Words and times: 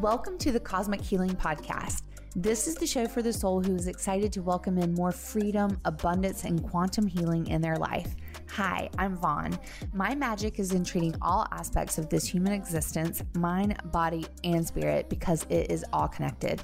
Welcome 0.00 0.36
to 0.38 0.52
the 0.52 0.60
Cosmic 0.60 1.00
Healing 1.00 1.30
Podcast. 1.30 2.02
This 2.34 2.68
is 2.68 2.74
the 2.74 2.86
show 2.86 3.08
for 3.08 3.22
the 3.22 3.32
soul 3.32 3.62
who 3.62 3.74
is 3.74 3.86
excited 3.86 4.30
to 4.34 4.42
welcome 4.42 4.76
in 4.76 4.92
more 4.92 5.10
freedom, 5.10 5.80
abundance, 5.86 6.44
and 6.44 6.62
quantum 6.62 7.06
healing 7.06 7.46
in 7.46 7.62
their 7.62 7.76
life. 7.76 8.14
Hi, 8.50 8.90
I'm 8.98 9.16
Vaughn. 9.16 9.58
My 9.94 10.14
magic 10.14 10.58
is 10.58 10.72
in 10.72 10.84
treating 10.84 11.14
all 11.22 11.46
aspects 11.50 11.96
of 11.96 12.10
this 12.10 12.26
human 12.26 12.52
existence 12.52 13.22
mind, 13.36 13.74
body, 13.90 14.26
and 14.44 14.66
spirit 14.66 15.08
because 15.08 15.46
it 15.48 15.70
is 15.70 15.82
all 15.94 16.08
connected. 16.08 16.62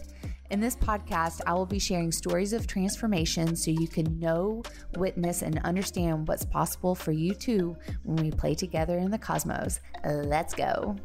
In 0.51 0.61
this 0.61 0.77
podcast, 0.77 1.41
I 1.47 1.55
will 1.55 1.65
be 1.65 1.79
sharing 1.79 2.13
stories 2.13 2.53
of 2.53 2.67
transformation 2.67 3.57
so 3.57 3.71
you 3.71 3.89
can 3.89 4.21
know, 4.21 4.63
witness, 4.99 5.41
and 5.41 5.59
understand 5.61 6.29
what's 6.29 6.45
possible 6.45 6.95
for 6.95 7.13
you 7.13 7.33
too 7.33 7.79
when 8.03 8.23
we 8.23 8.31
play 8.31 8.55
together 8.55 8.99
in 8.99 9.11
the 9.11 9.17
cosmos. 9.17 9.81
Let's 10.05 10.53
go. 10.53 10.97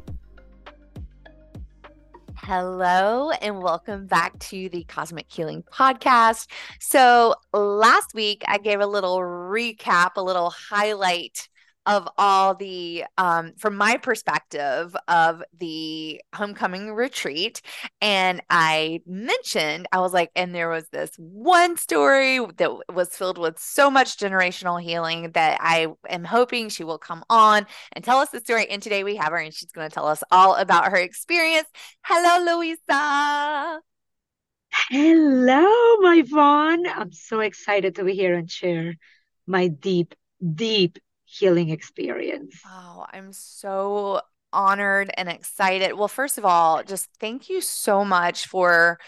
Hello, 2.48 3.30
and 3.30 3.62
welcome 3.62 4.06
back 4.06 4.38
to 4.38 4.70
the 4.70 4.82
Cosmic 4.84 5.30
Healing 5.30 5.64
Podcast. 5.70 6.46
So, 6.80 7.34
last 7.52 8.14
week 8.14 8.42
I 8.48 8.56
gave 8.56 8.80
a 8.80 8.86
little 8.86 9.18
recap, 9.18 10.12
a 10.16 10.22
little 10.22 10.48
highlight 10.48 11.50
of 11.86 12.08
all 12.18 12.54
the 12.54 13.04
um, 13.16 13.52
from 13.58 13.76
my 13.76 13.96
perspective 13.96 14.94
of 15.08 15.42
the 15.58 16.20
homecoming 16.34 16.92
retreat. 16.92 17.60
And 18.00 18.42
i 18.50 19.00
mentioned 19.06 19.86
i 19.92 20.00
was 20.00 20.12
like 20.12 20.30
and 20.36 20.54
there 20.54 20.68
was 20.68 20.88
this 20.88 21.10
one 21.16 21.76
story 21.76 22.40
that 22.56 22.70
was 22.92 23.08
filled 23.10 23.38
with 23.38 23.58
so 23.58 23.90
much 23.90 24.16
generational 24.18 24.80
healing 24.80 25.30
that 25.32 25.58
i 25.60 25.88
am 26.08 26.24
hoping 26.24 26.68
she 26.68 26.84
will 26.84 26.98
come 26.98 27.24
on 27.30 27.66
and 27.92 28.04
tell 28.04 28.18
us 28.18 28.30
the 28.30 28.40
story. 28.40 28.68
And 28.70 28.82
today 28.82 29.04
we 29.04 29.16
have 29.16 29.32
her 29.32 29.38
and 29.38 29.52
she's 29.52 29.70
going 29.70 29.88
to 29.88 29.94
tell 29.94 30.06
us 30.06 30.22
all 30.30 30.54
about 30.54 30.90
her 30.90 30.96
experience. 30.96 31.66
Hello 32.04 32.56
luisa. 32.56 33.80
Hello, 34.90 35.96
my 36.00 36.22
Vaughn. 36.26 36.86
I'm 36.86 37.12
so 37.12 37.40
excited 37.40 37.96
to 37.96 38.04
be 38.04 38.14
here 38.14 38.34
and 38.34 38.50
share 38.50 38.94
my 39.46 39.68
deep, 39.68 40.14
deep 40.54 40.98
healing 41.28 41.70
experience. 41.70 42.60
Oh, 42.66 43.06
I'm 43.12 43.32
so 43.32 44.22
honored 44.52 45.10
and 45.16 45.28
excited. 45.28 45.94
Well, 45.94 46.08
first 46.08 46.38
of 46.38 46.44
all, 46.44 46.82
just 46.82 47.08
thank 47.20 47.50
you 47.50 47.60
so 47.60 48.04
much 48.04 48.46
for 48.46 48.98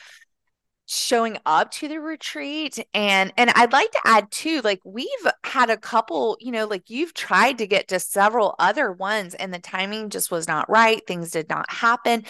showing 0.92 1.38
up 1.46 1.70
to 1.70 1.86
the 1.86 2.00
retreat 2.00 2.84
and 2.92 3.32
and 3.36 3.48
I'd 3.54 3.72
like 3.72 3.92
to 3.92 4.00
add 4.04 4.28
too 4.32 4.60
like 4.64 4.80
we've 4.84 5.06
had 5.44 5.70
a 5.70 5.76
couple 5.76 6.36
you 6.40 6.50
know 6.50 6.66
like 6.66 6.90
you've 6.90 7.14
tried 7.14 7.58
to 7.58 7.68
get 7.68 7.86
to 7.88 8.00
several 8.00 8.56
other 8.58 8.90
ones 8.90 9.34
and 9.34 9.54
the 9.54 9.60
timing 9.60 10.10
just 10.10 10.32
was 10.32 10.48
not 10.48 10.68
right 10.68 11.00
things 11.06 11.30
did 11.30 11.48
not 11.48 11.70
happen 11.70 12.24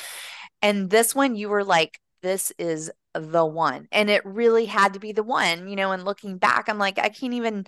and 0.60 0.90
this 0.90 1.14
one 1.14 1.36
you 1.36 1.48
were 1.48 1.64
like 1.64 1.98
this 2.20 2.52
is 2.58 2.90
the 3.14 3.46
one 3.46 3.88
and 3.92 4.10
it 4.10 4.26
really 4.26 4.66
had 4.66 4.92
to 4.92 5.00
be 5.00 5.12
the 5.12 5.22
one 5.22 5.66
you 5.66 5.74
know 5.74 5.92
and 5.92 6.04
looking 6.04 6.36
back 6.36 6.68
I'm 6.68 6.76
like 6.76 6.98
I 6.98 7.08
can't 7.08 7.32
even 7.32 7.64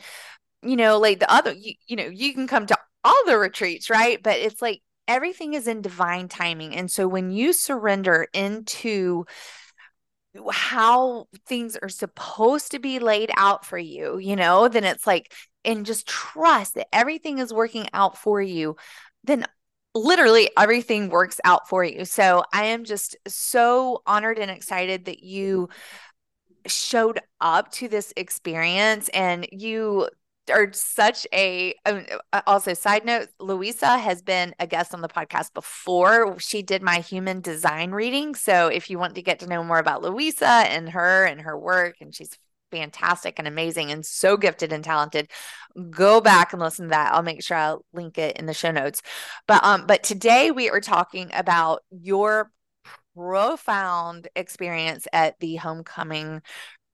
you 0.63 0.77
know, 0.77 0.99
like 0.99 1.19
the 1.19 1.33
other, 1.33 1.53
you, 1.53 1.75
you 1.87 1.97
know, 1.97 2.07
you 2.07 2.33
can 2.33 2.47
come 2.47 2.67
to 2.67 2.79
all 3.05 3.25
the 3.27 3.37
retreats, 3.37 3.91
right? 3.91 4.23
But 4.23 4.39
it's 4.39 4.63
like 4.63 4.81
everything 5.09 5.55
is 5.55 5.67
in 5.67 5.83
divine 5.83 6.29
timing. 6.29 6.75
And 6.75 6.91
so 6.91 7.09
when 7.09 7.31
you 7.31 7.53
surrender 7.53 8.29
into 8.33 9.25
how 10.51 11.27
things 11.47 11.77
are 11.77 11.89
supposed 11.89 12.71
to 12.71 12.79
be 12.79 12.99
laid 12.99 13.31
out 13.37 13.67
for 13.67 13.79
you, 13.79 14.19
you 14.19 14.37
know, 14.37 14.69
then 14.69 14.85
it's 14.85 15.07
like, 15.07 15.33
and 15.65 15.85
just 15.85 16.07
trust 16.07 16.75
that 16.75 16.89
everything 16.93 17.39
is 17.39 17.53
working 17.53 17.89
out 17.93 18.17
for 18.17 18.41
you, 18.41 18.77
then 19.25 19.45
literally 19.95 20.49
everything 20.57 21.11
works 21.11 21.41
out 21.45 21.69
for 21.69 21.84
you. 21.84 22.05
So 22.05 22.45
I 22.53 22.67
am 22.67 22.84
just 22.84 23.17
so 23.28 24.03
honored 24.06 24.39
and 24.39 24.51
excited 24.51 25.05
that 25.05 25.22
you 25.22 25.69
showed 26.67 27.21
up 27.41 27.71
to 27.72 27.89
this 27.89 28.12
experience 28.17 29.09
and 29.11 29.47
you 29.53 30.09
are 30.50 30.72
such 30.72 31.26
a 31.32 31.75
um, 31.86 32.04
uh, 32.32 32.42
also 32.47 32.75
side 32.75 33.04
note 33.04 33.28
luisa 33.38 33.98
has 33.98 34.22
been 34.22 34.54
a 34.58 34.66
guest 34.66 34.94
on 34.94 35.00
the 35.00 35.08
podcast 35.08 35.54
before. 35.54 36.38
She 36.38 36.62
did 36.62 36.82
my 36.82 36.98
human 36.98 37.41
design 37.41 37.92
reading. 37.92 38.34
So 38.34 38.69
if 38.69 38.91
you 38.91 38.98
want 38.98 39.14
to 39.14 39.22
get 39.22 39.38
to 39.41 39.47
know 39.47 39.62
more 39.62 39.78
about 39.78 40.03
luisa 40.03 40.47
and 40.47 40.91
her 40.91 41.25
and 41.25 41.42
her 41.42 41.56
work 41.58 41.97
and 42.00 42.14
she's 42.14 42.36
fantastic 42.70 43.34
and 43.38 43.47
amazing 43.47 43.91
and 43.92 44.04
so 44.04 44.36
gifted 44.36 44.72
and 44.72 44.82
talented 44.82 45.30
go 45.91 46.20
back 46.20 46.53
and 46.53 46.60
listen 46.60 46.86
to 46.86 46.91
that. 46.91 47.12
I'll 47.12 47.22
make 47.22 47.42
sure 47.42 47.56
i'll 47.56 47.84
link 47.92 48.19
it 48.19 48.36
in 48.38 48.47
the 48.47 48.54
show 48.54 48.70
notes. 48.70 49.03
But 49.47 49.62
um 49.62 49.86
but 49.86 50.03
today 50.03 50.50
we 50.50 50.70
are 50.70 50.80
talking 50.80 51.30
about 51.34 51.82
your 51.91 52.50
profound 53.14 54.28
experience 54.34 55.06
at 55.12 55.38
the 55.38 55.56
homecoming 55.56 56.42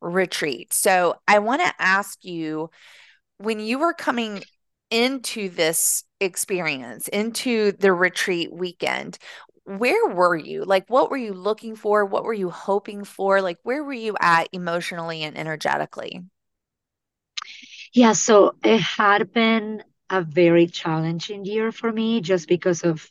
retreat. 0.01 0.73
So 0.73 1.15
i 1.27 1.39
want 1.39 1.63
to 1.63 1.73
ask 1.79 2.25
you 2.25 2.71
when 3.39 3.61
you 3.61 3.79
were 3.79 3.95
coming 3.95 4.45
into 4.91 5.49
this 5.51 6.05
experience, 6.21 7.09
into 7.09 7.73
the 7.73 7.93
retreat 7.93 8.53
weekend, 8.53 9.19
where 9.65 10.09
were 10.09 10.37
you? 10.37 10.65
Like, 10.65 10.89
what 10.89 11.11
were 11.11 11.17
you 11.19 11.35
looking 11.35 11.77
for? 11.77 12.05
What 12.05 12.25
were 12.25 12.33
you 12.35 12.51
hoping 12.51 13.05
for? 13.05 13.43
Like, 13.43 13.59
where 13.63 13.85
were 13.85 13.93
you 13.93 14.17
at 14.21 14.49
emotionally 14.53 15.23
and 15.23 15.37
energetically? 15.37 16.25
Yeah, 17.93 18.13
so 18.13 18.55
it 18.65 18.81
had 18.81 19.33
been 19.33 19.83
a 20.11 20.23
very 20.23 20.67
challenging 20.67 21.45
year 21.45 21.73
for 21.73 21.93
me 21.93 22.21
just 22.21 22.49
because 22.49 22.83
of 22.85 23.11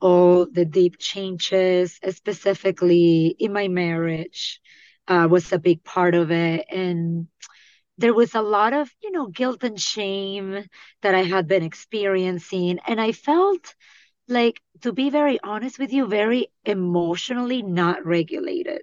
all 0.00 0.46
the 0.46 0.64
deep 0.64 0.98
changes, 0.98 2.00
specifically 2.10 3.28
in 3.38 3.52
my 3.52 3.68
marriage, 3.68 4.60
uh, 5.08 5.28
was 5.30 5.52
a 5.52 5.58
big 5.58 5.84
part 5.84 6.14
of 6.14 6.30
it. 6.30 6.66
And 6.70 7.28
there 7.98 8.14
was 8.14 8.34
a 8.34 8.42
lot 8.42 8.72
of, 8.72 8.90
you 9.02 9.10
know, 9.12 9.26
guilt 9.26 9.62
and 9.64 9.80
shame 9.80 10.64
that 11.02 11.14
I 11.14 11.22
had 11.24 11.46
been 11.46 11.62
experiencing. 11.62 12.78
And 12.86 13.00
I 13.00 13.12
felt 13.12 13.74
like, 14.28 14.60
to 14.82 14.92
be 14.92 15.10
very 15.10 15.40
honest 15.42 15.78
with 15.78 15.92
you, 15.92 16.06
very 16.06 16.48
emotionally 16.64 17.62
not 17.62 18.06
regulated. 18.06 18.82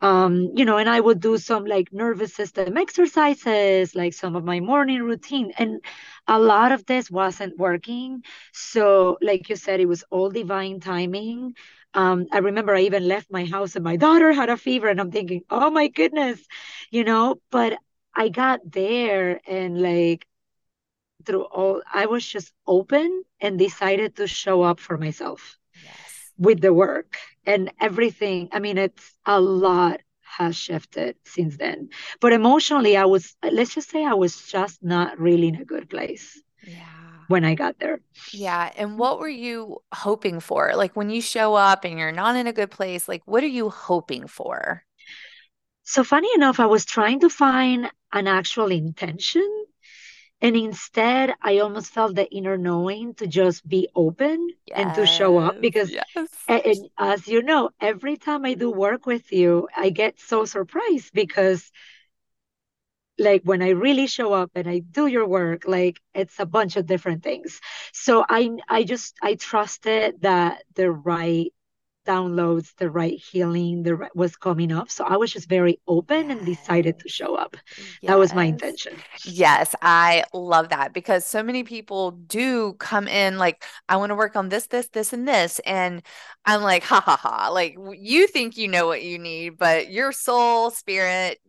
Um, 0.00 0.52
you 0.54 0.64
know, 0.64 0.76
and 0.78 0.88
I 0.88 1.00
would 1.00 1.20
do 1.20 1.38
some 1.38 1.64
like 1.64 1.92
nervous 1.92 2.34
system 2.34 2.76
exercises, 2.76 3.94
like 3.94 4.14
some 4.14 4.36
of 4.36 4.44
my 4.44 4.60
morning 4.60 5.02
routine. 5.02 5.52
And 5.58 5.80
a 6.26 6.38
lot 6.38 6.72
of 6.72 6.86
this 6.86 7.10
wasn't 7.10 7.58
working. 7.58 8.22
So, 8.52 9.18
like 9.22 9.48
you 9.48 9.56
said, 9.56 9.80
it 9.80 9.86
was 9.86 10.04
all 10.10 10.30
divine 10.30 10.80
timing. 10.80 11.54
Um, 11.94 12.26
I 12.32 12.38
remember 12.38 12.74
I 12.74 12.82
even 12.82 13.08
left 13.08 13.30
my 13.30 13.46
house 13.46 13.74
and 13.74 13.84
my 13.84 13.96
daughter 13.96 14.32
had 14.32 14.50
a 14.50 14.56
fever, 14.58 14.88
and 14.88 15.00
I'm 15.00 15.10
thinking, 15.10 15.42
oh 15.50 15.70
my 15.70 15.88
goodness, 15.88 16.40
you 16.90 17.04
know, 17.04 17.36
but 17.50 17.78
I 18.16 18.30
got 18.30 18.60
there 18.64 19.40
and 19.46 19.80
like 19.80 20.26
through 21.26 21.42
all, 21.42 21.82
I 21.92 22.06
was 22.06 22.26
just 22.26 22.52
open 22.66 23.24
and 23.40 23.58
decided 23.58 24.16
to 24.16 24.26
show 24.26 24.62
up 24.62 24.80
for 24.80 24.96
myself 24.96 25.58
yes. 25.84 26.32
with 26.38 26.60
the 26.60 26.72
work 26.72 27.18
and 27.44 27.70
everything. 27.78 28.48
I 28.52 28.60
mean, 28.60 28.78
it's 28.78 29.12
a 29.26 29.38
lot 29.38 30.00
has 30.22 30.56
shifted 30.56 31.16
since 31.24 31.56
then. 31.56 31.90
But 32.20 32.32
emotionally, 32.32 32.96
I 32.96 33.04
was, 33.04 33.36
let's 33.42 33.74
just 33.74 33.90
say 33.90 34.04
I 34.04 34.14
was 34.14 34.42
just 34.46 34.82
not 34.82 35.18
really 35.18 35.48
in 35.48 35.56
a 35.56 35.64
good 35.64 35.90
place. 35.90 36.40
Yeah. 36.66 36.84
When 37.28 37.44
I 37.44 37.56
got 37.56 37.80
there. 37.80 38.00
Yeah. 38.32 38.70
And 38.76 38.98
what 38.98 39.18
were 39.18 39.28
you 39.28 39.78
hoping 39.92 40.38
for? 40.38 40.72
Like 40.76 40.94
when 40.94 41.10
you 41.10 41.20
show 41.20 41.54
up 41.54 41.84
and 41.84 41.98
you're 41.98 42.12
not 42.12 42.36
in 42.36 42.46
a 42.46 42.52
good 42.52 42.70
place, 42.70 43.08
like 43.08 43.22
what 43.26 43.42
are 43.42 43.48
you 43.48 43.68
hoping 43.68 44.28
for? 44.28 44.85
So, 45.86 46.02
funny 46.02 46.28
enough, 46.34 46.58
I 46.58 46.66
was 46.66 46.84
trying 46.84 47.20
to 47.20 47.30
find 47.30 47.90
an 48.12 48.26
actual 48.26 48.72
intention. 48.72 49.64
And 50.42 50.56
instead, 50.56 51.32
I 51.40 51.58
almost 51.60 51.92
felt 51.92 52.16
the 52.16 52.28
inner 52.30 52.58
knowing 52.58 53.14
to 53.14 53.26
just 53.26 53.66
be 53.66 53.88
open 53.94 54.50
yes, 54.66 54.78
and 54.78 54.94
to 54.94 55.06
show 55.06 55.38
up 55.38 55.60
because, 55.60 55.90
yes. 55.90 56.06
and 56.48 56.90
as 56.98 57.26
you 57.28 57.40
know, 57.42 57.70
every 57.80 58.16
time 58.16 58.44
I 58.44 58.54
do 58.54 58.70
work 58.70 59.06
with 59.06 59.32
you, 59.32 59.68
I 59.76 59.90
get 59.90 60.20
so 60.20 60.44
surprised 60.44 61.12
because, 61.14 61.70
like, 63.18 63.42
when 63.44 63.62
I 63.62 63.70
really 63.70 64.08
show 64.08 64.32
up 64.34 64.50
and 64.56 64.68
I 64.68 64.80
do 64.80 65.06
your 65.06 65.26
work, 65.26 65.62
like, 65.66 66.00
it's 66.14 66.38
a 66.38 66.46
bunch 66.46 66.76
of 66.76 66.84
different 66.86 67.22
things. 67.22 67.60
So 67.92 68.24
I, 68.28 68.50
I 68.68 68.84
just, 68.84 69.14
I 69.22 69.36
trusted 69.36 70.20
that 70.20 70.64
the 70.74 70.90
right 70.90 71.52
downloads, 72.06 72.74
the 72.76 72.88
right 72.88 73.18
healing 73.18 73.82
the 73.82 73.96
right, 73.96 74.16
was 74.16 74.36
coming 74.36 74.72
up. 74.72 74.90
So 74.90 75.04
I 75.04 75.16
was 75.16 75.32
just 75.32 75.48
very 75.48 75.78
open 75.86 76.30
and 76.30 76.46
decided 76.46 76.98
to 77.00 77.08
show 77.08 77.34
up. 77.34 77.56
Yes. 78.00 78.08
That 78.08 78.18
was 78.18 78.34
my 78.34 78.44
intention. 78.44 78.94
Yes, 79.24 79.74
I 79.82 80.24
love 80.32 80.70
that 80.70 80.92
because 80.92 81.26
so 81.26 81.42
many 81.42 81.64
people 81.64 82.12
do 82.12 82.74
come 82.74 83.08
in 83.08 83.36
like, 83.36 83.64
I 83.88 83.96
want 83.96 84.10
to 84.10 84.14
work 84.14 84.36
on 84.36 84.48
this, 84.48 84.68
this, 84.68 84.88
this, 84.88 85.12
and 85.12 85.26
this. 85.28 85.58
And 85.66 86.02
I'm 86.44 86.62
like, 86.62 86.84
ha 86.84 87.00
ha 87.00 87.16
ha. 87.16 87.50
Like, 87.50 87.76
you 87.98 88.26
think 88.28 88.56
you 88.56 88.68
know 88.68 88.86
what 88.86 89.02
you 89.02 89.18
need, 89.18 89.58
but 89.58 89.90
your 89.90 90.12
soul, 90.12 90.70
spirit, 90.70 91.40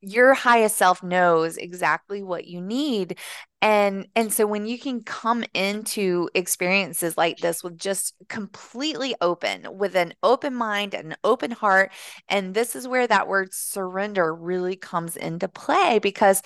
your 0.00 0.34
highest 0.34 0.76
self 0.76 1.02
knows 1.02 1.56
exactly 1.56 2.22
what 2.22 2.46
you 2.46 2.60
need. 2.60 3.18
And 3.60 4.08
and 4.16 4.32
so 4.32 4.46
when 4.46 4.66
you 4.66 4.78
can 4.78 5.02
come 5.02 5.44
into 5.54 6.28
experiences 6.34 7.16
like 7.16 7.38
this 7.38 7.62
with 7.62 7.78
just 7.78 8.14
completely 8.28 9.14
open 9.20 9.78
with 9.78 9.94
an 9.94 10.14
open 10.22 10.54
mind 10.54 10.94
and 10.94 11.12
an 11.12 11.16
open 11.22 11.52
heart 11.52 11.92
and 12.28 12.54
this 12.54 12.74
is 12.74 12.88
where 12.88 13.06
that 13.06 13.28
word 13.28 13.54
surrender 13.54 14.34
really 14.34 14.74
comes 14.76 15.16
into 15.16 15.46
play 15.48 16.00
because 16.00 16.42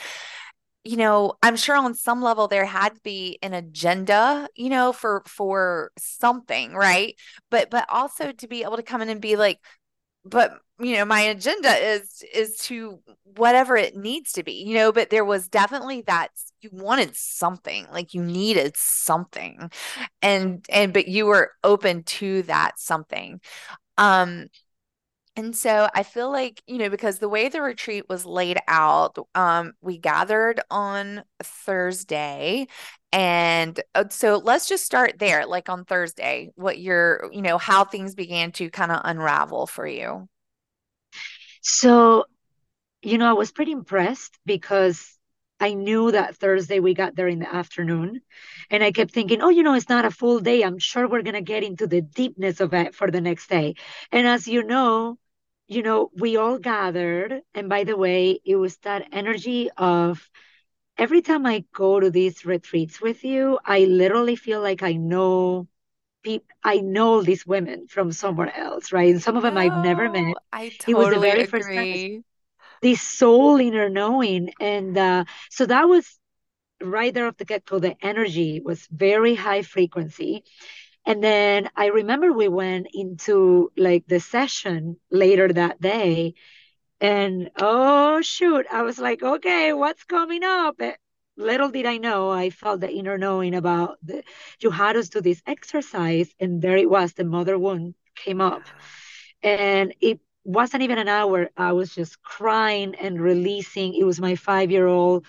you 0.85 0.97
know 0.97 1.32
i'm 1.43 1.56
sure 1.56 1.77
on 1.77 1.94
some 1.94 2.23
level 2.23 2.49
there 2.49 2.65
had 2.67 2.94
to 2.94 3.00
be 3.03 3.39
an 3.43 3.55
agenda 3.55 4.49
you 4.55 4.69
know 4.69 4.93
for 4.93 5.23
for 5.27 5.91
something 5.99 6.75
right? 6.75 7.15
But 7.50 7.71
but 7.71 7.87
also 7.89 8.32
to 8.32 8.49
be 8.49 8.62
able 8.62 8.77
to 8.77 8.82
come 8.82 9.03
in 9.03 9.09
and 9.09 9.21
be 9.21 9.37
like 9.37 9.59
but 10.28 10.52
you 10.78 10.96
know 10.96 11.05
my 11.05 11.20
agenda 11.20 11.70
is 11.70 12.23
is 12.34 12.56
to 12.58 12.99
whatever 13.37 13.76
it 13.76 13.96
needs 13.96 14.32
to 14.32 14.43
be 14.43 14.52
you 14.52 14.75
know 14.75 14.93
but 14.93 15.11
there 15.11 15.25
was 15.25 15.49
definitely 15.49 16.02
that 16.02 16.28
you 16.61 16.70
wanted 16.73 17.14
something 17.17 17.87
like 17.93 18.14
you 18.14 18.23
needed 18.23 18.76
something. 18.76 19.70
And 20.23 20.64
and 20.69 20.93
but 20.93 21.08
you 21.08 21.26
were 21.26 21.52
open 21.64 22.02
to 22.05 22.43
that 22.44 22.78
something. 22.78 23.40
Um 23.99 24.46
and 25.37 25.55
so 25.55 25.87
I 25.94 26.03
feel 26.03 26.33
like, 26.33 26.62
you 26.67 26.79
know, 26.79 26.88
because 26.88 27.19
the 27.19 27.29
way 27.29 27.50
the 27.50 27.61
retreat 27.61 28.09
was 28.09 28.25
laid 28.25 28.59
out, 28.69 29.19
um, 29.35 29.75
we 29.83 29.99
gathered 29.99 30.61
on 30.71 31.25
Thursday. 31.43 32.69
And 33.12 33.79
uh, 33.94 34.05
so 34.09 34.38
let's 34.38 34.67
just 34.67 34.87
start 34.87 35.19
there, 35.19 35.44
like 35.47 35.69
on 35.69 35.85
Thursday, 35.85 36.53
what 36.55 36.79
your, 36.79 37.29
you 37.33 37.43
know, 37.43 37.59
how 37.59 37.85
things 37.85 38.15
began 38.15 38.50
to 38.53 38.71
kind 38.71 38.91
of 38.91 39.03
unravel 39.05 39.67
for 39.67 39.87
you. 39.87 40.27
So, 41.61 42.25
you 43.03 43.19
know, 43.19 43.29
I 43.29 43.35
was 43.35 43.53
pretty 43.53 43.73
impressed 43.73 44.39
because 44.47 45.19
I 45.61 45.75
knew 45.75 46.12
that 46.12 46.37
Thursday 46.37 46.81
we 46.81 46.94
got 46.94 47.15
there 47.15 47.29
in 47.29 47.41
the 47.41 47.55
afternoon. 47.55 48.23
And 48.71 48.82
I 48.82 48.91
kept 48.91 49.11
thinking, 49.12 49.43
oh, 49.43 49.50
you 49.50 49.62
know, 49.62 49.75
it's 49.75 49.91
not 49.91 50.06
a 50.06 50.11
full 50.11 50.41
day. 50.41 50.62
I'm 50.62 50.79
sure 50.79 51.06
we're 51.06 51.23
going 51.23 51.35
to 51.35 51.43
get 51.43 51.62
into 51.62 51.87
the 51.87 52.00
deepness 52.00 52.61
of 52.61 52.73
it 52.73 52.94
for 52.94 53.11
the 53.11 53.21
next 53.21 53.49
day. 53.49 53.75
And 54.11 54.27
as 54.27 54.49
you 54.49 54.62
know, 54.62 55.19
you 55.69 55.83
know, 55.83 56.11
we 56.17 56.37
all 56.37 56.59
gathered. 56.59 57.43
And 57.55 57.69
by 57.69 57.85
the 57.85 57.97
way, 57.97 58.41
it 58.45 58.57
was 58.57 58.77
that 58.79 59.09
energy 59.13 59.71
of 59.77 60.29
every 60.99 61.23
time 61.23 61.47
I 61.47 61.65
go 61.75 62.01
to 62.01 62.11
these 62.11 62.45
retreats 62.47 63.01
with 63.01 63.25
you, 63.25 63.59
I 63.65 63.81
literally 63.87 64.37
feel 64.37 64.61
like 64.63 64.83
I 64.83 64.95
know 64.95 65.69
I 66.65 66.79
know 66.81 67.23
these 67.23 67.47
women 67.47 67.87
from 67.89 68.13
somewhere 68.13 68.55
else, 68.55 68.93
right? 68.93 69.11
And 69.11 69.23
some 69.23 69.37
of 69.37 69.43
them 69.43 69.57
I've 69.57 69.77
never 69.77 70.09
met. 70.09 70.37
I 70.53 70.71
totally 70.79 70.93
It 70.93 70.95
was 70.97 71.11
the 71.11 71.19
very 71.19 71.45
first 71.45 71.73
time, 71.75 71.87
this, 72.83 73.01
soul 73.03 73.59
inner 73.59 73.89
knowing. 73.89 74.51
And 74.61 74.97
uh, 74.99 75.25
so 75.51 75.67
that 75.67 75.85
was 75.89 76.19
right 76.83 77.13
there 77.15 77.27
off 77.27 77.37
the 77.39 77.45
get-go. 77.45 77.79
The 77.81 77.97
energy 78.05 78.61
was 78.65 78.87
very 78.91 79.35
high 79.35 79.63
frequency. 79.63 80.45
And 81.06 81.23
then 81.23 81.70
I 81.76 81.87
remember 81.87 82.32
we 82.32 82.49
went 82.49 82.88
into 82.93 83.70
like 83.76 84.06
the 84.08 84.20
session 84.20 84.99
later 85.11 85.53
that 85.53 85.81
day, 85.81 86.35
and 87.00 87.50
oh 87.58 88.23
shoot, 88.23 88.67
I 88.73 88.82
was 88.82 88.99
like, 88.99 89.23
okay, 89.23 89.73
what's 89.73 90.05
coming 90.05 90.44
up? 90.44 90.76
Eh, 90.81 90.94
Little 91.37 91.70
did 91.70 91.87
I 91.87 91.99
know, 91.99 92.31
I 92.31 92.50
felt 92.50 92.81
the 92.81 92.91
inner 92.91 93.19
knowing 93.19 93.55
about 93.55 93.99
the 94.03 94.25
you 94.61 94.70
had 94.70 94.97
us 94.97 95.11
do 95.11 95.20
this 95.20 95.43
exercise, 95.47 96.35
and 96.41 96.62
there 96.62 96.76
it 96.76 96.91
was, 96.91 97.12
the 97.14 97.25
mother 97.25 97.58
wound 97.58 97.94
came 98.17 98.41
up. 98.41 98.64
And 99.43 99.94
it 100.00 100.20
wasn't 100.44 100.82
even 100.85 100.99
an 100.99 101.08
hour. 101.08 101.50
I 101.56 101.73
was 101.73 101.94
just 101.94 102.23
crying 102.23 102.94
and 102.97 103.20
releasing. 103.20 103.94
It 103.94 104.05
was 104.05 104.20
my 104.20 104.37
five-year-old 104.37 105.26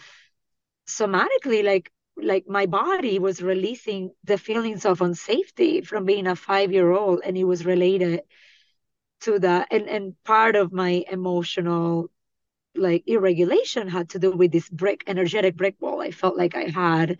somatically, 0.87 1.63
like 1.63 1.91
like 2.21 2.47
my 2.47 2.65
body 2.65 3.19
was 3.19 3.41
releasing 3.41 4.11
the 4.23 4.37
feelings 4.37 4.85
of 4.85 4.99
unsafety 4.99 5.85
from 5.85 6.05
being 6.05 6.27
a 6.27 6.35
five-year-old, 6.35 7.21
and 7.23 7.37
it 7.37 7.43
was 7.43 7.65
related 7.65 8.21
to 9.21 9.39
that 9.39 9.67
and 9.71 9.87
and 9.89 10.15
part 10.23 10.55
of 10.55 10.71
my 10.71 11.03
emotional 11.09 12.09
like 12.75 13.03
irregulation 13.07 13.87
had 13.87 14.09
to 14.09 14.19
do 14.19 14.31
with 14.31 14.51
this 14.51 14.69
brick 14.69 15.03
energetic 15.07 15.55
brick 15.55 15.75
wall 15.79 16.01
i 16.01 16.11
felt 16.11 16.37
like 16.37 16.55
i 16.55 16.65
had. 16.65 17.19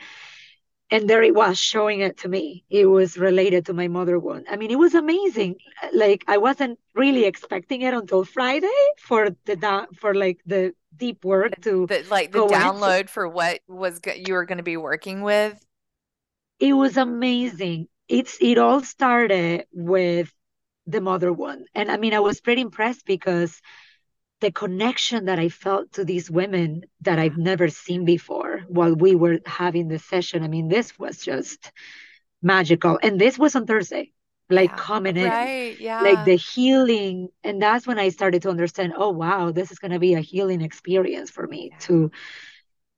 And 0.89 1.09
there 1.09 1.21
it 1.21 1.35
was 1.35 1.59
showing 1.59 1.99
it 1.99 2.19
to 2.19 2.29
me. 2.29 2.63
It 2.69 2.85
was 2.85 3.17
related 3.17 3.65
to 3.65 3.73
my 3.73 3.89
mother 3.89 4.17
wound. 4.17 4.45
I 4.49 4.55
mean 4.55 4.71
it 4.71 4.79
was 4.79 4.95
amazing. 4.95 5.57
Like 5.93 6.23
i 6.27 6.37
wasn't 6.37 6.79
really 6.95 7.25
expecting 7.25 7.81
it 7.81 7.93
until 7.93 8.23
friday 8.23 8.79
for 8.97 9.29
the 9.45 9.87
for 9.99 10.13
like 10.15 10.39
the 10.45 10.73
deep 10.97 11.23
work 11.25 11.61
to 11.61 11.87
The, 11.87 12.05
like 12.09 12.31
the 12.31 12.39
go 12.39 12.47
in 12.55 12.73
so 12.73 12.93
download 12.93 13.09
for 13.09 13.27
what 13.27 13.59
was 13.67 13.99
go- 13.99 14.13
you 14.13 14.33
were 14.33 14.45
going 14.45 14.57
to 14.57 14.63
be 14.63 14.77
working 14.77 15.21
with. 15.21 15.59
it 16.59 16.73
was 16.73 16.97
amazing 16.97 17.87
it's 18.07 18.37
it 18.41 18.57
all 18.57 18.81
started 18.81 19.65
with 19.71 20.31
the 20.85 21.01
mother 21.01 21.31
one 21.31 21.65
and 21.75 21.91
i 21.91 21.97
mean 21.97 22.13
i 22.13 22.19
was 22.19 22.41
pretty 22.41 22.61
impressed 22.61 23.05
because 23.05 23.61
the 24.41 24.51
connection 24.51 25.25
that 25.25 25.39
I 25.39 25.49
felt 25.49 25.93
to 25.93 26.05
these 26.05 26.29
women 26.29 26.83
that 27.01 27.19
I've 27.19 27.37
never 27.37 27.69
seen 27.69 28.05
before 28.05 28.61
while 28.67 28.95
we 28.95 29.15
were 29.15 29.39
having 29.47 29.87
the 29.87 29.99
session. 29.99 30.43
I 30.43 30.47
mean, 30.47 30.67
this 30.67 30.99
was 30.99 31.19
just 31.19 31.71
magical. 32.41 32.99
And 33.03 33.19
this 33.19 33.39
was 33.39 33.55
on 33.55 33.65
Thursday, 33.65 34.11
like 34.49 34.75
Yeah. 34.75 34.77
coming 34.77 35.17
in, 35.17 35.33
Right. 35.33 35.93
like 35.99 36.23
the 36.23 36.35
healing. 36.37 37.29
And 37.43 37.61
that's 37.61 37.87
when 37.87 37.99
I 37.99 38.09
started 38.09 38.43
to 38.43 38.49
understand, 38.49 38.93
oh, 38.97 39.11
wow, 39.11 39.51
this 39.51 39.71
is 39.71 39.79
going 39.79 39.91
to 39.91 39.99
be 39.99 40.13
a 40.15 40.21
healing 40.21 40.61
experience 40.61 41.29
for 41.31 41.47
me 41.47 41.73
Yeah. 41.73 41.81
to 41.81 42.11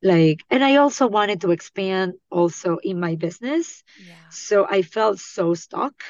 like, 0.02 0.44
and 0.50 0.64
I 0.64 0.76
also 0.76 1.08
wanted 1.08 1.42
to 1.42 1.50
expand 1.52 2.14
also 2.30 2.78
in 2.82 3.00
my 3.00 3.16
business. 3.16 3.84
Yeah. 3.96 4.16
So 4.28 4.66
I 4.68 4.82
felt 4.82 5.18
so 5.20 5.54
stuck 5.54 6.02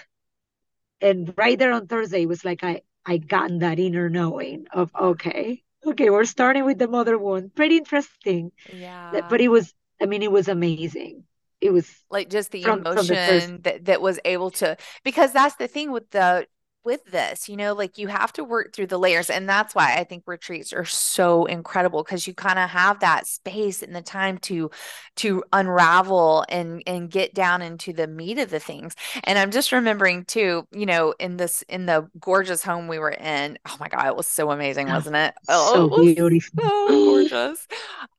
and 1.01 1.33
right 1.37 1.59
there 1.59 1.73
on 1.73 1.87
Thursday 1.87 2.23
it 2.23 2.29
was 2.29 2.45
like 2.45 2.63
I 2.65 2.83
I 3.07 3.19
gotten 3.19 3.61
that 3.61 3.79
inner 3.79 4.09
knowing 4.11 4.67
of 4.73 4.91
okay, 4.95 5.63
okay, 5.87 6.11
we're 6.11 6.25
starting 6.25 6.65
with 6.65 6.79
the 6.79 6.89
mother 6.89 7.19
wound. 7.19 7.55
Pretty 7.55 7.77
interesting. 7.79 8.53
Yeah. 8.67 9.21
But 9.29 9.41
it 9.41 9.49
was, 9.49 9.75
I 10.01 10.07
mean, 10.07 10.23
it 10.23 10.33
was 10.33 10.49
amazing. 10.49 11.25
It 11.61 11.71
was 11.73 11.89
like 12.11 12.31
just 12.31 12.53
the 12.53 12.63
from 12.63 12.83
from 12.85 13.07
the 13.07 13.17
first. 13.17 13.47
emotion 13.47 13.63
that 13.63 13.85
that 13.87 14.01
was 14.01 14.19
able 14.25 14.51
to 14.53 14.77
because 15.05 15.33
that's 15.33 15.57
the 15.57 15.69
thing 15.69 15.93
with 15.93 16.11
the 16.11 16.47
with 16.85 17.05
this 17.07 17.49
you 17.49 17.57
know 17.57 17.75
like 17.75 17.99
you 17.99 18.09
have 18.09 18.33
to 18.33 18.43
work 18.43 18.73
through 18.75 18.87
the 18.87 18.99
layers 18.99 19.29
and 19.31 19.49
that's 19.49 19.75
why 19.75 19.95
I 19.97 20.05
think 20.05 20.25
retreats 20.27 20.73
are 20.73 20.85
so 20.85 21.45
incredible 21.45 22.03
because 22.03 22.27
you 22.27 22.35
kind 22.35 22.59
of 22.59 22.71
have 22.71 23.01
that 23.01 23.27
space 23.27 23.83
and 23.83 23.95
the 23.95 24.03
time 24.03 24.39
to 24.39 24.71
to 25.17 25.45
unravel 25.53 26.45
and 26.49 26.83
and 26.87 27.11
get 27.11 27.35
down 27.35 27.63
into 27.63 27.93
the 27.93 28.07
meat 28.07 28.39
of 28.39 28.51
the 28.51 28.61
things 28.61 28.95
and 29.25 29.39
I'm 29.39 29.51
just 29.51 29.73
remembering 29.73 30.25
too 30.25 30.67
you 30.73 30.87
know 30.87 31.15
in 31.19 31.37
this 31.37 31.63
in 31.69 31.87
the 31.87 32.09
gorgeous 32.19 32.63
home 32.63 32.89
we 32.89 32.99
were 32.99 33.11
in 33.13 33.59
oh 33.69 33.77
my 33.79 33.89
God 33.89 34.07
it 34.07 34.17
was 34.17 34.27
so 34.29 34.51
amazing 34.51 34.89
Oh, 34.89 34.93
wasn't 34.93 35.17
it 35.17 35.35
oh 35.49 35.91
so 35.91 35.91
it 35.99 36.19
beautiful. 36.19 36.73
so 36.89 36.99
gorgeous 36.99 37.67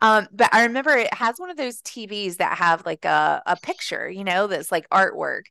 um, 0.02 0.28
but 0.32 0.50
I 0.54 0.64
remember 0.64 0.92
it 0.92 1.14
has 1.14 1.38
one 1.40 1.50
of 1.50 1.58
those 1.58 1.82
TVs 1.82 2.38
that 2.38 2.58
have 2.58 2.86
like 2.86 3.06
a, 3.06 3.42
a 3.46 3.56
picture, 3.58 4.10
you 4.10 4.24
know, 4.24 4.48
that's 4.48 4.72
like 4.72 4.90
artwork. 4.90 5.44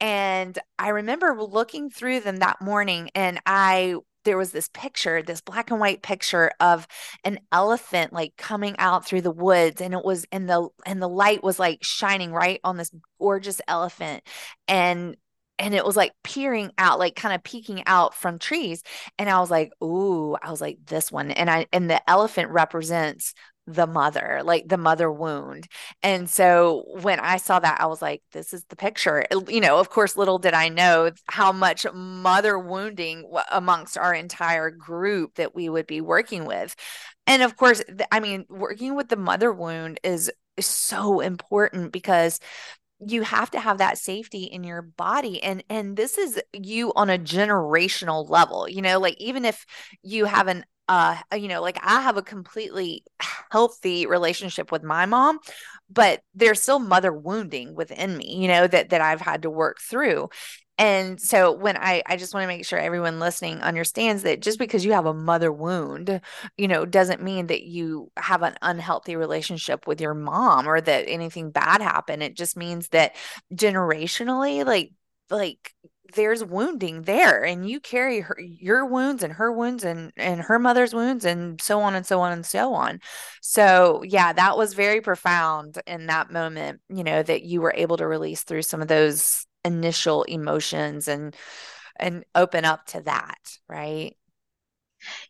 And 0.00 0.58
I 0.78 0.90
remember 0.90 1.34
looking 1.42 1.90
through 1.90 2.20
them 2.20 2.36
that 2.38 2.60
morning 2.60 3.10
and 3.14 3.40
I 3.46 3.96
there 4.24 4.36
was 4.36 4.50
this 4.50 4.68
picture, 4.74 5.22
this 5.22 5.40
black 5.40 5.70
and 5.70 5.78
white 5.78 6.02
picture 6.02 6.50
of 6.58 6.86
an 7.24 7.38
elephant 7.52 8.12
like 8.12 8.36
coming 8.36 8.74
out 8.78 9.06
through 9.06 9.20
the 9.22 9.30
woods 9.30 9.80
and 9.80 9.94
it 9.94 10.04
was 10.04 10.26
and 10.32 10.50
the 10.50 10.68
and 10.84 11.00
the 11.00 11.08
light 11.08 11.42
was 11.44 11.58
like 11.60 11.78
shining 11.82 12.32
right 12.32 12.60
on 12.64 12.76
this 12.76 12.90
gorgeous 13.20 13.60
elephant 13.68 14.24
and 14.68 15.16
and 15.58 15.74
it 15.74 15.84
was 15.84 15.96
like 15.96 16.12
peering 16.22 16.70
out 16.76 16.98
like 16.98 17.14
kind 17.16 17.34
of 17.34 17.42
peeking 17.44 17.82
out 17.86 18.14
from 18.14 18.38
trees 18.38 18.82
and 19.18 19.30
I 19.30 19.38
was 19.40 19.50
like, 19.50 19.72
"Ooh," 19.82 20.36
I 20.42 20.50
was 20.50 20.60
like 20.60 20.78
this 20.86 21.10
one 21.12 21.30
and 21.30 21.48
I 21.50 21.66
and 21.72 21.88
the 21.88 22.08
elephant 22.10 22.50
represents 22.50 23.32
the 23.66 23.86
mother, 23.86 24.40
like 24.44 24.68
the 24.68 24.76
mother 24.76 25.10
wound. 25.10 25.66
And 26.02 26.30
so 26.30 26.84
when 27.00 27.18
I 27.20 27.36
saw 27.36 27.58
that, 27.58 27.80
I 27.80 27.86
was 27.86 28.00
like, 28.00 28.22
this 28.32 28.52
is 28.52 28.64
the 28.66 28.76
picture. 28.76 29.24
You 29.48 29.60
know, 29.60 29.78
of 29.78 29.90
course, 29.90 30.16
little 30.16 30.38
did 30.38 30.54
I 30.54 30.68
know 30.68 31.10
how 31.28 31.52
much 31.52 31.86
mother 31.92 32.58
wounding 32.58 33.30
amongst 33.50 33.98
our 33.98 34.14
entire 34.14 34.70
group 34.70 35.34
that 35.34 35.54
we 35.54 35.68
would 35.68 35.86
be 35.86 36.00
working 36.00 36.44
with. 36.44 36.76
And 37.26 37.42
of 37.42 37.56
course, 37.56 37.82
I 38.12 38.20
mean, 38.20 38.46
working 38.48 38.94
with 38.94 39.08
the 39.08 39.16
mother 39.16 39.52
wound 39.52 40.00
is 40.04 40.30
is 40.56 40.66
so 40.66 41.20
important 41.20 41.92
because 41.92 42.40
you 42.98 43.22
have 43.22 43.50
to 43.50 43.60
have 43.60 43.78
that 43.78 43.98
safety 43.98 44.44
in 44.44 44.64
your 44.64 44.80
body 44.80 45.42
and 45.42 45.62
and 45.68 45.96
this 45.96 46.16
is 46.16 46.40
you 46.54 46.92
on 46.96 47.10
a 47.10 47.18
generational 47.18 48.28
level 48.28 48.66
you 48.66 48.80
know 48.80 48.98
like 48.98 49.16
even 49.18 49.44
if 49.44 49.66
you 50.02 50.24
have 50.24 50.48
an 50.48 50.64
uh 50.88 51.16
you 51.36 51.48
know 51.48 51.60
like 51.60 51.78
I 51.82 52.00
have 52.00 52.16
a 52.16 52.22
completely 52.22 53.04
healthy 53.50 54.06
relationship 54.06 54.70
with 54.70 54.82
my 54.82 55.06
mom 55.06 55.38
but 55.90 56.22
there's 56.34 56.62
still 56.62 56.78
mother 56.78 57.12
wounding 57.12 57.74
within 57.74 58.16
me 58.16 58.36
you 58.36 58.48
know 58.48 58.66
that 58.66 58.90
that 58.90 59.00
I've 59.00 59.20
had 59.20 59.42
to 59.42 59.50
work 59.50 59.78
through 59.80 60.28
and 60.78 61.18
so 61.20 61.52
when 61.52 61.76
I 61.76 62.02
I 62.06 62.16
just 62.16 62.34
want 62.34 62.44
to 62.44 62.48
make 62.48 62.66
sure 62.66 62.78
everyone 62.78 63.18
listening 63.18 63.60
understands 63.62 64.22
that 64.24 64.42
just 64.42 64.58
because 64.58 64.84
you 64.84 64.92
have 64.92 65.06
a 65.06 65.14
mother 65.14 65.50
wound, 65.50 66.20
you 66.58 66.68
know, 66.68 66.84
doesn't 66.84 67.22
mean 67.22 67.46
that 67.46 67.62
you 67.62 68.10
have 68.18 68.42
an 68.42 68.56
unhealthy 68.60 69.16
relationship 69.16 69.86
with 69.86 70.02
your 70.02 70.12
mom 70.12 70.68
or 70.68 70.80
that 70.80 71.06
anything 71.08 71.50
bad 71.50 71.80
happened. 71.80 72.22
It 72.22 72.36
just 72.36 72.58
means 72.58 72.88
that 72.88 73.16
generationally 73.54 74.66
like 74.66 74.92
like 75.30 75.72
there's 76.14 76.44
wounding 76.44 77.02
there 77.02 77.44
and 77.44 77.68
you 77.68 77.80
carry 77.80 78.20
her 78.20 78.38
your 78.40 78.86
wounds 78.86 79.22
and 79.22 79.32
her 79.34 79.52
wounds 79.52 79.84
and 79.84 80.12
and 80.16 80.40
her 80.40 80.58
mother's 80.58 80.94
wounds 80.94 81.24
and 81.24 81.60
so 81.60 81.80
on 81.80 81.94
and 81.94 82.06
so 82.06 82.20
on 82.20 82.32
and 82.32 82.46
so 82.46 82.74
on. 82.74 83.00
So 83.40 84.02
yeah 84.04 84.32
that 84.32 84.56
was 84.56 84.74
very 84.74 85.00
profound 85.00 85.78
in 85.86 86.06
that 86.06 86.30
moment 86.30 86.80
you 86.88 87.04
know 87.04 87.22
that 87.22 87.42
you 87.42 87.60
were 87.60 87.74
able 87.76 87.96
to 87.98 88.06
release 88.06 88.42
through 88.42 88.62
some 88.62 88.82
of 88.82 88.88
those 88.88 89.46
initial 89.64 90.22
emotions 90.24 91.08
and 91.08 91.34
and 91.98 92.24
open 92.34 92.64
up 92.64 92.86
to 92.86 93.00
that 93.02 93.58
right? 93.68 94.16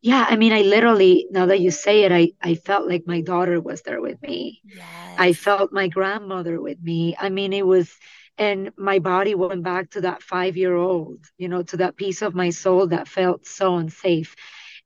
Yeah 0.01 0.25
i 0.29 0.37
mean 0.37 0.53
i 0.53 0.63
literally 0.63 1.27
now 1.31 1.47
that 1.47 1.61
you 1.61 1.71
say 1.71 2.05
it 2.05 2.13
i 2.13 2.33
i 2.41 2.55
felt 2.55 2.89
like 2.89 3.05
my 3.07 3.21
daughter 3.21 3.61
was 3.61 3.83
there 3.83 4.01
with 4.01 4.21
me. 4.23 4.63
Yes. 4.65 5.17
i 5.19 5.33
felt 5.33 5.73
my 5.73 5.89
grandmother 5.89 6.61
with 6.61 6.81
me. 6.81 7.17
I 7.19 7.29
mean 7.29 7.53
it 7.53 7.67
was 7.67 7.93
and 8.39 8.71
my 8.77 8.99
body 8.99 9.35
went 9.35 9.63
back 9.63 9.91
to 9.91 10.03
that 10.03 10.23
five 10.23 10.57
year 10.57 10.75
old 10.75 11.25
you 11.39 11.49
know 11.49 11.63
to 11.63 11.79
that 11.79 11.97
piece 11.97 12.23
of 12.23 12.35
my 12.35 12.51
soul 12.51 12.87
that 12.89 13.09
felt 13.09 13.47
so 13.47 13.77
unsafe. 13.77 14.35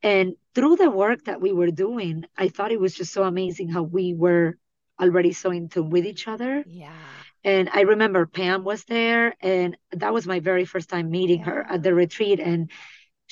And 0.03 0.35
through 0.55 0.77
the 0.77 0.91
work 0.91 1.25
that 1.25 1.41
we 1.41 1.53
were 1.53 1.71
doing 1.71 2.25
i 2.37 2.49
thought 2.49 2.73
it 2.73 2.81
was 2.81 2.95
just 2.95 3.13
so 3.13 3.25
amazing 3.25 3.69
how 3.69 3.83
we 3.83 4.15
were 4.15 4.57
already 5.01 5.33
so 5.33 5.51
in 5.51 5.69
tune 5.69 5.91
with 5.91 6.05
each 6.07 6.29
other. 6.29 6.65
Yeah. 6.67 6.93
And 7.45 7.71
i 7.73 7.83
remember 7.83 8.27
pam 8.27 8.65
was 8.65 8.85
there 8.85 9.35
and 9.41 9.77
that 9.93 10.13
was 10.13 10.27
my 10.27 10.41
very 10.41 10.65
first 10.65 10.89
time 10.89 11.11
meeting 11.11 11.43
her 11.43 11.67
at 11.69 11.83
the 11.83 11.95
retreat 11.95 12.41
and 12.41 12.71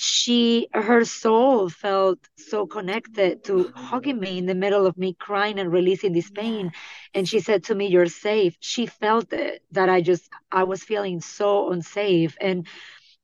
she 0.00 0.68
her 0.72 1.04
soul 1.04 1.68
felt 1.68 2.20
so 2.36 2.66
connected 2.66 3.42
to 3.44 3.72
hugging 3.74 4.20
me 4.20 4.38
in 4.38 4.46
the 4.46 4.54
middle 4.54 4.86
of 4.86 4.96
me 4.96 5.12
crying 5.14 5.58
and 5.58 5.72
releasing 5.72 6.12
this 6.12 6.30
pain. 6.30 6.70
And 7.14 7.28
she 7.28 7.40
said 7.40 7.64
to 7.64 7.74
me 7.74 7.88
you're 7.88 8.06
safe. 8.06 8.56
She 8.60 8.86
felt 8.86 9.32
it 9.32 9.62
that 9.72 9.88
i 9.88 10.00
just 10.00 10.30
i 10.52 10.62
was 10.64 10.84
feeling 10.84 11.20
so 11.20 11.72
unsafe. 11.72 12.36
And 12.40 12.68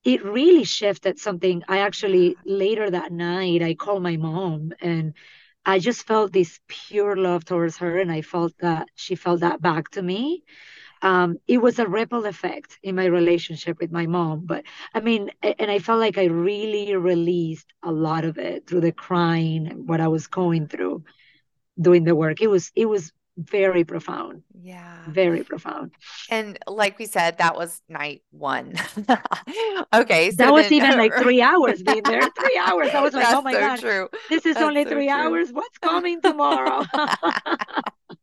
it 0.05 0.25
really 0.25 0.65
shifted 0.65 1.19
something. 1.21 1.63
I 1.69 1.79
actually 1.79 2.37
later 2.45 2.91
that 2.91 3.13
night 3.13 3.63
i 3.63 3.75
called 3.75 4.03
my 4.03 4.17
mom 4.17 4.73
and 4.81 5.15
i 5.65 5.79
just 5.79 6.07
felt 6.09 6.33
this 6.33 6.59
pure 6.69 7.17
love 7.17 7.45
towards 7.45 7.77
her 7.79 8.01
and 8.01 8.11
i 8.11 8.23
felt 8.23 8.55
that 8.59 8.89
she 8.97 9.15
felt 9.15 9.41
that 9.41 9.63
back 9.63 9.91
to 9.91 10.03
me 10.03 10.43
um, 11.05 11.39
it 11.47 11.59
was 11.59 11.79
a 11.79 11.87
ripple 11.87 12.25
effect 12.27 12.79
in 12.83 12.97
my 12.97 13.05
relationship 13.05 13.79
with 13.81 13.93
my 13.93 14.07
mom. 14.07 14.47
But 14.47 14.65
I 14.95 15.01
mean, 15.01 15.31
and 15.43 15.71
I 15.71 15.79
felt 15.79 16.01
like 16.01 16.19
I 16.19 16.25
really 16.25 16.97
released 16.97 17.73
a 17.85 17.93
lot 17.93 18.25
of 18.25 18.39
it 18.39 18.67
through 18.67 18.81
the 18.81 18.93
crying 18.93 19.69
and 19.69 19.89
what 19.89 20.01
I 20.01 20.09
was 20.09 20.27
going 20.27 20.67
through 20.67 21.05
doing 21.81 22.05
the 22.05 22.17
work. 22.17 22.41
It 22.41 22.49
was 22.49 22.73
it 22.75 22.87
was 22.87 23.13
very 23.37 23.85
profound, 23.85 24.43
yeah 24.63 24.99
very 25.07 25.45
profound. 25.45 25.93
And 26.31 26.59
like 26.67 26.99
we 26.99 27.07
said, 27.07 27.39
that 27.39 27.57
was 27.57 27.83
night 27.89 28.23
one. 28.31 28.75
Okay, 29.93 30.31
so 30.31 30.37
That 30.39 30.53
was 30.53 30.65
then 30.65 30.73
even 30.73 30.97
like 30.99 31.15
three 31.23 31.41
hours 31.43 31.83
being 31.83 32.03
there. 32.03 32.29
Three 32.31 32.59
hours. 32.59 32.95
I 32.95 33.01
was 33.01 33.15
like, 33.15 33.29
oh 33.31 33.43
my 33.43 33.53
so 33.53 33.61
God, 33.61 33.79
true. 33.81 34.09
this 34.29 34.45
is 34.47 34.55
That's 34.55 34.65
only 34.67 34.85
so 34.85 34.91
three 34.91 35.09
true. 35.09 35.15
hours. 35.15 35.51
What's 35.53 35.79
coming 35.79 36.21
tomorrow? 36.21 36.85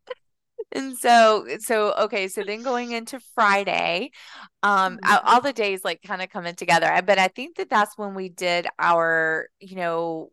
And 0.74 0.98
so, 0.98 1.46
so 1.60 1.94
okay, 1.94 2.28
so 2.28 2.44
then 2.44 2.64
going 2.64 2.92
into 2.92 3.20
Friday, 3.36 4.12
um, 4.64 5.00
all 5.06 5.20
Mhm. 5.20 5.26
all 5.26 5.42
the 5.42 5.54
days 5.54 5.84
like 5.84 6.02
kind 6.04 6.22
of 6.22 6.30
coming 6.30 6.56
together. 6.56 7.02
But 7.06 7.20
I 7.20 7.28
think 7.28 7.58
that 7.58 7.70
that's 7.70 7.98
when 7.98 8.14
we 8.16 8.30
did 8.30 8.68
our, 8.80 9.48
you 9.60 9.76
know, 9.76 10.32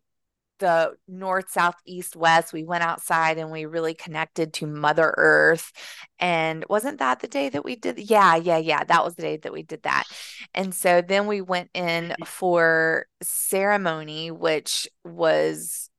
the 0.59 0.95
north, 1.07 1.51
south, 1.51 1.75
east, 1.85 2.15
west. 2.15 2.53
We 2.53 2.63
went 2.65 2.83
outside 2.83 3.37
and 3.37 3.51
we 3.51 3.65
really 3.65 3.93
connected 3.93 4.53
to 4.55 4.67
Mother 4.67 5.13
Earth. 5.17 5.71
And 6.19 6.65
wasn't 6.69 6.99
that 6.99 7.21
the 7.21 7.27
day 7.29 7.49
that 7.49 7.65
we 7.65 7.75
did? 7.77 7.99
Yeah, 7.99 8.35
yeah, 8.35 8.57
yeah. 8.57 8.83
That 8.83 9.03
was 9.05 9.15
the 9.15 9.21
day 9.23 9.37
that 9.37 9.53
we 9.53 9.63
did 9.63 9.83
that. 9.83 10.07
And 10.53 10.75
so 10.75 11.01
then 11.01 11.27
we 11.27 11.41
went 11.41 11.69
in 11.73 12.15
for 12.25 13.07
ceremony, 13.21 14.31
which 14.31 14.87
was 15.03 15.89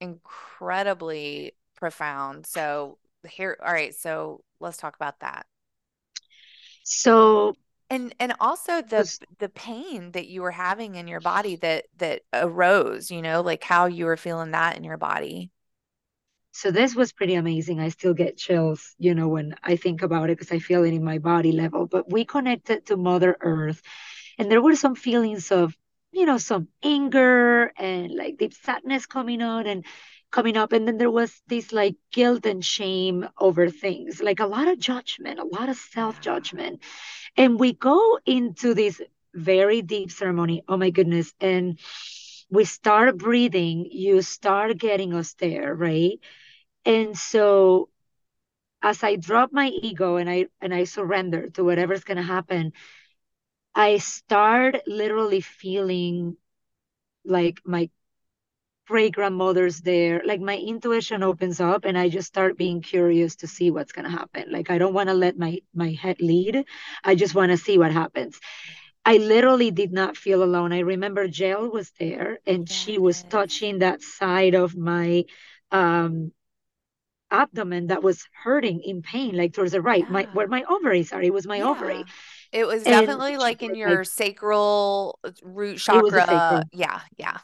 incredibly 0.00 1.54
profound. 1.76 2.46
So 2.46 2.98
here, 3.26 3.56
all 3.64 3.72
right, 3.72 3.94
so 3.94 4.42
let's 4.60 4.76
talk 4.78 4.96
about 4.96 5.20
that. 5.20 5.46
So 6.84 7.54
And 7.88 8.14
and 8.18 8.34
also 8.40 8.82
the 8.82 9.08
the 9.38 9.48
pain 9.48 10.10
that 10.12 10.26
you 10.26 10.42
were 10.42 10.50
having 10.50 10.96
in 10.96 11.06
your 11.06 11.20
body 11.20 11.54
that 11.56 11.86
that 11.98 12.22
arose, 12.32 13.10
you 13.12 13.22
know, 13.22 13.42
like 13.42 13.62
how 13.62 13.86
you 13.86 14.06
were 14.06 14.16
feeling 14.16 14.50
that 14.52 14.76
in 14.76 14.82
your 14.84 14.96
body. 14.96 15.52
so 16.52 16.70
this 16.70 16.94
was 16.94 17.12
pretty 17.12 17.34
amazing. 17.34 17.80
I 17.80 17.90
still 17.90 18.14
get 18.14 18.38
chills, 18.38 18.94
you 18.98 19.14
know, 19.14 19.28
when 19.28 19.54
I 19.62 19.76
think 19.76 20.02
about 20.02 20.30
it 20.30 20.38
because 20.38 20.52
I 20.52 20.58
feel 20.58 20.84
it 20.84 20.94
in 20.94 21.04
my 21.04 21.18
body 21.18 21.52
level. 21.52 21.86
But 21.86 22.10
we 22.10 22.24
connected 22.24 22.86
to 22.86 22.96
Mother 22.96 23.36
Earth 23.40 23.82
and 24.38 24.50
there 24.50 24.62
were 24.62 24.76
some 24.76 24.94
feelings 24.96 25.52
of 25.52 25.76
you 26.12 26.26
know 26.26 26.38
some 26.38 26.68
anger 26.82 27.72
and 27.78 28.14
like 28.14 28.38
deep 28.38 28.54
sadness 28.54 29.06
coming 29.06 29.42
on 29.42 29.66
and 29.66 29.84
coming 30.36 30.58
up 30.58 30.72
and 30.72 30.86
then 30.86 30.98
there 30.98 31.10
was 31.10 31.32
this 31.48 31.72
like 31.72 31.96
guilt 32.12 32.44
and 32.44 32.62
shame 32.62 33.26
over 33.38 33.70
things 33.70 34.20
like 34.20 34.40
a 34.40 34.46
lot 34.46 34.68
of 34.68 34.78
judgment 34.78 35.40
a 35.40 35.44
lot 35.44 35.70
of 35.70 35.76
self-judgment. 35.78 36.82
And 37.38 37.58
we 37.58 37.72
go 37.72 38.18
into 38.26 38.74
this 38.74 39.00
very 39.34 39.80
deep 39.80 40.10
ceremony 40.10 40.62
oh 40.68 40.76
my 40.76 40.90
goodness 40.90 41.32
and 41.40 41.78
we 42.50 42.64
start 42.66 43.16
breathing 43.16 43.86
you 43.90 44.20
start 44.20 44.76
getting 44.76 45.14
us 45.14 45.34
there 45.34 45.74
right? 45.74 46.20
And 46.84 47.16
so 47.16 47.88
as 48.82 49.02
i 49.02 49.16
drop 49.16 49.52
my 49.52 49.68
ego 49.68 50.16
and 50.16 50.28
i 50.28 50.46
and 50.60 50.74
i 50.74 50.84
surrender 50.84 51.48
to 51.50 51.64
whatever's 51.64 52.04
going 52.04 52.18
to 52.18 52.32
happen 52.36 52.72
I 53.74 53.98
start 53.98 54.76
literally 54.86 55.42
feeling 55.42 56.36
like 57.24 57.60
my 57.64 57.90
great 58.86 59.14
grandmother's 59.14 59.80
there. 59.80 60.22
Like 60.24 60.40
my 60.40 60.56
intuition 60.56 61.22
opens 61.22 61.60
up 61.60 61.84
and 61.84 61.98
I 61.98 62.08
just 62.08 62.28
start 62.28 62.56
being 62.58 62.82
curious 62.82 63.36
to 63.36 63.46
see 63.46 63.70
what's 63.70 63.92
gonna 63.92 64.10
happen. 64.10 64.50
Like 64.50 64.70
I 64.70 64.78
don't 64.78 64.94
want 64.94 65.08
to 65.08 65.14
let 65.14 65.38
my 65.38 65.58
my 65.74 65.92
head 65.92 66.20
lead. 66.20 66.64
I 67.04 67.14
just 67.14 67.34
want 67.34 67.50
to 67.52 67.56
see 67.58 67.78
what 67.78 67.92
happens. 67.92 68.38
I 69.04 69.18
literally 69.18 69.70
did 69.70 69.92
not 69.92 70.16
feel 70.16 70.42
alone. 70.42 70.72
I 70.72 70.80
remember 70.80 71.28
Jill 71.28 71.70
was 71.70 71.90
there 71.98 72.38
and 72.46 72.68
she 72.68 72.98
was 72.98 73.24
touching 73.24 73.80
that 73.80 74.02
side 74.02 74.54
of 74.54 74.76
my 74.76 75.24
um 75.72 76.32
abdomen 77.30 77.88
that 77.88 78.02
was 78.02 78.24
hurting 78.44 78.80
in 78.82 79.02
pain, 79.02 79.36
like 79.36 79.52
towards 79.52 79.72
the 79.72 79.82
right, 79.82 80.08
my 80.08 80.28
where 80.32 80.48
my 80.48 80.64
ovaries 80.68 81.12
are. 81.12 81.22
It 81.22 81.32
was 81.32 81.46
my 81.46 81.60
ovary. 81.62 82.06
It 82.52 82.66
was 82.66 82.82
And 82.84 83.06
definitely 83.06 83.36
like 83.36 83.62
in 83.62 83.70
was 83.70 83.78
like, 83.84 84.00
your 84.00 84.04
sacral 84.04 85.18
uh, 85.24 85.30
root 85.42 85.78
it 85.90 86.00
was 86.02 86.16
a 86.16 86.20
chakra. 86.20 86.22
sacral. 86.22 86.62
Yeah, 86.72 87.00
yeah. 87.16 87.38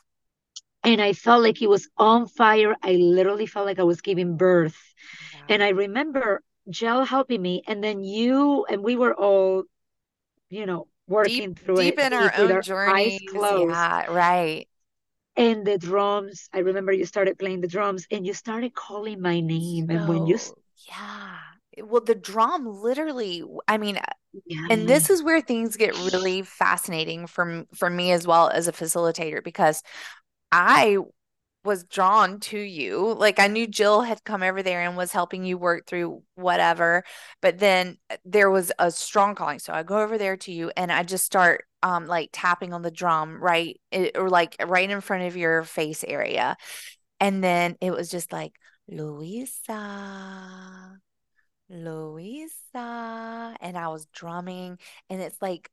And 0.84 1.00
I 1.00 1.12
felt 1.12 1.42
like 1.42 1.62
it 1.62 1.68
was 1.68 1.88
on 1.96 2.26
fire. 2.26 2.76
I 2.82 2.92
literally 2.92 3.46
felt 3.46 3.66
like 3.66 3.78
I 3.78 3.84
was 3.84 4.00
giving 4.00 4.36
birth. 4.36 4.76
And 5.48 5.62
I 5.62 5.70
remember 5.70 6.42
Gel 6.70 7.04
helping 7.04 7.42
me, 7.42 7.62
and 7.66 7.82
then 7.82 8.02
you 8.04 8.64
and 8.68 8.82
we 8.82 8.96
were 8.96 9.14
all, 9.14 9.64
you 10.50 10.66
know, 10.66 10.86
Deep 11.08 11.12
working 11.12 11.54
through 11.54 11.80
deep 11.80 11.98
it 11.98 12.06
in 12.06 12.12
our 12.12 12.32
own 12.36 12.52
our 12.52 12.60
journeys. 12.60 13.20
Yeah, 13.32 14.06
right. 14.12 14.68
And 15.34 15.66
the 15.66 15.78
drums, 15.78 16.48
I 16.52 16.58
remember 16.58 16.92
you 16.92 17.06
started 17.06 17.38
playing 17.38 17.60
the 17.62 17.68
drums 17.68 18.06
and 18.10 18.26
you 18.26 18.34
started 18.34 18.74
calling 18.74 19.20
my 19.20 19.40
name. 19.40 19.90
And 19.90 20.06
when 20.06 20.26
you, 20.26 20.38
yeah. 20.88 21.38
Well, 21.82 22.02
the 22.02 22.14
drum 22.14 22.66
literally, 22.66 23.42
I 23.66 23.78
mean, 23.78 23.96
uh, 23.96 24.02
yeah, 24.46 24.66
and 24.70 24.86
this 24.88 25.08
is 25.08 25.22
where 25.22 25.40
things 25.40 25.76
get 25.76 25.96
really 26.12 26.42
fascinating 26.42 27.26
for 27.26 27.64
for 27.74 27.88
me 27.88 28.12
as 28.12 28.26
well 28.26 28.50
as 28.50 28.68
a 28.68 28.72
facilitator 28.72 29.42
because 29.42 29.82
I 30.52 30.98
was 31.64 31.84
drawn 31.84 32.40
to 32.40 32.58
you. 32.58 33.14
Like 33.14 33.38
I 33.38 33.46
knew 33.46 33.66
Jill 33.66 34.02
had 34.02 34.24
come 34.24 34.42
over 34.42 34.62
there 34.62 34.82
and 34.82 34.96
was 34.96 35.12
helping 35.12 35.44
you 35.44 35.56
work 35.58 35.86
through 35.86 36.22
whatever, 36.34 37.04
but 37.40 37.58
then 37.58 37.98
uh, 38.10 38.16
there 38.24 38.50
was 38.50 38.72
a 38.78 38.90
strong 38.90 39.34
calling. 39.34 39.58
So 39.60 39.72
I 39.72 39.82
go 39.82 40.00
over 40.02 40.18
there 40.18 40.36
to 40.38 40.52
you 40.52 40.72
and 40.76 40.90
I 40.92 41.02
just 41.04 41.24
start 41.24 41.64
um 41.82 42.06
like 42.06 42.30
tapping 42.32 42.72
on 42.72 42.82
the 42.82 42.90
drum 42.90 43.42
right 43.42 43.80
it, 43.90 44.16
or 44.16 44.28
like 44.28 44.56
right 44.64 44.90
in 44.90 45.00
front 45.00 45.24
of 45.24 45.36
your 45.36 45.62
face 45.64 46.04
area. 46.04 46.56
And 47.20 47.42
then 47.44 47.76
it 47.80 47.92
was 47.92 48.10
just 48.10 48.32
like 48.32 48.54
Luisa, 48.88 49.78
Luisa, 51.68 53.56
and 53.60 53.78
I 53.78 53.88
was 53.88 54.06
drumming 54.06 54.78
and 55.08 55.22
it's 55.22 55.40
like 55.40 55.70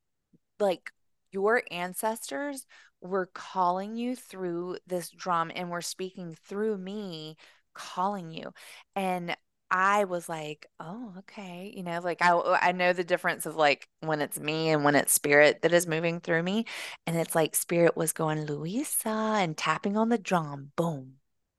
like 0.59 0.91
your 1.31 1.63
ancestors 1.71 2.65
were 3.01 3.27
calling 3.27 3.95
you 3.95 4.15
through 4.15 4.77
this 4.87 5.09
drum 5.09 5.51
and 5.55 5.69
were 5.69 5.81
speaking 5.81 6.35
through 6.45 6.77
me 6.77 7.37
calling 7.73 8.31
you 8.31 8.51
and 8.95 9.35
I 9.71 10.05
was 10.05 10.27
like, 10.27 10.65
oh, 10.79 11.13
okay. 11.19 11.71
You 11.75 11.83
know, 11.83 11.99
like 12.03 12.21
I 12.21 12.31
oh, 12.31 12.57
I 12.59 12.71
know 12.71 12.91
the 12.93 13.03
difference 13.03 13.45
of 13.45 13.55
like 13.55 13.87
when 13.99 14.21
it's 14.21 14.39
me 14.39 14.69
and 14.69 14.83
when 14.83 14.95
it's 14.95 15.13
spirit 15.13 15.61
that 15.61 15.73
is 15.73 15.85
moving 15.85 16.19
through 16.19 16.41
me. 16.43 16.65
And 17.05 17.15
it's 17.15 17.35
like 17.35 17.55
spirit 17.55 17.95
was 17.95 18.11
going, 18.11 18.45
Luisa, 18.45 19.09
and 19.09 19.55
tapping 19.55 19.95
on 19.95 20.09
the 20.09 20.17
drum, 20.17 20.71
boom, 20.75 21.17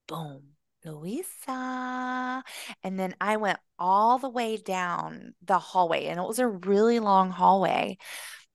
boom, 0.08 0.56
Luisa. 0.84 2.42
And 2.82 2.98
then 2.98 3.14
I 3.20 3.36
went 3.36 3.60
all 3.78 4.18
the 4.18 4.28
way 4.28 4.56
down 4.56 5.34
the 5.42 5.58
hallway, 5.58 6.06
and 6.06 6.18
it 6.18 6.26
was 6.26 6.38
a 6.40 6.48
really 6.48 6.98
long 6.98 7.30
hallway 7.30 7.96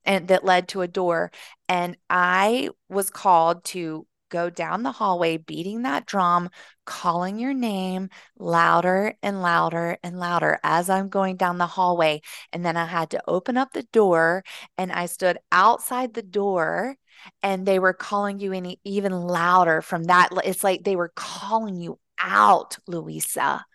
and 0.06 0.28
that 0.28 0.46
led 0.46 0.68
to 0.70 0.82
a 0.82 0.88
door. 0.88 1.32
And 1.68 1.98
I 2.10 2.70
was 2.90 3.10
called 3.10 3.64
to 3.66 4.08
go 4.30 4.50
down 4.50 4.84
the 4.84 4.92
hallway 4.92 5.38
beating 5.38 5.84
that 5.84 6.06
drum, 6.06 6.50
calling 6.86 7.40
your 7.40 7.54
name 7.54 8.10
louder 8.38 9.16
and 9.24 9.42
louder 9.42 9.98
and 10.04 10.20
louder 10.20 10.60
as 10.64 10.90
I'm 10.90 11.10
going 11.10 11.38
down 11.38 11.58
the 11.58 11.68
hallway. 11.68 12.22
And 12.52 12.66
then 12.66 12.76
I 12.78 12.86
had 12.86 13.12
to 13.12 13.24
open 13.28 13.58
up 13.58 13.72
the 13.74 13.84
door 13.94 14.44
and 14.78 14.92
I 14.92 15.06
stood 15.06 15.38
outside 15.52 16.14
the 16.14 16.24
door 16.24 16.96
and 17.42 17.66
they 17.66 17.80
were 17.80 17.94
calling 17.94 18.40
you 18.40 18.52
any 18.54 18.80
even 18.84 19.14
louder 19.14 19.82
from 19.82 20.06
that. 20.06 20.30
It's 20.44 20.64
like 20.64 20.84
they 20.84 20.96
were 20.96 21.14
calling 21.16 21.80
you 21.80 22.00
out, 22.22 22.78
Luisa. 22.88 23.66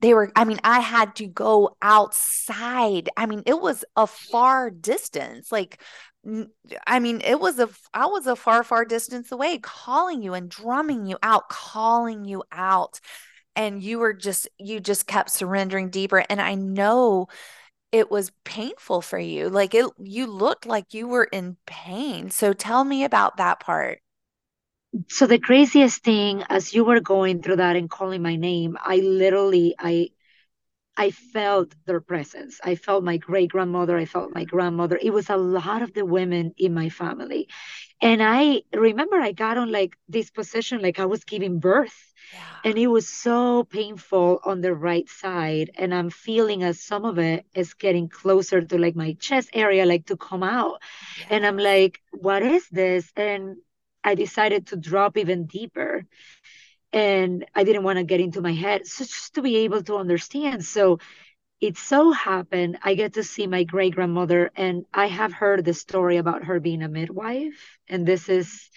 They 0.00 0.14
were, 0.14 0.32
I 0.34 0.44
mean, 0.44 0.58
I 0.64 0.80
had 0.80 1.16
to 1.16 1.26
go 1.26 1.76
outside. 1.80 3.08
I 3.16 3.26
mean, 3.26 3.42
it 3.46 3.60
was 3.60 3.84
a 3.96 4.06
far 4.06 4.70
distance. 4.70 5.52
Like 5.52 5.80
I 6.86 6.98
mean, 7.00 7.22
it 7.24 7.40
was 7.40 7.58
a, 7.58 7.68
I 7.94 8.06
was 8.06 8.26
a 8.26 8.36
far, 8.36 8.62
far 8.62 8.84
distance 8.84 9.32
away 9.32 9.58
calling 9.58 10.22
you 10.22 10.34
and 10.34 10.50
drumming 10.50 11.06
you 11.06 11.16
out, 11.22 11.48
calling 11.48 12.24
you 12.24 12.44
out. 12.52 13.00
And 13.56 13.82
you 13.82 13.98
were 13.98 14.12
just, 14.12 14.48
you 14.58 14.80
just 14.80 15.06
kept 15.06 15.30
surrendering 15.30 15.90
deeper. 15.90 16.22
And 16.28 16.40
I 16.40 16.54
know 16.54 17.28
it 17.92 18.10
was 18.10 18.32
painful 18.44 19.02
for 19.02 19.18
you. 19.18 19.48
Like 19.48 19.74
it, 19.74 19.86
you 19.98 20.26
looked 20.26 20.66
like 20.66 20.94
you 20.94 21.08
were 21.08 21.24
in 21.24 21.56
pain. 21.66 22.30
So 22.30 22.52
tell 22.52 22.84
me 22.84 23.04
about 23.04 23.38
that 23.38 23.60
part. 23.60 24.00
So 25.08 25.26
the 25.26 25.38
craziest 25.38 26.02
thing 26.02 26.42
as 26.48 26.74
you 26.74 26.84
were 26.84 27.00
going 27.00 27.42
through 27.42 27.56
that 27.56 27.76
and 27.76 27.88
calling 27.88 28.22
my 28.22 28.36
name, 28.36 28.76
I 28.80 28.96
literally, 28.96 29.74
I, 29.78 30.10
I 30.96 31.12
felt 31.12 31.74
their 31.86 32.00
presence. 32.00 32.60
I 32.62 32.74
felt 32.74 33.04
my 33.04 33.16
great 33.16 33.50
grandmother. 33.50 33.96
I 33.96 34.04
felt 34.04 34.34
my 34.34 34.44
grandmother. 34.44 34.98
It 35.00 35.10
was 35.10 35.30
a 35.30 35.36
lot 35.36 35.82
of 35.82 35.94
the 35.94 36.04
women 36.04 36.54
in 36.58 36.74
my 36.74 36.88
family. 36.88 37.48
And 38.02 38.22
I 38.22 38.62
remember 38.74 39.16
I 39.16 39.32
got 39.32 39.58
on 39.58 39.70
like 39.70 39.96
this 40.08 40.30
position, 40.30 40.82
like 40.82 40.98
I 40.98 41.06
was 41.06 41.24
giving 41.24 41.60
birth. 41.60 42.12
Yeah. 42.32 42.70
And 42.70 42.78
it 42.78 42.88
was 42.88 43.08
so 43.08 43.64
painful 43.64 44.40
on 44.44 44.60
the 44.60 44.74
right 44.74 45.08
side. 45.08 45.70
And 45.76 45.94
I'm 45.94 46.10
feeling 46.10 46.62
as 46.62 46.80
some 46.80 47.04
of 47.04 47.18
it 47.18 47.46
is 47.54 47.74
getting 47.74 48.08
closer 48.08 48.60
to 48.60 48.78
like 48.78 48.96
my 48.96 49.14
chest 49.20 49.50
area, 49.52 49.86
like 49.86 50.06
to 50.06 50.16
come 50.16 50.42
out. 50.42 50.82
Yes. 51.18 51.28
And 51.30 51.46
I'm 51.46 51.58
like, 51.58 52.00
what 52.10 52.42
is 52.42 52.68
this? 52.68 53.12
And 53.16 53.56
I 54.04 54.14
decided 54.14 54.68
to 54.68 54.76
drop 54.76 55.16
even 55.16 55.46
deeper 55.46 56.04
and 56.92 57.44
I 57.54 57.64
didn't 57.64 57.84
want 57.84 57.98
to 57.98 58.04
get 58.04 58.20
into 58.20 58.40
my 58.40 58.52
head. 58.52 58.86
So 58.86 59.04
just 59.04 59.34
to 59.34 59.42
be 59.42 59.58
able 59.58 59.82
to 59.84 59.96
understand. 59.96 60.64
So 60.64 60.98
it 61.60 61.76
so 61.76 62.12
happened 62.12 62.78
I 62.82 62.94
get 62.94 63.14
to 63.14 63.22
see 63.24 63.46
my 63.46 63.64
great 63.64 63.94
grandmother, 63.94 64.50
and 64.56 64.84
I 64.94 65.06
have 65.06 65.32
heard 65.32 65.64
the 65.64 65.74
story 65.74 66.16
about 66.18 66.44
her 66.44 66.60
being 66.60 66.82
a 66.82 66.88
midwife. 66.88 67.78
And 67.88 68.06
this 68.06 68.28
is 68.28 68.68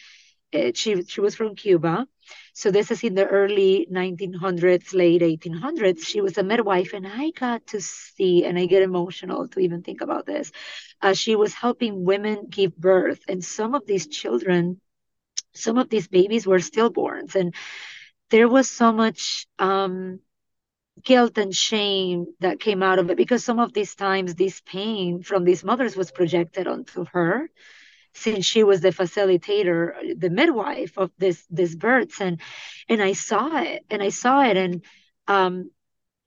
eh, 0.54 0.72
she 0.76 1.04
she 1.04 1.22
was 1.22 1.36
from 1.36 1.56
Cuba. 1.56 2.08
So 2.54 2.72
this 2.72 2.92
is 2.92 3.04
in 3.04 3.16
the 3.16 3.28
early 3.28 3.88
1900s, 3.90 4.94
late 4.94 5.22
1800s. 5.22 6.04
She 6.06 6.22
was 6.22 6.38
a 6.38 6.44
midwife, 6.44 6.94
and 6.94 7.08
I 7.08 7.32
got 7.32 7.68
to 7.68 7.82
see, 7.82 8.46
and 8.46 8.58
I 8.58 8.66
get 8.66 8.82
emotional 8.84 9.48
to 9.50 9.60
even 9.60 9.82
think 9.84 10.02
about 10.02 10.26
this. 10.26 10.52
Uh, 11.02 11.14
she 11.14 11.36
was 11.36 11.54
helping 11.54 12.06
women 12.06 12.48
give 12.50 12.76
birth, 12.78 13.22
and 13.28 13.44
some 13.44 13.76
of 13.76 13.86
these 13.88 14.08
children, 14.08 14.80
some 15.56 15.78
of 15.78 15.90
these 15.90 16.08
babies 16.08 16.48
were 16.48 16.60
stillborns, 16.60 17.36
and 17.36 17.54
there 18.30 18.48
was 18.48 18.70
so 18.70 18.92
much 18.92 19.48
um, 19.60 20.20
guilt 21.04 21.38
and 21.38 21.56
shame 21.56 22.26
that 22.40 22.60
came 22.60 22.84
out 22.84 23.00
of 23.00 23.10
it 23.10 23.18
because 23.18 23.44
some 23.44 23.60
of 23.60 23.74
these 23.74 23.96
times 23.96 24.36
this 24.36 24.62
pain 24.66 25.22
from 25.24 25.44
these 25.44 25.64
mothers 25.64 25.96
was 25.96 26.12
projected 26.12 26.68
onto 26.68 27.06
her 27.14 27.50
since 28.14 28.46
she 28.46 28.64
was 28.64 28.82
the 28.82 28.90
facilitator 28.90 30.20
the 30.20 30.30
midwife 30.30 30.98
of 30.98 31.12
this 31.18 31.46
this 31.50 31.76
births 31.76 32.22
and 32.22 32.40
and 32.88 33.02
i 33.02 33.14
saw 33.14 33.62
it 33.62 33.84
and 33.90 34.04
i 34.04 34.10
saw 34.10 34.44
it 34.44 34.56
and 34.56 34.84
um 35.28 35.72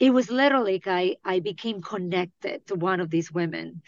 it 0.00 0.11
was 0.11 0.31
literally 0.31 0.74
like 0.74 0.87
i 0.88 1.16
i 1.24 1.40
became 1.40 1.81
connected 1.81 2.66
to 2.66 2.74
one 2.74 3.00
of 3.00 3.11
these 3.11 3.31
women. 3.33 3.83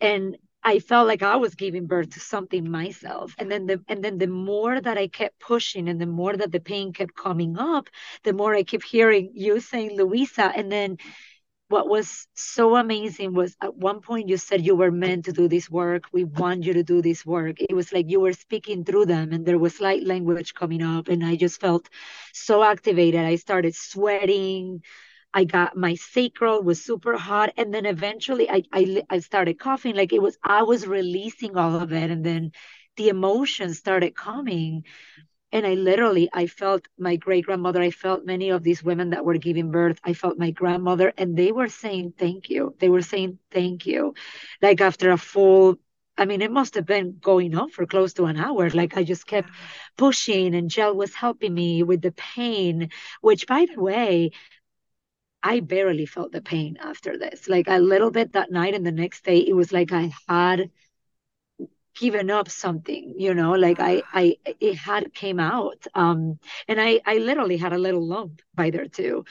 And 0.00 0.36
I 0.64 0.78
felt 0.78 1.06
like 1.06 1.22
I 1.22 1.36
was 1.36 1.54
giving 1.54 1.86
birth 1.86 2.10
to 2.10 2.20
something 2.20 2.70
myself. 2.70 3.34
And 3.38 3.50
then 3.50 3.66
the 3.66 3.82
and 3.88 4.02
then 4.02 4.18
the 4.18 4.26
more 4.26 4.80
that 4.80 4.96
I 4.98 5.08
kept 5.08 5.38
pushing 5.38 5.88
and 5.88 6.00
the 6.00 6.06
more 6.06 6.36
that 6.36 6.52
the 6.52 6.60
pain 6.60 6.92
kept 6.92 7.14
coming 7.14 7.58
up, 7.58 7.90
the 8.22 8.32
more 8.32 8.54
I 8.54 8.62
kept 8.62 8.84
hearing 8.84 9.30
you 9.34 9.60
saying 9.60 9.96
Luisa. 9.96 10.44
And 10.56 10.72
then 10.72 10.96
what 11.68 11.88
was 11.88 12.28
so 12.34 12.76
amazing 12.76 13.34
was 13.34 13.56
at 13.60 13.76
one 13.76 14.00
point 14.00 14.28
you 14.28 14.36
said 14.36 14.64
you 14.64 14.76
were 14.76 14.90
meant 14.90 15.24
to 15.26 15.32
do 15.32 15.48
this 15.48 15.70
work. 15.70 16.04
We 16.12 16.24
want 16.24 16.64
you 16.64 16.74
to 16.74 16.82
do 16.82 17.02
this 17.02 17.24
work. 17.26 17.56
It 17.60 17.74
was 17.74 17.92
like 17.92 18.10
you 18.10 18.20
were 18.20 18.32
speaking 18.32 18.84
through 18.84 19.06
them 19.06 19.32
and 19.32 19.44
there 19.46 19.58
was 19.58 19.80
light 19.80 20.04
language 20.04 20.54
coming 20.54 20.82
up. 20.82 21.08
And 21.08 21.24
I 21.24 21.36
just 21.36 21.60
felt 21.60 21.88
so 22.32 22.62
activated. 22.62 23.20
I 23.20 23.36
started 23.36 23.74
sweating. 23.74 24.82
I 25.34 25.44
got 25.44 25.76
my 25.76 25.96
sacral 25.96 26.62
was 26.62 26.84
super 26.84 27.18
hot, 27.18 27.52
and 27.58 27.74
then 27.74 27.86
eventually 27.86 28.50
I, 28.50 28.62
I 28.72 29.02
I 29.10 29.18
started 29.20 29.58
coughing. 29.58 29.96
Like 29.96 30.12
it 30.14 30.22
was 30.22 30.38
I 30.44 30.62
was 30.64 30.86
releasing 30.86 31.56
all 31.56 31.76
of 31.76 31.92
it, 31.92 32.10
and 32.10 32.24
then 32.24 32.52
the 32.96 33.08
emotions 33.10 33.78
started 33.78 34.16
coming. 34.16 34.84
And 35.52 35.66
I 35.66 35.74
literally 35.74 36.28
I 36.32 36.46
felt 36.48 36.88
my 36.98 37.16
great 37.16 37.46
grandmother. 37.46 37.80
I 37.82 37.90
felt 37.90 38.26
many 38.26 38.50
of 38.50 38.62
these 38.64 38.82
women 38.82 39.10
that 39.10 39.24
were 39.24 39.38
giving 39.38 39.70
birth. 39.70 40.00
I 40.04 40.12
felt 40.14 40.38
my 40.38 40.50
grandmother, 40.50 41.12
and 41.16 41.36
they 41.36 41.52
were 41.52 41.68
saying 41.68 42.14
thank 42.18 42.50
you. 42.50 42.74
They 42.80 42.88
were 42.88 43.02
saying 43.02 43.38
thank 43.52 43.86
you, 43.86 44.14
like 44.62 44.80
after 44.80 45.10
a 45.12 45.18
full 45.18 45.78
I 46.16 46.26
mean, 46.26 46.42
it 46.42 46.52
must 46.52 46.76
have 46.76 46.86
been 46.86 47.18
going 47.20 47.56
on 47.56 47.70
for 47.70 47.86
close 47.86 48.12
to 48.14 48.26
an 48.26 48.36
hour. 48.36 48.70
Like 48.70 48.96
I 48.96 49.02
just 49.04 49.26
kept 49.26 49.50
pushing, 49.96 50.54
and 50.54 50.70
Gel 50.70 50.94
was 50.94 51.14
helping 51.14 51.52
me 51.54 51.82
with 51.82 52.02
the 52.02 52.12
pain, 52.12 52.90
which, 53.20 53.46
by 53.48 53.66
the 53.72 53.80
way, 53.80 54.30
I 55.44 55.60
barely 55.60 56.06
felt 56.06 56.32
the 56.32 56.40
pain 56.40 56.78
after 56.80 57.18
this. 57.18 57.48
Like 57.48 57.68
a 57.68 57.78
little 57.78 58.10
bit 58.10 58.32
that 58.32 58.50
night 58.50 58.74
and 58.74 58.84
the 58.84 58.90
next 58.90 59.24
day, 59.24 59.38
it 59.38 59.54
was 59.54 59.72
like 59.72 59.92
I 59.92 60.10
had 60.26 60.70
given 62.00 62.30
up 62.30 62.48
something, 62.48 63.14
you 63.18 63.34
know, 63.34 63.52
like 63.52 63.78
I, 63.78 64.02
I, 64.10 64.38
it 64.58 64.76
had 64.76 65.12
came 65.12 65.38
out. 65.38 65.86
Um, 65.94 66.38
and 66.66 66.80
I, 66.80 67.02
I 67.04 67.18
literally 67.18 67.58
had 67.58 67.74
a 67.74 67.78
little 67.78 68.04
lump 68.04 68.40
by 68.54 68.70
there 68.70 68.88
too. 68.88 69.26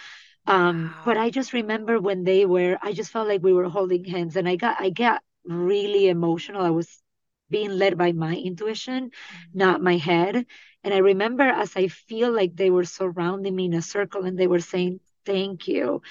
Um, 0.45 0.93
wow. 0.95 1.01
but 1.03 1.17
I 1.17 1.31
just 1.31 1.51
remember 1.51 1.99
when 1.99 2.23
they 2.23 2.45
were, 2.45 2.77
I 2.79 2.93
just 2.93 3.11
felt 3.11 3.27
like 3.27 3.41
we 3.41 3.53
were 3.53 3.67
holding 3.67 4.05
hands 4.05 4.35
and 4.35 4.47
I 4.47 4.55
got, 4.55 4.79
I 4.79 4.91
got 4.91 5.23
really 5.43 6.09
emotional. 6.09 6.61
I 6.61 6.69
was 6.69 7.01
being 7.49 7.71
led 7.71 7.97
by 7.97 8.11
my 8.11 8.35
intuition, 8.35 9.09
mm-hmm. 9.09 9.57
not 9.57 9.81
my 9.81 9.97
head. 9.97 10.45
And 10.83 10.93
I 10.93 10.97
remember 10.97 11.43
as 11.43 11.75
I 11.75 11.87
feel 11.87 12.31
like 12.31 12.55
they 12.55 12.69
were 12.69 12.83
surrounding 12.83 13.55
me 13.55 13.65
in 13.65 13.73
a 13.73 13.81
circle 13.81 14.25
and 14.25 14.37
they 14.37 14.47
were 14.47 14.59
saying, 14.59 14.99
Thank 15.25 15.67
you. 15.67 16.01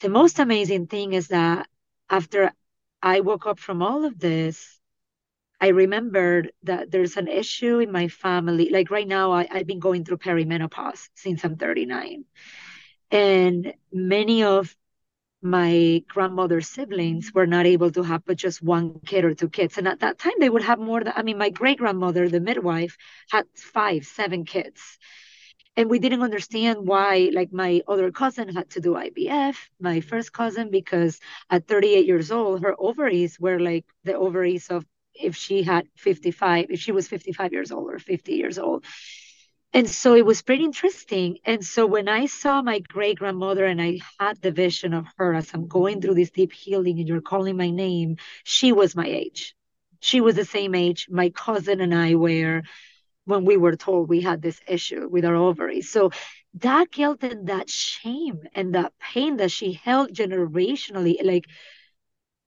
The 0.00 0.08
most 0.08 0.38
amazing 0.38 0.86
thing 0.88 1.12
is 1.12 1.28
that 1.28 1.68
after 2.10 2.52
I 3.02 3.20
woke 3.20 3.46
up 3.46 3.58
from 3.58 3.82
all 3.82 4.04
of 4.04 4.18
this, 4.18 4.78
I 5.60 5.68
remembered 5.68 6.52
that 6.64 6.90
there's 6.90 7.16
an 7.16 7.28
issue 7.28 7.78
in 7.78 7.90
my 7.90 8.08
family. 8.08 8.68
Like 8.70 8.90
right 8.90 9.08
now, 9.08 9.32
I, 9.32 9.48
I've 9.50 9.66
been 9.66 9.78
going 9.78 10.04
through 10.04 10.18
perimenopause 10.18 11.08
since 11.14 11.44
I'm 11.44 11.56
39. 11.56 12.24
And 13.10 13.72
many 13.92 14.42
of 14.42 14.76
my 15.42 16.02
grandmother's 16.08 16.68
siblings 16.68 17.32
were 17.32 17.46
not 17.46 17.66
able 17.66 17.90
to 17.92 18.02
have 18.02 18.24
but 18.24 18.36
just 18.36 18.62
one 18.62 19.00
kid 19.06 19.24
or 19.24 19.34
two 19.34 19.48
kids. 19.48 19.78
And 19.78 19.88
at 19.88 20.00
that 20.00 20.18
time, 20.18 20.34
they 20.40 20.50
would 20.50 20.62
have 20.64 20.78
more 20.78 21.02
than, 21.02 21.12
I 21.16 21.22
mean, 21.22 21.38
my 21.38 21.50
great 21.50 21.78
grandmother, 21.78 22.28
the 22.28 22.40
midwife, 22.40 22.96
had 23.30 23.46
five, 23.54 24.04
seven 24.04 24.44
kids 24.44 24.98
and 25.76 25.90
we 25.90 25.98
didn't 25.98 26.22
understand 26.22 26.86
why 26.86 27.30
like 27.32 27.52
my 27.52 27.82
other 27.86 28.10
cousin 28.10 28.48
had 28.48 28.68
to 28.70 28.80
do 28.80 28.92
ivf 28.94 29.56
my 29.80 30.00
first 30.00 30.32
cousin 30.32 30.70
because 30.70 31.20
at 31.50 31.66
38 31.66 32.06
years 32.06 32.32
old 32.32 32.62
her 32.62 32.74
ovaries 32.78 33.38
were 33.38 33.60
like 33.60 33.84
the 34.04 34.14
ovaries 34.14 34.68
of 34.70 34.84
if 35.14 35.36
she 35.36 35.62
had 35.62 35.86
55 35.96 36.66
if 36.70 36.80
she 36.80 36.92
was 36.92 37.08
55 37.08 37.52
years 37.52 37.72
old 37.72 37.90
or 37.90 37.98
50 37.98 38.32
years 38.34 38.58
old. 38.58 38.84
And 39.72 39.90
so 39.90 40.14
it 40.14 40.24
was 40.24 40.42
pretty 40.42 40.64
interesting. 40.64 41.38
And 41.44 41.64
so 41.64 41.86
when 41.86 42.08
i 42.08 42.26
saw 42.26 42.62
my 42.62 42.80
great 42.80 43.18
grandmother 43.18 43.64
and 43.64 43.80
i 43.80 44.00
had 44.18 44.40
the 44.40 44.50
vision 44.50 44.94
of 44.94 45.06
her 45.16 45.34
as 45.34 45.52
i'm 45.54 45.66
going 45.68 46.00
through 46.00 46.14
this 46.14 46.30
deep 46.30 46.52
healing 46.52 46.98
and 46.98 47.08
you're 47.08 47.20
calling 47.20 47.56
my 47.56 47.70
name 47.70 48.16
she 48.44 48.72
was 48.72 48.94
my 48.96 49.06
age. 49.06 49.54
She 50.00 50.20
was 50.20 50.36
the 50.36 50.44
same 50.44 50.74
age 50.74 51.08
my 51.10 51.30
cousin 51.30 51.80
and 51.80 51.94
i 51.94 52.14
were 52.14 52.62
when 53.26 53.44
we 53.44 53.58
were 53.58 53.76
told 53.76 54.08
we 54.08 54.22
had 54.22 54.42
this 54.42 54.60
issue 54.68 55.08
with 55.10 55.26
our 55.26 55.36
ovaries. 55.36 55.90
So 55.90 56.12
that 56.56 56.90
guilt 56.92 57.22
and 57.24 57.48
that 57.48 57.70
shame 57.70 58.40
and 58.54 58.74
that 58.74 58.94
pain 58.98 59.36
that 59.38 59.52
she 59.52 59.74
held 59.74 60.12
generationally, 60.14 61.16
like 61.24 61.46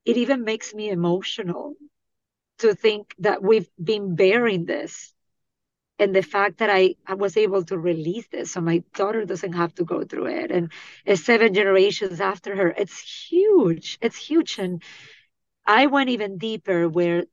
it 0.05 0.17
even 0.17 0.43
makes 0.43 0.73
me 0.73 0.89
emotional 0.89 1.75
to 2.59 2.73
think 2.75 3.15
that 3.19 3.43
we've 3.43 3.69
been 3.83 4.15
bearing 4.15 4.65
this 4.65 5.13
and 5.99 6.15
the 6.15 6.23
fact 6.23 6.59
that 6.59 6.69
I, 6.69 6.95
I 7.07 7.15
was 7.15 7.37
able 7.37 7.63
to 7.65 7.77
release 7.77 8.27
this 8.27 8.51
so 8.51 8.61
my 8.61 8.83
daughter 8.95 9.25
doesn't 9.25 9.53
have 9.53 9.73
to 9.75 9.85
go 9.85 10.03
through 10.03 10.27
it. 10.27 10.51
And 10.51 10.71
seven 11.19 11.53
generations 11.53 12.21
after 12.21 12.55
her. 12.55 12.69
It's 12.77 12.99
huge. 13.29 13.97
It's 14.01 14.17
huge. 14.17 14.59
And 14.59 14.81
i 15.65 15.85
went 15.87 16.09
even 16.09 16.37
deeper 16.37 16.89
where 16.89 17.25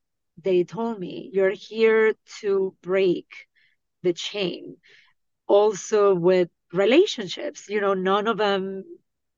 they 0.42 0.64
told 0.64 0.99
me 0.99 1.31
you're 1.33 1.51
here 1.51 2.14
to 2.40 2.75
break 2.83 3.27
the 4.03 4.12
chain 4.12 4.77
also 5.49 6.14
with 6.14 6.49
relationships 6.72 7.68
you 7.68 7.81
know 7.81 7.94
none 7.94 8.27
of 8.27 8.37
them 8.38 8.85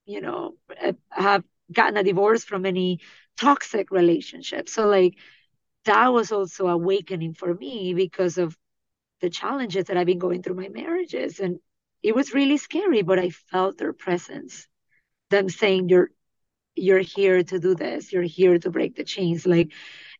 you 0.05 0.21
know 0.21 0.53
eh, 0.77 0.93
have 1.11 1.43
gotten 1.71 1.97
a 1.97 2.03
divorce 2.03 2.43
from 2.43 2.65
any 2.65 2.99
toxic 3.37 3.91
relationship 3.91 4.67
so 4.69 4.87
like 4.87 5.15
that 5.85 6.09
was 6.09 6.31
also 6.31 6.67
awakening 6.67 7.33
for 7.33 7.53
me 7.53 7.93
because 7.93 8.37
of 8.37 8.57
the 9.21 9.29
challenges 9.29 9.85
that 9.85 9.97
I've 9.97 10.07
been 10.07 10.19
going 10.19 10.43
through 10.43 10.55
my 10.55 10.69
marriages. 10.69 11.39
And 11.39 11.59
it 12.03 12.15
was 12.15 12.33
really 12.33 12.57
scary, 12.57 13.01
but 13.01 13.19
I 13.19 13.29
felt 13.29 13.77
their 13.77 13.93
presence. 13.93 14.67
Them 15.29 15.49
saying, 15.49 15.89
You're 15.89 16.09
you're 16.75 16.99
here 16.99 17.43
to 17.43 17.59
do 17.59 17.75
this, 17.75 18.13
you're 18.13 18.23
here 18.23 18.57
to 18.59 18.69
break 18.71 18.95
the 18.95 19.03
chains. 19.03 19.45
Like 19.45 19.71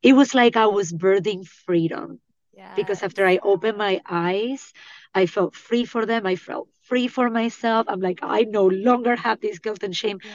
it 0.01 0.13
was 0.13 0.33
like 0.33 0.55
I 0.55 0.67
was 0.67 0.91
birthing 0.91 1.47
freedom. 1.47 2.19
Yes. 2.53 2.75
Because 2.75 3.03
after 3.03 3.25
I 3.25 3.39
opened 3.41 3.77
my 3.77 4.01
eyes, 4.07 4.73
I 5.13 5.25
felt 5.25 5.55
free 5.55 5.85
for 5.85 6.05
them. 6.05 6.25
I 6.25 6.35
felt 6.35 6.67
free 6.83 7.07
for 7.07 7.29
myself. 7.29 7.87
I'm 7.89 7.99
like, 8.01 8.19
I 8.21 8.41
no 8.43 8.67
longer 8.67 9.15
have 9.15 9.39
this 9.39 9.59
guilt 9.59 9.83
and 9.83 9.95
shame. 9.95 10.19
Yeah. 10.23 10.31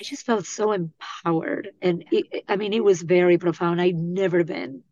I 0.00 0.04
just 0.04 0.26
felt 0.26 0.46
so 0.46 0.72
empowered. 0.72 1.70
And 1.82 2.04
it, 2.10 2.44
I 2.48 2.56
mean, 2.56 2.72
it 2.72 2.82
was 2.84 3.02
very 3.02 3.38
profound. 3.38 3.80
I'd 3.80 3.96
never 3.96 4.42
been 4.44 4.82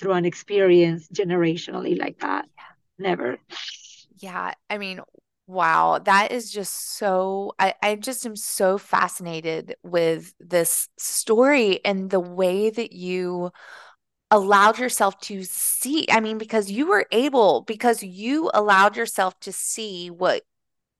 through 0.00 0.12
an 0.12 0.24
experience 0.24 1.08
generationally 1.08 1.98
like 1.98 2.20
that. 2.20 2.46
Yeah. 2.56 2.64
Never. 2.98 3.38
Yeah. 4.18 4.52
I 4.70 4.78
mean, 4.78 5.00
wow. 5.46 5.98
That 5.98 6.32
is 6.32 6.50
just 6.50 6.96
so, 6.96 7.52
I, 7.58 7.74
I 7.82 7.96
just 7.96 8.24
am 8.26 8.36
so 8.36 8.78
fascinated 8.78 9.76
with 9.82 10.34
this 10.40 10.88
story 10.98 11.84
and 11.84 12.10
the 12.10 12.20
way 12.20 12.70
that 12.70 12.92
you 12.92 13.50
allowed 14.30 14.78
yourself 14.78 15.18
to 15.22 15.44
see. 15.44 16.06
I 16.10 16.20
mean, 16.20 16.38
because 16.38 16.70
you 16.70 16.88
were 16.88 17.06
able, 17.12 17.62
because 17.62 18.02
you 18.02 18.50
allowed 18.54 18.96
yourself 18.96 19.38
to 19.40 19.52
see 19.52 20.10
what 20.10 20.42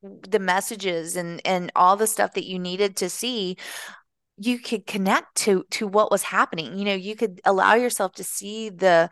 the 0.03 0.39
messages 0.39 1.17
and 1.17 1.41
and 1.47 1.73
all 1.75 1.97
the 1.97 2.07
stuff 2.07 2.35
that 2.35 2.45
you 2.47 2.59
needed 2.59 2.97
to 2.97 3.09
see 3.09 3.57
you 4.37 4.59
could 4.59 4.87
connect 4.87 5.35
to 5.37 5.65
to 5.71 5.87
what 5.87 6.11
was 6.11 6.23
happening 6.23 6.77
you 6.79 6.85
know 6.85 6.95
you 6.95 7.15
could 7.17 7.41
allow 7.45 7.75
yourself 7.75 8.13
to 8.13 8.25
see 8.25 8.69
the 8.69 9.09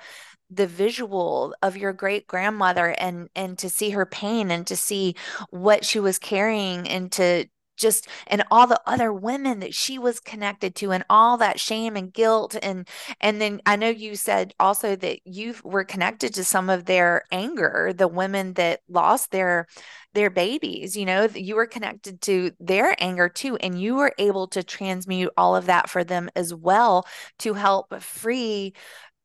the 0.53 0.67
visual 0.67 1.55
of 1.63 1.77
your 1.77 1.93
great 1.93 2.27
grandmother 2.27 2.95
and 2.99 3.29
and 3.35 3.59
to 3.59 3.71
see 3.71 3.91
her 3.91 4.07
pain 4.07 4.51
and 4.51 4.67
to 4.67 4.77
see 4.77 5.15
what 5.51 5.85
she 5.85 5.99
was 6.01 6.19
carrying 6.19 6.89
and 6.89 7.11
to 7.13 7.47
just 7.77 8.07
and 8.27 8.45
all 8.51 8.67
the 8.67 8.81
other 8.87 9.13
women 9.13 9.61
that 9.61 9.75
she 9.75 9.99
was 9.99 10.21
connected 10.21 10.75
to 10.75 10.93
and 10.93 11.05
all 11.09 11.39
that 11.39 11.59
shame 11.59 11.97
and 11.97 12.13
guilt 12.13 12.55
and 12.63 12.87
and 13.21 13.41
then 13.41 13.61
I 13.67 13.77
know 13.77 13.89
you 13.89 14.15
said 14.15 14.55
also 14.61 14.95
that 14.97 15.21
you 15.25 15.55
were 15.65 15.85
connected 15.85 16.35
to 16.35 16.45
some 16.45 16.69
of 16.69 16.85
their 16.85 17.25
anger 17.33 17.93
the 17.97 18.09
women 18.09 18.53
that 18.55 18.81
lost 18.89 19.31
their 19.31 19.67
their 20.15 20.31
babies 20.31 20.97
you 20.97 21.07
know 21.07 21.27
you 21.35 21.57
were 21.57 21.67
connected 21.67 22.21
to 22.23 22.53
their 22.61 22.95
anger 23.03 23.29
too 23.29 23.57
and 23.57 23.81
you 23.81 23.95
were 23.95 24.13
able 24.19 24.47
to 24.49 24.63
transmute 24.63 25.33
all 25.37 25.57
of 25.57 25.67
that 25.67 25.89
for 25.89 26.05
them 26.05 26.31
as 26.37 26.55
well 26.55 27.07
to 27.39 27.55
help 27.55 28.01
free 28.03 28.75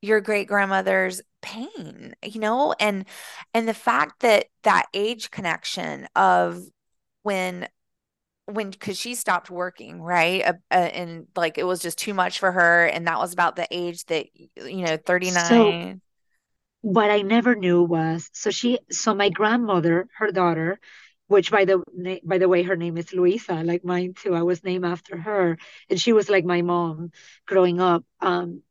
your 0.02 0.22
great 0.22 0.48
grandmother's 0.48 1.22
pain 1.42 2.16
you 2.24 2.40
know? 2.40 2.74
And 2.80 3.06
and 3.54 3.68
the 3.68 3.74
fact 3.74 4.22
that 4.22 4.46
that 4.64 4.88
age 4.94 5.32
connection 5.32 6.08
of 6.16 6.62
when 7.24 7.68
when 8.46 8.70
because 8.72 8.98
she 9.00 9.16
stopped 9.16 9.50
working 9.50 10.02
right? 10.02 10.44
Uh, 10.46 10.54
uh, 10.72 10.76
and 10.76 11.28
like 11.36 11.58
it 11.58 11.66
was 11.66 11.82
just 11.82 11.98
too 11.98 12.14
much 12.14 12.40
for 12.40 12.52
her 12.52 12.86
and 12.88 13.08
that 13.08 13.20
was 13.20 13.34
about 13.34 13.56
the 13.56 13.68
age 13.72 14.06
that 14.06 14.28
you 14.58 14.86
know 14.86 14.98
39 14.98 15.34
so 15.44 15.78
what 16.82 17.12
i 17.12 17.22
never 17.22 17.56
knew 17.56 17.84
was 17.84 18.30
so 18.34 18.50
she 18.52 18.80
so 18.92 19.14
my 19.14 19.30
grandmother 19.30 20.08
her 20.18 20.32
daughter 20.32 20.80
which 21.28 21.52
by 21.52 21.66
the 21.66 21.82
by 22.24 22.38
the 22.38 22.48
way 22.48 22.64
her 22.64 22.76
name 22.76 22.98
is 22.98 23.14
luisa 23.14 23.56
like 23.64 23.84
mine 23.84 24.14
too 24.14 24.34
i 24.36 24.44
was 24.44 24.64
named 24.64 24.86
after 24.86 25.18
her 25.18 25.58
and 25.90 26.00
she 26.00 26.14
was 26.14 26.30
like 26.30 26.46
my 26.46 26.62
mom 26.62 27.12
growing 27.46 27.82
up 27.82 28.04
um 28.22 28.62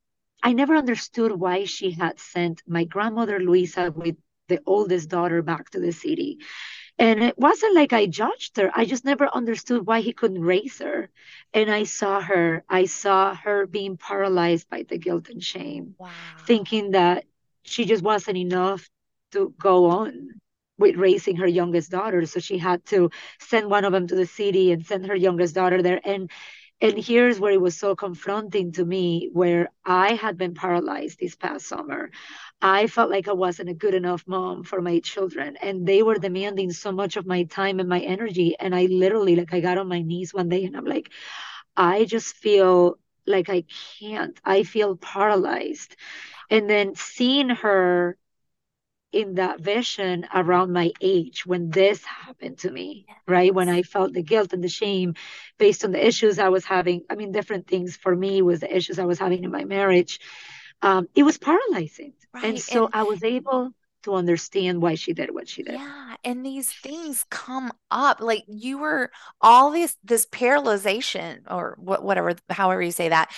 i 0.47 0.53
never 0.55 0.77
understood 0.77 1.33
why 1.33 1.65
she 1.65 1.93
had 1.93 2.19
sent 2.21 2.63
my 2.69 2.85
grandmother 2.85 3.41
luisa 3.41 3.93
with 3.95 4.17
the 4.49 4.61
oldest 4.67 5.11
daughter 5.11 5.43
back 5.43 5.71
to 5.71 5.81
the 5.81 5.93
city 5.93 6.39
and 6.99 7.23
it 7.23 7.39
wasn't 7.39 7.75
like 7.75 7.93
I 7.93 8.07
judged 8.07 8.57
her. 8.59 8.71
I 8.75 8.85
just 8.85 9.05
never 9.05 9.29
understood 9.35 9.87
why 9.87 10.01
he 10.01 10.13
couldn't 10.13 10.43
raise 10.43 10.79
her. 10.81 11.11
And 11.55 11.71
I 11.71 11.85
saw 11.85 12.21
her, 12.21 12.65
I 12.69 12.87
saw 12.87 13.35
her 13.35 13.67
being 13.67 13.97
paralyzed 13.97 14.69
by 14.71 14.85
the 14.89 14.99
guilt 14.99 15.29
and 15.31 15.43
shame, 15.43 15.97
wow. 15.99 16.11
thinking 16.47 16.93
that 16.93 17.25
she 17.65 17.85
just 17.87 18.03
wasn't 18.03 18.39
enough 18.39 18.89
to 19.33 19.55
go 19.59 19.87
on 19.87 20.41
with 20.79 20.97
raising 20.97 21.37
her 21.37 21.47
youngest 21.47 21.91
daughter. 21.91 22.27
So 22.27 22.41
she 22.41 22.59
had 22.59 22.85
to 22.87 23.11
send 23.41 23.71
one 23.71 23.85
of 23.85 23.93
them 23.93 24.07
to 24.09 24.17
the 24.17 24.27
city 24.27 24.73
and 24.73 24.85
send 24.85 25.07
her 25.07 25.17
youngest 25.17 25.55
daughter 25.55 25.83
there. 25.83 26.01
And 26.05 26.31
and 26.81 26.99
here's 26.99 27.41
where 27.41 27.53
it 27.53 27.61
was 27.61 27.77
so 27.77 27.97
confronting 27.97 28.73
to 28.73 28.85
me, 28.85 29.31
where 29.33 29.71
I 29.85 30.15
had 30.15 30.37
been 30.37 30.55
paralyzed 30.55 31.19
this 31.19 31.35
past 31.35 31.67
summer. 31.67 32.11
I 32.61 32.87
felt 32.87 33.11
like 33.11 33.29
I 33.29 33.33
wasn't 33.33 33.71
a 33.71 33.75
good 33.75 33.95
enough 33.95 34.25
mom 34.27 34.63
for 34.65 34.83
my 34.83 35.01
children, 35.01 35.57
and 35.57 35.87
they 35.87 36.03
were 36.03 36.19
demanding 36.19 36.71
so 36.73 36.93
much 36.93 37.17
of 37.17 37.27
my 37.27 37.45
time 37.45 37.81
and 37.81 37.89
my 37.89 38.01
energy. 38.01 38.57
And 38.59 38.75
I 38.75 38.87
literally, 38.87 39.37
like, 39.37 39.55
I 39.55 39.61
got 39.61 39.79
on 39.79 39.89
my 39.89 40.03
knees 40.03 40.35
one 40.35 40.49
day 40.49 40.65
and 40.65 40.77
I'm 40.77 40.85
like, 40.85 41.11
I 41.77 42.05
just 42.05 42.35
feel 42.35 42.99
like 43.27 43.49
I 43.49 43.65
can't. 43.99 44.39
I 44.45 44.63
feel 44.63 44.97
paralyzed. 44.97 45.97
And 46.51 46.69
then 46.71 46.95
seeing 46.95 47.51
her 47.51 48.17
in 49.17 49.37
that 49.37 49.61
vision 49.61 50.27
around 50.35 50.73
my 50.73 50.93
age 51.01 51.47
when 51.47 51.71
this 51.71 52.05
happened 52.05 52.59
to 52.59 52.71
me, 52.71 53.07
right? 53.27 53.55
When 53.55 53.71
I 53.71 53.81
felt 53.81 54.13
the 54.13 54.23
guilt 54.23 54.53
and 54.53 54.63
the 54.63 54.69
shame 54.69 55.15
based 55.57 55.87
on 55.87 55.93
the 55.93 56.07
issues 56.07 56.39
I 56.39 56.51
was 56.51 56.67
having. 56.67 57.01
I 57.09 57.15
mean, 57.15 57.33
different 57.33 57.67
things 57.67 57.97
for 57.97 58.15
me 58.15 58.43
was 58.43 58.61
the 58.61 58.77
issues 58.77 58.99
I 58.99 59.07
was 59.07 59.19
having 59.19 59.43
in 59.43 59.51
my 59.51 59.65
marriage. 59.65 60.21
Um, 60.83 61.09
it 61.15 61.23
was 61.23 61.39
paralyzing. 61.39 62.13
Right. 62.35 62.45
And 62.45 62.61
so 62.61 62.85
and- 62.85 62.95
I 62.95 63.05
was 63.05 63.25
able 63.25 63.71
to 64.03 64.15
understand 64.15 64.83
why 64.83 64.97
she 64.97 65.15
did 65.15 65.33
what 65.33 65.49
she 65.49 65.63
did. 65.63 65.75
Yeah, 65.75 66.17
and 66.23 66.45
these 66.45 66.71
things 66.71 67.25
come 67.31 67.73
up 67.91 68.21
like 68.21 68.45
you 68.47 68.79
were 68.79 69.11
all 69.41 69.71
this 69.71 69.97
this 70.05 70.27
paralyzation 70.27 71.41
or 71.51 71.75
what 71.81 72.05
whatever 72.05 72.35
however 72.51 72.83
you 72.83 72.93
say 72.93 73.09
that 73.09 73.31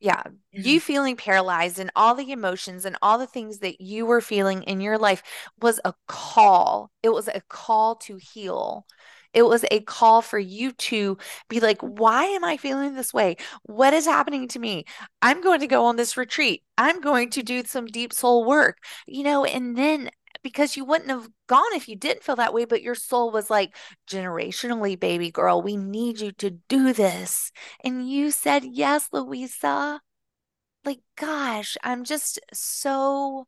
yeah 0.00 0.22
you 0.52 0.78
mm-hmm. 0.78 0.86
feeling 0.86 1.16
paralyzed 1.16 1.78
and 1.78 1.90
all 1.94 2.14
the 2.14 2.32
emotions 2.32 2.84
and 2.84 2.96
all 3.02 3.18
the 3.18 3.26
things 3.26 3.58
that 3.58 3.80
you 3.80 4.04
were 4.06 4.20
feeling 4.20 4.62
in 4.64 4.80
your 4.80 4.98
life 4.98 5.22
was 5.60 5.80
a 5.84 5.94
call. 6.08 6.90
It 7.02 7.10
was 7.10 7.28
a 7.28 7.40
call 7.48 7.96
to 7.96 8.16
heal. 8.16 8.86
It 9.32 9.42
was 9.42 9.64
a 9.70 9.80
call 9.80 10.22
for 10.22 10.40
you 10.40 10.72
to 10.72 11.16
be 11.48 11.60
like 11.60 11.80
why 11.80 12.24
am 12.24 12.44
i 12.44 12.56
feeling 12.56 12.94
this 12.94 13.14
way? 13.14 13.36
What 13.62 13.94
is 13.94 14.06
happening 14.06 14.48
to 14.48 14.58
me? 14.58 14.84
I'm 15.22 15.40
going 15.40 15.60
to 15.60 15.66
go 15.68 15.84
on 15.84 15.96
this 15.96 16.16
retreat. 16.16 16.64
I'm 16.76 17.00
going 17.00 17.30
to 17.30 17.42
do 17.42 17.62
some 17.64 17.86
deep 17.86 18.12
soul 18.12 18.44
work 18.44 18.78
you 19.06 19.22
know 19.22 19.44
and 19.44 19.76
then 19.76 20.10
because 20.42 20.76
you 20.76 20.84
wouldn't 20.84 21.10
have 21.10 21.28
gone 21.46 21.72
if 21.74 21.88
you 21.88 21.96
didn't 21.96 22.22
feel 22.22 22.36
that 22.36 22.54
way. 22.54 22.64
But 22.64 22.82
your 22.82 22.94
soul 22.94 23.30
was 23.30 23.50
like, 23.50 23.76
generationally, 24.08 24.98
baby 24.98 25.30
girl, 25.30 25.62
we 25.62 25.76
need 25.76 26.20
you 26.20 26.32
to 26.32 26.50
do 26.68 26.92
this. 26.92 27.52
And 27.84 28.08
you 28.08 28.30
said, 28.30 28.64
yes, 28.64 29.08
Luisa. 29.12 30.00
Like, 30.84 31.00
gosh, 31.16 31.76
I'm 31.82 32.04
just 32.04 32.38
so 32.52 33.46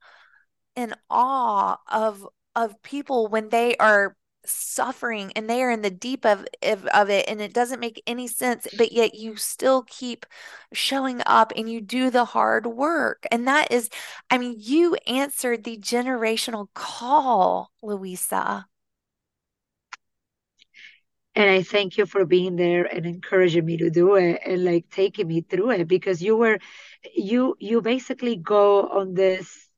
in 0.76 0.94
awe 1.11 1.76
of 1.90 2.26
of 2.55 2.83
people 2.83 3.28
when 3.28 3.48
they 3.48 3.76
are 3.76 4.16
suffering 4.44 5.33
and 5.37 5.48
they 5.48 5.62
are 5.62 5.70
in 5.70 5.83
the 5.83 5.90
deep 5.90 6.24
of, 6.24 6.44
of, 6.62 6.87
of 6.87 7.09
it 7.11 7.28
and 7.28 7.40
it 7.40 7.52
doesn't 7.52 7.81
make 7.81 8.02
any 8.07 8.26
sense 8.26 8.66
but 8.76 8.92
yet 8.92 9.14
you 9.14 9.37
still 9.37 9.83
keep 9.83 10.26
showing 10.72 11.22
up 11.26 11.52
and 11.57 11.70
you 11.70 11.81
do 11.81 12.11
the 12.11 12.24
hard 12.24 12.66
work 12.66 13.24
and 13.31 13.46
that 13.46 13.70
is 13.70 13.88
i 14.31 14.38
mean 14.38 14.55
you 14.59 14.96
answered 15.07 15.64
the 15.64 15.76
generational 15.78 16.68
call 16.74 17.70
luisa. 17.83 18.66
And 21.35 21.48
i 21.48 21.62
thank 21.62 21.96
you 21.96 22.07
for 22.07 22.26
being 22.26 22.57
there 22.57 22.85
and 22.85 23.07
encouraging 23.07 23.64
me 23.64 23.76
to 23.78 23.90
do 23.90 24.16
it 24.16 24.40
and 24.44 24.64
like 24.64 24.90
taking 24.90 25.28
me 25.28 25.40
through 25.42 25.70
it 25.70 25.88
because 25.88 26.20
you 26.22 26.37
were 26.37 26.59
you 27.14 27.57
you 27.59 27.81
basically 27.81 28.37
go 28.37 28.88
on 28.88 29.14
this 29.14 29.68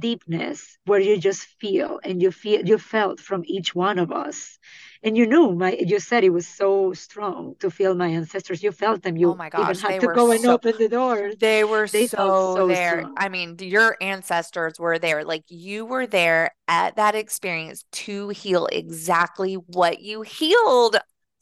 deepness 0.00 0.78
where 0.84 1.00
you 1.00 1.18
just 1.18 1.42
feel 1.60 2.00
and 2.04 2.22
you 2.22 2.30
feel 2.30 2.64
you 2.66 2.78
felt 2.78 3.20
from 3.20 3.42
each 3.46 3.74
one 3.74 3.98
of 3.98 4.12
us 4.12 4.58
and 5.02 5.16
you 5.16 5.26
knew 5.26 5.52
my 5.54 5.72
you 5.74 5.98
said 6.00 6.24
it 6.24 6.30
was 6.30 6.46
so 6.48 6.92
strong 6.92 7.54
to 7.60 7.70
feel 7.70 7.94
my 7.94 8.08
ancestors 8.08 8.62
you 8.62 8.72
felt 8.72 9.02
them 9.02 9.16
Oh 9.22 9.34
you 9.34 9.34
my 9.34 9.50
even 9.56 9.78
had 9.78 9.98
to 10.00 10.08
go 10.08 10.30
and 10.30 10.44
so 10.44 10.46
open 10.46 10.78
the 10.78 10.88
doors 10.88 11.36
they 11.40 11.64
were 11.64 11.86
they 11.92 12.08
so 12.08 12.30
so 12.34 12.62
there. 12.66 12.72
strong 12.74 13.16
I 13.16 13.28
mean, 13.28 13.56
your 13.60 13.96
ancestors 14.00 14.78
were 14.78 14.98
there. 14.98 15.24
Like 15.24 15.44
you 15.48 15.84
were 15.84 16.06
there 16.06 16.54
at 16.68 16.96
that 16.96 17.14
experience 17.14 17.84
to 17.92 18.28
heal 18.30 18.66
exactly 18.66 19.54
what 19.54 20.00
you 20.00 20.22
healed. 20.22 20.96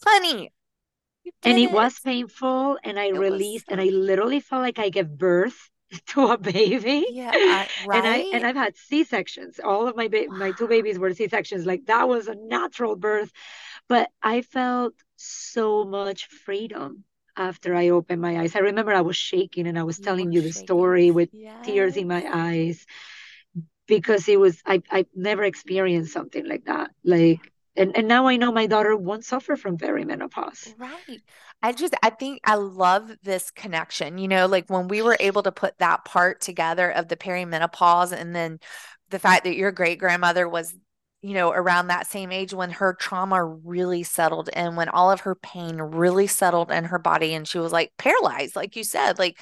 Honey, 0.04 0.52
and 1.44 1.58
it 1.58 1.70
it. 1.70 1.70
was 1.70 1.98
painful 2.00 2.78
and 2.84 2.98
i 2.98 3.08
It 3.12 3.20
released 3.20 3.66
and 3.70 3.80
i 3.80 3.84
literally 3.86 4.40
felt 4.40 4.62
like 4.62 4.78
i 4.78 4.88
gave 4.88 5.08
birth 5.08 5.70
to 6.08 6.26
a 6.28 6.38
baby. 6.38 7.06
Yeah, 7.06 7.34
I, 7.46 7.68
and 7.92 8.06
I 8.06 8.26
and 8.32 8.44
I've 8.46 8.56
had 8.56 8.76
c-sections 8.76 9.60
all 9.62 9.86
of 9.88 9.96
my 9.96 10.08
ba- 10.08 10.30
my 10.30 10.52
two 10.52 10.68
babies 10.68 10.98
were 10.98 11.12
c-sections 11.12 11.66
like 11.66 11.86
that 11.86 12.08
was 12.08 12.28
a 12.28 12.34
natural 12.34 12.96
birth. 12.96 13.30
But 13.88 14.10
i 14.22 14.42
felt 14.42 14.94
so 15.16 15.84
much 15.84 16.26
freedom 16.26 17.04
after 17.36 17.74
i 17.74 17.90
opened 17.90 18.22
my 18.22 18.38
eyes. 18.40 18.56
I 18.56 18.60
remember 18.60 18.92
i 18.94 19.02
was 19.02 19.16
shaking 19.16 19.66
and 19.66 19.78
i 19.78 19.84
was 19.84 19.98
You 19.98 20.00
telling 20.00 20.32
you 20.32 20.42
the 20.42 20.52
shaking. 20.52 20.52
story 20.52 21.10
with 21.10 21.30
tears 21.62 21.96
in 21.96 22.08
my 22.08 22.24
eyes 22.32 22.86
because 23.86 24.28
it 24.28 24.38
was 24.38 24.60
i 24.66 24.82
i 24.90 25.06
never 25.14 25.44
experienced 25.44 26.12
something 26.12 26.46
like 26.46 26.64
that. 26.66 26.90
Like 27.04 27.52
and, 27.76 27.96
and 27.96 28.08
now 28.08 28.26
i 28.26 28.36
know 28.36 28.52
my 28.52 28.66
daughter 28.66 28.96
won't 28.96 29.24
suffer 29.24 29.56
from 29.56 29.76
perimenopause 29.76 30.74
Right. 30.78 31.20
I 31.64 31.72
just, 31.72 31.94
I 32.02 32.10
think 32.10 32.40
I 32.44 32.56
love 32.56 33.10
this 33.22 33.50
connection. 33.50 34.18
You 34.18 34.28
know, 34.28 34.46
like 34.46 34.68
when 34.68 34.86
we 34.86 35.00
were 35.00 35.16
able 35.18 35.42
to 35.44 35.50
put 35.50 35.78
that 35.78 36.04
part 36.04 36.42
together 36.42 36.90
of 36.90 37.08
the 37.08 37.16
perimenopause 37.16 38.12
and 38.12 38.36
then 38.36 38.60
the 39.08 39.18
fact 39.18 39.44
that 39.44 39.56
your 39.56 39.72
great 39.72 39.98
grandmother 39.98 40.46
was, 40.46 40.76
you 41.22 41.32
know, 41.32 41.50
around 41.52 41.86
that 41.86 42.06
same 42.06 42.32
age 42.32 42.52
when 42.52 42.70
her 42.70 42.92
trauma 42.92 43.42
really 43.42 44.02
settled 44.02 44.50
in, 44.50 44.76
when 44.76 44.90
all 44.90 45.10
of 45.10 45.20
her 45.20 45.34
pain 45.36 45.76
really 45.76 46.26
settled 46.26 46.70
in 46.70 46.84
her 46.84 46.98
body 46.98 47.32
and 47.32 47.48
she 47.48 47.58
was 47.58 47.72
like 47.72 47.92
paralyzed, 47.96 48.56
like 48.56 48.76
you 48.76 48.84
said, 48.84 49.18
like 49.18 49.38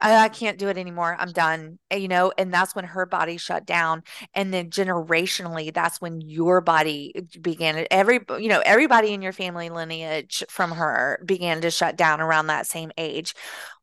I, 0.00 0.24
I 0.24 0.28
can't 0.28 0.58
do 0.58 0.68
it 0.68 0.76
anymore. 0.76 1.16
I'm 1.18 1.32
done. 1.32 1.78
And, 1.90 2.02
You 2.02 2.08
know, 2.08 2.32
and 2.36 2.52
that's 2.52 2.74
when 2.74 2.84
her 2.84 3.06
body 3.06 3.36
shut 3.36 3.64
down. 3.66 4.02
And 4.34 4.52
then 4.52 4.70
generationally, 4.70 5.72
that's 5.72 6.00
when 6.00 6.20
your 6.20 6.60
body 6.60 7.14
began. 7.40 7.86
Every, 7.90 8.20
you 8.38 8.48
know, 8.48 8.62
everybody 8.64 9.12
in 9.12 9.22
your 9.22 9.32
family 9.32 9.70
lineage 9.70 10.44
from 10.48 10.72
her 10.72 11.20
began 11.24 11.60
to 11.62 11.70
shut 11.70 11.96
down 11.96 12.20
around 12.20 12.48
that 12.48 12.66
same 12.66 12.90
age. 12.98 13.34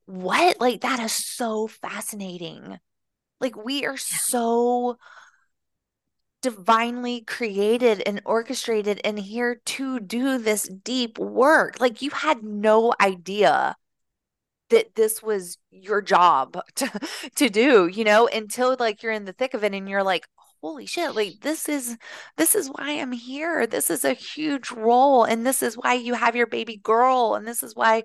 What? 0.06 0.60
Like, 0.60 0.82
that 0.82 1.00
is 1.00 1.14
so 1.14 1.68
fascinating. 1.68 2.80
Like, 3.40 3.56
we 3.56 3.86
are 3.86 3.98
so 3.98 4.98
divinely 6.42 7.22
created 7.22 8.04
and 8.06 8.22
orchestrated 8.26 9.00
and 9.04 9.18
here 9.18 9.62
to 9.66 10.00
do 10.00 10.38
this 10.38 10.68
deep 10.68 11.18
work. 11.18 11.80
Like, 11.80 12.02
you 12.02 12.10
had 12.10 12.44
no 12.44 12.94
idea 13.02 13.76
that 14.74 14.96
this 14.96 15.22
was 15.22 15.58
your 15.72 16.02
job 16.02 16.60
to, 16.76 16.92
to 17.36 17.50
do, 17.50 17.88
you 17.88 18.04
know, 18.04 18.28
until 18.28 18.76
like 18.80 19.04
you're 19.04 19.12
in 19.12 19.26
the 19.26 19.34
thick 19.34 19.54
of 19.54 19.64
it 19.64 19.74
and 19.74 19.88
you're 19.88 20.04
like, 20.04 20.28
holy 20.62 20.86
shit, 20.86 21.16
like 21.16 21.42
this 21.42 21.70
is 21.70 21.98
this 22.38 22.56
is 22.56 22.70
why 22.70 22.92
I'm 23.00 23.12
here. 23.12 23.68
This 23.68 23.90
is 23.90 24.06
a 24.06 24.14
huge 24.14 24.72
role 24.72 25.26
and 25.26 25.46
this 25.46 25.62
is 25.62 25.76
why 25.76 25.94
you 25.94 26.14
have 26.14 26.36
your 26.36 26.48
baby 26.48 26.78
girl 26.78 27.36
and 27.36 27.48
this 27.48 27.64
is 27.64 27.76
why, 27.76 28.04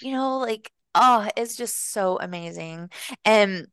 you 0.00 0.12
know, 0.12 0.38
like 0.38 0.70
oh, 0.94 1.28
it's 1.36 1.56
just 1.56 1.92
so 1.92 2.18
amazing. 2.20 2.90
And 3.24 3.66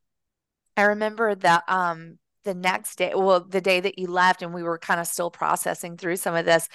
I 0.76 0.82
remember 0.84 1.34
that 1.36 1.64
um 1.68 2.18
the 2.44 2.54
next 2.54 2.96
day, 2.98 3.12
well, 3.14 3.40
the 3.40 3.60
day 3.62 3.80
that 3.80 3.98
you 3.98 4.06
left, 4.08 4.42
and 4.42 4.52
we 4.52 4.62
were 4.62 4.78
kind 4.78 5.00
of 5.00 5.06
still 5.06 5.30
processing 5.30 5.96
through 5.96 6.16
some 6.16 6.34
of 6.34 6.44
this, 6.44 6.68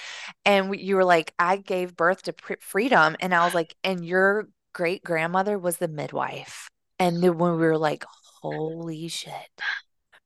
and 0.46 0.70
we, 0.70 0.80
you 0.80 0.96
were 0.96 1.06
like, 1.06 1.34
I 1.40 1.58
gave 1.58 1.96
birth 1.96 2.24
to 2.24 2.34
pr- 2.34 2.54
freedom. 2.60 3.16
And 3.20 3.36
I 3.36 3.46
was 3.46 3.54
like, 3.54 3.76
and 3.84 4.04
your 4.04 4.48
great 4.80 5.04
grandmother 5.04 5.60
was 5.60 5.76
the 5.76 5.90
midwife. 5.90 6.70
And 7.00 7.22
then 7.22 7.38
when 7.38 7.52
we 7.52 7.58
were 7.58 7.78
like, 7.78 8.06
holy 8.42 9.10
shit, 9.10 9.34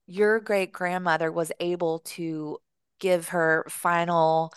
your 0.05 0.39
great 0.39 0.71
grandmother 0.71 1.31
was 1.31 1.51
able 1.59 1.99
to 2.17 2.59
give 2.99 3.29
her 3.29 3.65
final 3.67 4.53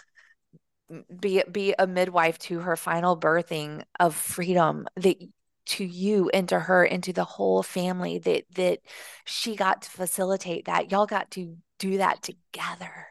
be 1.18 1.42
be 1.50 1.74
a 1.78 1.86
midwife 1.86 2.38
to 2.40 2.58
her 2.58 2.76
final 2.76 3.18
birthing 3.18 3.84
of 3.98 4.14
freedom 4.14 4.86
that 4.96 5.16
to 5.64 5.82
you 5.82 6.28
and 6.28 6.50
to 6.50 6.60
her 6.60 6.84
and 6.84 7.02
to 7.04 7.14
the 7.14 7.24
whole 7.24 7.62
family 7.62 8.18
that 8.18 8.44
that 8.54 8.80
she 9.24 9.56
got 9.56 9.80
to 9.80 9.90
facilitate 9.90 10.66
that. 10.66 10.90
Y'all 10.92 11.06
got 11.06 11.30
to 11.30 11.56
do 11.78 11.96
that 11.96 12.22
together. 12.22 13.06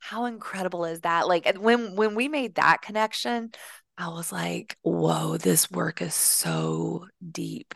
How 0.00 0.24
incredible 0.24 0.84
is 0.84 1.02
that? 1.02 1.28
Like 1.28 1.56
when 1.60 1.94
when 1.94 2.16
we 2.16 2.26
made 2.26 2.56
that 2.56 2.82
connection 2.82 3.52
i 3.98 4.08
was 4.08 4.32
like 4.32 4.76
whoa 4.82 5.36
this 5.36 5.70
work 5.70 6.00
is 6.02 6.14
so 6.14 7.06
deep. 7.32 7.74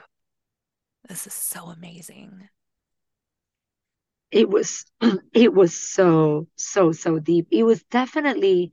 This 1.09 1.27
is 1.27 1.35
so 1.35 1.67
amazing. 1.67 2.49
It 4.31 4.49
was 4.49 4.87
it 5.35 5.53
was 5.53 5.75
so 5.75 6.47
so 6.57 6.93
so 6.93 7.19
deep. 7.19 7.49
It 7.51 7.65
was 7.65 7.83
definitely 7.85 8.73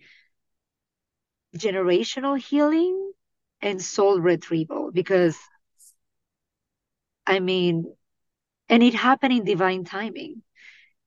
generational 1.58 2.38
healing 2.40 3.12
and 3.62 3.82
soul 3.82 4.20
retrieval 4.20 4.92
because 4.92 5.38
i 7.26 7.40
mean 7.40 7.86
and 8.70 8.84
it 8.84 8.94
happened 8.96 9.34
in 9.34 9.46
divine 9.46 9.84
timing 9.86 10.44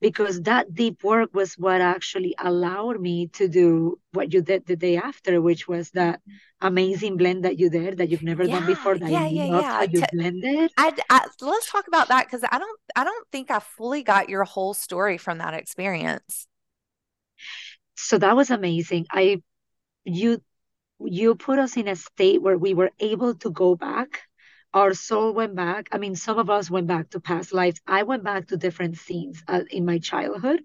because 0.00 0.40
that 0.42 0.72
deep 0.74 1.04
work 1.04 1.30
was 1.34 1.54
what 1.54 1.80
actually 1.80 2.34
allowed 2.38 3.00
me 3.00 3.28
to 3.28 3.48
do 3.48 3.98
what 4.12 4.32
you 4.32 4.40
did 4.42 4.66
the 4.66 4.76
day 4.76 4.96
after 4.96 5.40
which 5.40 5.68
was 5.68 5.90
that 5.90 6.20
amazing 6.60 7.16
blend 7.16 7.44
that 7.44 7.58
you 7.58 7.70
did 7.70 7.98
that 7.98 8.08
you've 8.08 8.22
never 8.22 8.46
done 8.46 8.66
before 8.66 8.98
that 8.98 9.10
yeah 9.10 9.26
yeah 9.26 9.60
yeah 9.60 9.82
you 9.82 10.02
blended 10.12 10.70
I, 10.76 10.92
I 11.08 11.26
let's 11.40 11.70
talk 11.70 11.86
about 11.88 12.08
that 12.08 12.26
because 12.26 12.42
I 12.50 12.58
don't 12.58 12.80
I 12.96 13.04
don't 13.04 13.28
think 13.30 13.50
I 13.50 13.60
fully 13.60 14.02
got 14.02 14.28
your 14.28 14.44
whole 14.44 14.74
story 14.74 15.18
from 15.18 15.38
that 15.38 15.54
experience. 15.54 16.46
so 17.94 18.18
that 18.18 18.36
was 18.36 18.50
amazing 18.50 19.06
i 19.10 19.40
you 20.04 20.40
you 21.02 21.34
put 21.34 21.58
us 21.58 21.76
in 21.76 21.88
a 21.88 21.96
state 21.96 22.42
where 22.42 22.58
we 22.58 22.74
were 22.74 22.90
able 23.00 23.34
to 23.36 23.50
go 23.50 23.74
back. 23.74 24.22
Our 24.74 24.94
soul 24.94 25.32
went 25.34 25.54
back. 25.54 25.88
I 25.92 25.98
mean, 25.98 26.14
some 26.16 26.38
of 26.38 26.50
us 26.50 26.70
went 26.70 26.86
back 26.86 27.10
to 27.10 27.20
past 27.20 27.52
lives. 27.52 27.80
I 27.86 28.02
went 28.04 28.24
back 28.24 28.48
to 28.48 28.56
different 28.56 28.98
scenes 28.98 29.42
uh, 29.48 29.62
in 29.70 29.84
my 29.84 29.98
childhood. 29.98 30.62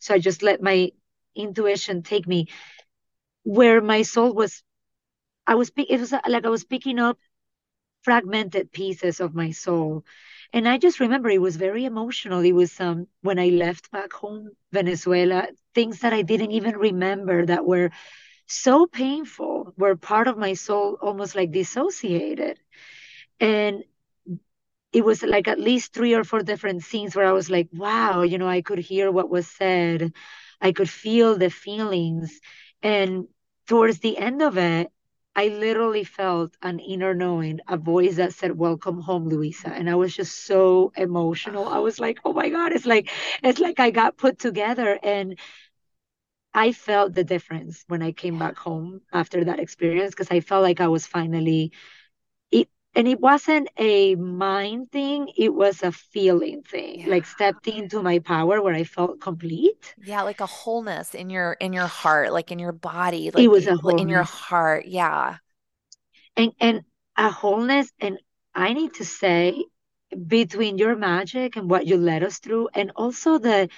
So 0.00 0.14
I 0.14 0.18
just 0.18 0.42
let 0.42 0.62
my 0.62 0.92
intuition 1.36 2.02
take 2.02 2.26
me 2.26 2.48
where 3.44 3.80
my 3.80 4.02
soul 4.02 4.32
was. 4.34 4.62
I 5.46 5.54
was, 5.56 5.70
it 5.76 6.00
was 6.00 6.12
uh, 6.12 6.20
like 6.28 6.46
I 6.46 6.50
was 6.50 6.64
picking 6.64 6.98
up 6.98 7.18
fragmented 8.02 8.72
pieces 8.72 9.20
of 9.20 9.34
my 9.34 9.50
soul. 9.52 10.04
And 10.52 10.68
I 10.68 10.78
just 10.78 11.00
remember 11.00 11.28
it 11.30 11.40
was 11.40 11.56
very 11.56 11.84
emotional. 11.84 12.40
It 12.40 12.52
was 12.52 12.80
um, 12.80 13.06
when 13.22 13.38
I 13.38 13.48
left 13.48 13.90
back 13.90 14.12
home, 14.12 14.50
Venezuela, 14.72 15.48
things 15.74 16.00
that 16.00 16.12
I 16.12 16.22
didn't 16.22 16.52
even 16.52 16.76
remember 16.76 17.46
that 17.46 17.66
were 17.66 17.90
so 18.46 18.86
painful, 18.86 19.72
where 19.76 19.96
part 19.96 20.28
of 20.28 20.38
my 20.38 20.54
soul 20.54 20.98
almost 21.02 21.36
like 21.36 21.52
dissociated. 21.52 22.58
And 23.40 23.84
it 24.92 25.04
was 25.04 25.22
like 25.22 25.48
at 25.48 25.60
least 25.60 25.92
three 25.92 26.14
or 26.14 26.24
four 26.24 26.42
different 26.42 26.82
scenes 26.82 27.14
where 27.14 27.26
I 27.26 27.32
was 27.32 27.50
like, 27.50 27.68
wow, 27.72 28.22
you 28.22 28.38
know, 28.38 28.48
I 28.48 28.62
could 28.62 28.78
hear 28.78 29.10
what 29.10 29.28
was 29.30 29.46
said, 29.46 30.12
I 30.60 30.72
could 30.72 30.88
feel 30.88 31.36
the 31.36 31.50
feelings. 31.50 32.40
And 32.82 33.26
towards 33.68 33.98
the 34.00 34.16
end 34.16 34.42
of 34.42 34.56
it, 34.58 34.90
I 35.34 35.48
literally 35.48 36.04
felt 36.04 36.56
an 36.62 36.78
inner 36.78 37.12
knowing, 37.12 37.60
a 37.68 37.76
voice 37.76 38.16
that 38.16 38.32
said, 38.32 38.56
Welcome 38.56 39.00
home, 39.02 39.28
Luisa. 39.28 39.68
And 39.68 39.90
I 39.90 39.94
was 39.94 40.16
just 40.16 40.46
so 40.46 40.92
emotional. 40.96 41.68
I 41.68 41.78
was 41.80 42.00
like, 42.00 42.20
oh 42.24 42.32
my 42.32 42.48
God, 42.48 42.72
it's 42.72 42.86
like 42.86 43.10
it's 43.42 43.58
like 43.58 43.78
I 43.78 43.90
got 43.90 44.16
put 44.16 44.38
together. 44.38 44.98
And 45.02 45.38
I 46.54 46.72
felt 46.72 47.14
the 47.14 47.24
difference 47.24 47.84
when 47.86 48.02
I 48.02 48.12
came 48.12 48.38
back 48.38 48.56
home 48.58 49.02
after 49.12 49.44
that 49.44 49.60
experience 49.60 50.10
because 50.12 50.30
I 50.30 50.40
felt 50.40 50.62
like 50.62 50.80
I 50.80 50.88
was 50.88 51.06
finally 51.06 51.72
and 52.96 53.06
it 53.08 53.20
wasn't 53.20 53.68
a 53.78 54.16
mind 54.16 54.90
thing, 54.92 55.30
it 55.36 55.54
was 55.54 55.82
a 55.84 55.92
feeling 55.92 56.62
thing. 56.62 57.00
yeah, 57.00 57.08
Like 57.08 57.26
stepped 57.26 57.68
into 57.68 58.02
my 58.02 58.18
power 58.20 58.60
where 58.62 58.74
I 58.74 58.84
felt 58.84 59.20
complete. 59.20 59.94
yeah, 59.98 60.22
like 60.22 60.40
a 60.40 60.46
wholeness 60.46 61.14
in 61.14 61.30
your 61.30 61.52
in 61.54 61.72
your 61.72 61.86
heart, 61.86 62.32
like 62.32 62.50
in 62.52 62.58
your 62.58 62.72
body, 62.72 63.30
It 63.36 63.48
like 63.48 63.48
was 63.48 63.66
i- 63.66 63.68
a 63.68 63.78
in 63.96 64.08
your 64.08 64.24
heart. 64.24 64.86
Yeah. 64.86 65.38
And 66.36 66.52
and 66.60 66.84
a 67.16 67.30
wholeness 67.30 67.92
and 68.00 68.18
I 68.54 68.72
need 68.72 68.94
to 68.94 69.04
say 69.04 69.64
between 70.26 70.78
your 70.78 70.96
magic 70.96 71.56
and 71.56 71.70
what 71.70 71.86
you 71.86 71.96
led 71.98 72.22
us 72.22 72.38
through 72.38 72.68
and 72.74 72.92
also 72.96 73.38
the 73.38 73.68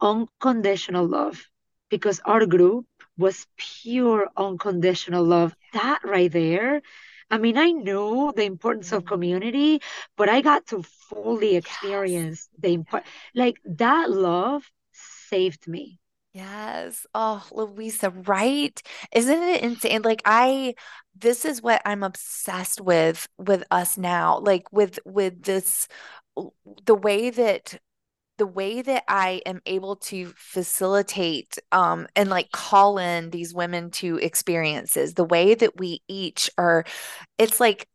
unconditional 0.00 1.06
love 1.06 1.44
because 1.90 2.20
our 2.24 2.46
group 2.46 2.86
was 3.18 3.46
pure 3.56 4.28
unconditional 4.36 5.24
love. 5.24 5.54
That 5.72 6.00
right 6.04 6.30
there, 6.32 6.82
I 7.30 7.38
mean, 7.38 7.58
I 7.58 7.70
knew 7.72 8.32
the 8.34 8.44
importance 8.44 8.92
of 8.92 9.04
Mm, 9.04 9.06
community, 9.06 9.80
but 10.16 10.28
I 10.28 10.40
got 10.40 10.66
to 10.68 10.82
fully 10.82 11.56
Yes. 11.56 11.56
experience 11.56 12.48
the 12.58 12.72
import. 12.74 13.04
Like 13.34 13.60
that 13.64 14.10
love 14.10 14.70
saved 14.92 15.68
me. 15.68 16.00
Yes. 16.32 17.06
Oh, 17.14 17.46
Luisa, 17.52 18.10
right? 18.10 18.80
Isn't 19.12 19.42
it 19.42 19.62
insane? 19.62 20.02
Like 20.02 20.22
I, 20.24 20.74
this 21.18 21.44
is 21.44 21.62
what 21.62 21.82
I'm 21.84 22.02
obsessed 22.02 22.80
with 22.80 23.28
with 23.38 23.64
us 23.70 23.96
now. 23.98 24.38
Like 24.38 24.70
with 24.72 24.98
with 25.04 25.42
this, 25.42 25.88
the 26.86 26.94
way 26.94 27.30
that 27.30 27.80
the 28.38 28.46
way 28.46 28.82
that 28.82 29.04
I 29.08 29.42
am 29.46 29.60
able 29.66 29.96
to 29.96 30.32
facilitate 30.36 31.58
um 31.72 32.06
and 32.16 32.30
like 32.30 32.50
call 32.52 32.98
in 32.98 33.30
these 33.30 33.54
women 33.54 33.90
to 33.92 34.16
experiences, 34.18 35.14
the 35.14 35.24
way 35.24 35.54
that 35.54 35.78
we 35.78 36.02
each 36.08 36.50
are, 36.58 36.84
it's 37.38 37.60
like 37.60 37.88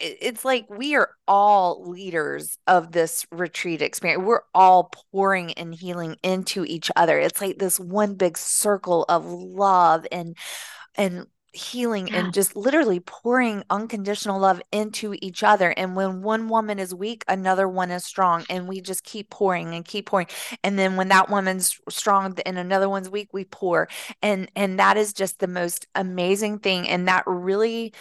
it's 0.00 0.44
like 0.44 0.66
we 0.68 0.96
are 0.96 1.10
all 1.28 1.88
leaders 1.88 2.58
of 2.66 2.90
this 2.92 3.24
retreat 3.30 3.82
experience. 3.82 4.22
We're 4.24 4.40
all 4.54 4.90
pouring 5.12 5.52
and 5.52 5.72
healing 5.74 6.16
into 6.24 6.64
each 6.64 6.90
other. 6.96 7.18
It's 7.20 7.40
like 7.40 7.58
this 7.58 7.78
one 7.78 8.14
big 8.16 8.36
circle 8.36 9.04
of 9.08 9.24
love 9.26 10.06
and 10.10 10.36
and 10.96 11.26
healing 11.54 12.08
Yeah. 12.08 12.20
and 12.20 12.32
just 12.32 12.56
literally 12.56 13.00
pouring 13.00 13.62
unconditional 13.70 14.40
love 14.40 14.62
into 14.72 15.14
each 15.20 15.42
other. 15.42 15.70
And 15.70 15.94
when 15.94 16.22
one 16.22 16.48
woman 16.48 16.78
is 16.78 16.94
weak, 16.94 17.24
another 17.28 17.68
one 17.68 17.90
is 17.90 18.04
strong. 18.04 18.46
And 18.48 18.66
we 18.68 18.80
just 18.80 19.04
keep 19.04 19.30
pouring 19.30 19.74
and 19.74 19.84
keep 19.84 20.06
pouring. 20.06 20.28
And 20.64 20.78
then 20.78 20.96
when 20.96 21.08
that 21.08 21.28
woman's 21.28 21.78
strong 21.90 22.38
and 22.46 22.58
another 22.58 22.88
one's 22.88 23.10
weak, 23.10 23.28
we 23.32 23.44
pour. 23.44 23.88
And 24.22 24.50
and 24.56 24.78
that 24.78 24.96
is 24.96 25.12
just 25.12 25.40
the 25.40 25.46
most 25.48 25.86
amazing 25.94 26.60
thing. 26.60 26.88
And 26.88 27.08
that 27.08 27.24
really, 27.26 27.92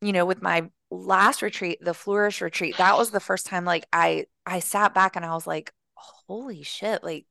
you 0.00 0.12
know, 0.12 0.26
with 0.26 0.42
my 0.42 0.70
last 0.90 1.42
retreat, 1.42 1.78
the 1.82 1.94
Flourish 1.94 2.40
retreat, 2.40 2.76
that 2.78 2.96
was 2.98 3.10
the 3.10 3.20
first 3.20 3.46
time 3.46 3.64
like 3.64 3.86
I 3.92 4.26
I 4.46 4.60
sat 4.60 4.94
back 4.94 5.16
and 5.16 5.24
I 5.24 5.34
was 5.34 5.46
like, 5.46 5.72
holy 5.94 6.62
shit, 6.62 7.02
like 7.04 7.26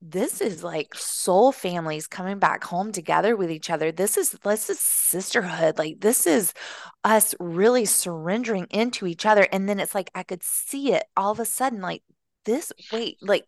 this 0.00 0.40
is 0.40 0.62
like 0.62 0.94
soul 0.94 1.50
families 1.50 2.06
coming 2.06 2.38
back 2.38 2.62
home 2.62 2.92
together 2.92 3.36
with 3.36 3.50
each 3.50 3.68
other. 3.68 3.90
This 3.90 4.16
is 4.16 4.30
this 4.44 4.70
is 4.70 4.78
sisterhood. 4.78 5.78
Like 5.78 6.00
this 6.00 6.26
is 6.26 6.54
us 7.04 7.34
really 7.40 7.84
surrendering 7.84 8.66
into 8.70 9.06
each 9.06 9.26
other. 9.26 9.46
And 9.50 9.68
then 9.68 9.80
it's 9.80 9.94
like 9.94 10.10
I 10.14 10.22
could 10.22 10.42
see 10.42 10.92
it 10.92 11.04
all 11.16 11.32
of 11.32 11.40
a 11.40 11.44
sudden, 11.44 11.80
like 11.80 12.02
this, 12.44 12.72
wait, 12.92 13.18
like 13.22 13.44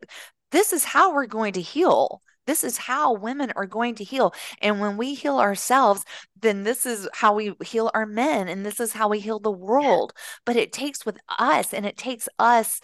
this 0.50 0.72
is 0.72 0.84
how 0.84 1.14
we're 1.14 1.26
going 1.26 1.52
to 1.54 1.62
heal. 1.62 2.20
This 2.46 2.64
is 2.64 2.78
how 2.78 3.14
women 3.14 3.52
are 3.56 3.66
going 3.66 3.94
to 3.96 4.04
heal. 4.04 4.34
And 4.60 4.80
when 4.80 4.96
we 4.96 5.14
heal 5.14 5.38
ourselves, 5.38 6.04
then 6.40 6.64
this 6.64 6.86
is 6.86 7.08
how 7.12 7.34
we 7.34 7.54
heal 7.64 7.90
our 7.94 8.06
men 8.06 8.48
and 8.48 8.64
this 8.64 8.80
is 8.80 8.92
how 8.92 9.08
we 9.08 9.20
heal 9.20 9.38
the 9.38 9.50
world. 9.50 10.12
But 10.44 10.56
it 10.56 10.72
takes 10.72 11.04
with 11.06 11.18
us 11.38 11.72
and 11.72 11.86
it 11.86 11.96
takes 11.96 12.28
us 12.38 12.80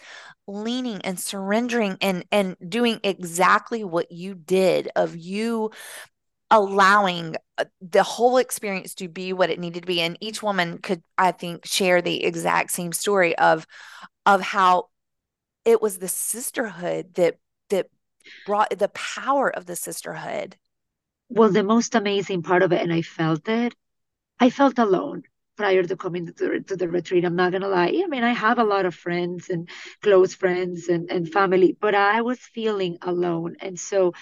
leaning 0.47 1.01
and 1.01 1.19
surrendering 1.19 1.97
and 2.01 2.23
and 2.31 2.55
doing 2.67 2.99
exactly 3.03 3.83
what 3.83 4.11
you 4.11 4.35
did 4.35 4.89
of 4.95 5.15
you 5.15 5.71
allowing 6.49 7.35
uh, 7.57 7.65
the 7.81 8.03
whole 8.03 8.37
experience 8.37 8.93
to 8.95 9.09
be 9.09 9.33
what 9.33 9.49
it 9.49 9.59
needed 9.59 9.81
to 9.81 9.87
be 9.87 9.99
and 9.99 10.17
each 10.21 10.41
woman 10.41 10.77
could 10.77 11.03
i 11.17 11.31
think 11.31 11.65
share 11.65 12.01
the 12.01 12.23
exact 12.23 12.71
same 12.71 12.93
story 12.93 13.37
of 13.37 13.67
of 14.25 14.39
how 14.39 14.87
it 15.65 15.81
was 15.81 15.97
the 15.97 16.07
sisterhood 16.07 17.13
that 17.15 17.35
that 17.69 17.87
brought 18.45 18.77
the 18.77 18.89
power 18.89 19.49
of 19.49 19.65
the 19.65 19.75
sisterhood 19.75 20.57
Well, 21.29 21.49
the 21.51 21.63
most 21.63 21.95
amazing 21.95 22.43
part 22.43 22.63
of 22.63 22.71
it, 22.73 22.81
and 22.81 22.93
I 22.93 23.01
felt 23.01 23.47
it, 23.49 23.75
I 24.39 24.49
felt 24.49 24.79
alone 24.79 25.23
prior 25.57 25.83
to 25.83 25.97
coming 25.97 26.27
to 26.27 26.33
the, 26.33 26.61
to 26.67 26.75
the 26.77 26.89
retreat. 26.89 27.25
I'm 27.25 27.35
not 27.35 27.51
gonna 27.51 27.67
lie. 27.69 27.87
I 28.03 28.07
mean, 28.07 28.23
I 28.23 28.33
have 28.33 28.59
a 28.59 28.63
lot 28.63 28.85
of 28.85 28.95
friends 28.95 29.49
and 29.49 29.69
close 30.01 30.33
friends 30.35 30.89
and, 30.89 31.11
and 31.11 31.31
family, 31.31 31.77
but 31.79 31.95
I 31.95 32.21
was 32.21 32.39
feeling 32.39 32.97
alone. 33.01 33.57
And 33.61 33.79
so, 33.79 34.13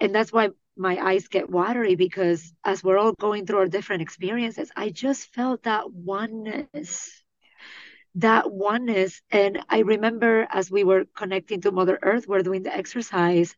and 0.00 0.14
that's 0.14 0.32
why 0.32 0.50
my 0.76 0.96
eyes 0.98 1.28
get 1.28 1.50
watery 1.50 1.94
because 1.96 2.52
as 2.64 2.84
we're 2.84 2.98
all 2.98 3.12
going 3.14 3.46
through 3.46 3.58
our 3.60 3.68
different 3.68 4.02
experiences, 4.02 4.70
I 4.76 4.90
just 4.90 5.32
felt 5.34 5.64
that 5.64 5.90
oneness, 5.92 7.24
that 8.16 8.50
oneness. 8.52 9.22
And 9.30 9.60
I 9.68 9.80
remember 9.80 10.46
as 10.50 10.70
we 10.70 10.84
were 10.84 11.06
connecting 11.16 11.62
to 11.62 11.72
Mother 11.72 11.98
Earth, 12.02 12.26
we're 12.28 12.42
doing 12.42 12.62
the 12.62 12.76
exercise. 12.76 13.56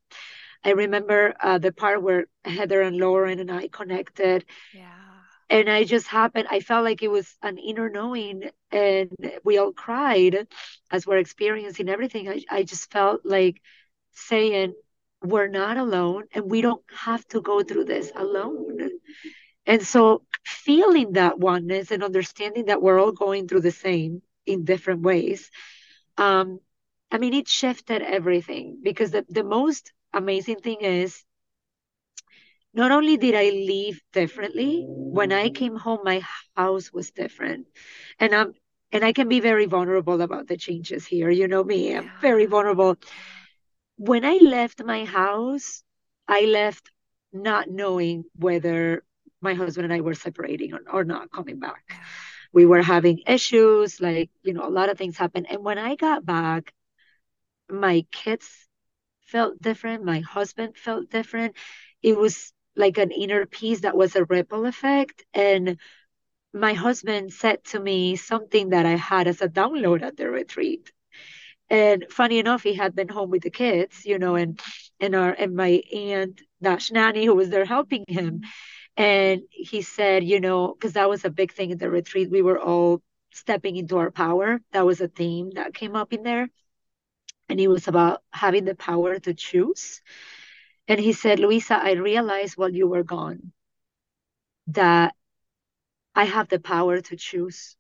I 0.65 0.73
remember 0.73 1.35
uh, 1.41 1.59
the 1.59 1.73
part 1.73 2.03
where 2.03 2.27
Heather 2.45 2.83
and 2.83 2.97
Lauren 2.97 3.41
and 3.41 3.51
I 3.51 3.69
connected 3.69 4.45
yeah 4.73 4.85
and 5.51 5.71
I 5.71 5.85
just 5.85 6.07
happened, 6.07 6.47
I 6.51 6.61
felt 6.61 6.85
like 6.85 7.03
it 7.03 7.11
was 7.11 7.37
an 7.43 7.59
inner 7.59 7.89
knowing, 7.89 8.51
and 8.71 9.11
we 9.45 9.59
all 9.59 9.73
cried 9.73 10.47
as 10.91 11.07
we're 11.07 11.19
experiencing 11.19 11.89
everything. 11.89 12.29
I, 12.29 12.43
I 12.51 12.63
just 12.65 12.91
felt 12.91 13.23
like 13.25 13.61
saying, 14.13 14.75
We're 15.23 15.49
not 15.49 15.79
alone, 15.79 16.25
and 16.33 16.51
we 16.51 16.61
don't 16.61 16.83
have 16.95 17.27
to 17.29 17.41
go 17.41 17.63
through 17.63 17.85
this 17.87 18.13
alone. 18.15 18.91
And 19.67 19.83
so, 19.87 20.23
feeling 20.45 21.13
that 21.15 21.39
oneness 21.39 21.91
and 21.91 22.03
understanding 22.05 22.67
that 22.67 22.83
we're 22.83 23.01
all 23.01 23.13
going 23.13 23.49
through 23.49 23.63
the 23.63 23.73
same 23.73 24.23
in 24.49 24.65
different 24.65 25.03
ways, 25.03 25.51
um, 26.19 26.61
I 27.11 27.19
mean, 27.19 27.35
it 27.35 27.49
shifted 27.49 28.03
everything 28.03 28.79
because 28.83 29.13
the, 29.13 29.25
the 29.29 29.45
most 29.45 29.93
amazing 30.15 30.59
thing 30.59 30.79
is 30.83 31.25
not 32.75 32.93
only 32.93 33.17
did 33.17 33.35
I 33.35 33.51
leave 33.51 34.03
differently, 34.13 34.89
when 35.11 35.33
I 35.33 35.51
came 35.51 35.77
home, 35.77 36.01
my 36.05 36.23
house 36.57 36.93
was 36.93 37.11
different. 37.11 37.67
And 38.19 38.35
I'm 38.35 38.55
and 38.93 39.05
I 39.05 39.13
can 39.13 39.29
be 39.29 39.41
very 39.41 39.67
vulnerable 39.67 40.21
about 40.23 40.49
the 40.49 40.57
changes 40.57 41.07
here. 41.07 41.31
You 41.31 41.49
know 41.49 41.65
me, 41.65 41.95
I'm 41.95 42.11
very 42.21 42.47
vulnerable. 42.47 42.97
When 43.99 44.25
I 44.25 44.39
left 44.43 44.83
my 44.85 45.05
house, 45.05 45.83
I 46.29 46.43
left 46.47 46.91
not 47.33 47.69
knowing 47.71 48.25
whether 48.37 49.05
my 49.41 49.55
husband 49.55 49.85
and 49.85 49.93
I 49.93 50.01
were 50.01 50.15
separating 50.15 50.75
or, 50.75 50.81
or 50.91 51.05
not 51.05 51.31
coming 51.31 51.59
back. 51.61 51.85
We 52.53 52.67
were 52.67 52.83
having 52.83 53.21
issues, 53.27 54.01
like, 54.01 54.31
you 54.43 54.53
know, 54.55 54.67
a 54.67 54.71
lot 54.71 54.89
of 54.91 54.99
things 54.99 55.17
happened. 55.17 55.47
And 55.51 55.65
when 55.65 55.79
I 55.79 55.95
got 55.97 56.25
back, 56.25 56.73
my 57.71 58.07
kids 58.13 58.49
felt 59.23 59.61
different. 59.61 60.05
My 60.05 60.21
husband 60.21 60.77
felt 60.77 61.11
different. 61.11 61.57
It 62.03 62.17
was 62.17 62.53
like 62.77 62.99
an 62.99 63.11
inner 63.11 63.47
peace 63.47 63.83
that 63.83 63.97
was 63.97 64.17
a 64.17 64.25
ripple 64.25 64.67
effect. 64.67 65.25
And 65.35 65.79
my 66.55 66.75
husband 66.75 67.33
said 67.33 67.65
to 67.65 67.81
me 67.81 68.17
something 68.17 68.71
that 68.71 68.87
I 68.87 68.97
had 68.97 69.29
as 69.29 69.43
a 69.43 69.49
download 69.49 70.03
at 70.03 70.17
the 70.17 70.31
retreat. 70.31 70.93
And 71.71 72.07
funny 72.11 72.39
enough, 72.39 72.63
he 72.63 72.75
had 72.75 72.95
been 72.95 73.09
home 73.09 73.31
with 73.31 73.43
the 73.43 73.51
kids, 73.51 74.07
you 74.07 74.19
know, 74.19 74.37
and 74.37 74.61
and 75.01 75.15
our 75.15 75.31
and 75.33 75.55
my 75.55 75.83
aunt 75.93 76.41
Dash 76.63 76.91
Nanny, 76.91 77.27
who 77.27 77.35
was 77.35 77.51
there 77.51 77.65
helping 77.67 78.05
him. 78.09 78.43
And 78.99 79.43
he 79.51 79.83
said, 79.83 80.25
you 80.25 80.41
know, 80.41 80.75
because 80.75 80.95
that 80.95 81.09
was 81.09 81.25
a 81.25 81.31
big 81.31 81.53
thing 81.53 81.71
in 81.71 81.79
the 81.79 81.91
retreat. 81.91 82.31
We 82.31 82.43
were 82.43 82.61
all 82.61 83.03
stepping 83.33 83.77
into 83.77 83.99
our 83.99 84.11
power. 84.11 84.61
That 84.73 84.87
was 84.87 85.01
a 85.01 85.09
theme 85.09 85.53
that 85.53 85.75
came 85.75 85.97
up 85.97 86.13
in 86.13 86.25
there. 86.25 86.51
And 87.49 87.61
it 87.61 87.69
was 87.69 87.89
about 87.89 88.23
having 88.33 88.67
the 88.67 88.75
power 88.75 89.19
to 89.21 89.35
choose 89.35 90.03
and 90.89 90.99
he 90.99 91.13
said, 91.13 91.39
Luisa, 91.39 91.75
I 91.77 91.93
realized 91.93 92.57
while 92.57 92.71
you 92.75 92.89
were 92.89 93.05
gone 93.05 93.53
that 94.69 95.15
I 96.15 96.25
have 96.25 96.49
the 96.49 96.61
power 96.61 97.01
to 97.01 97.17
choose. 97.17 97.77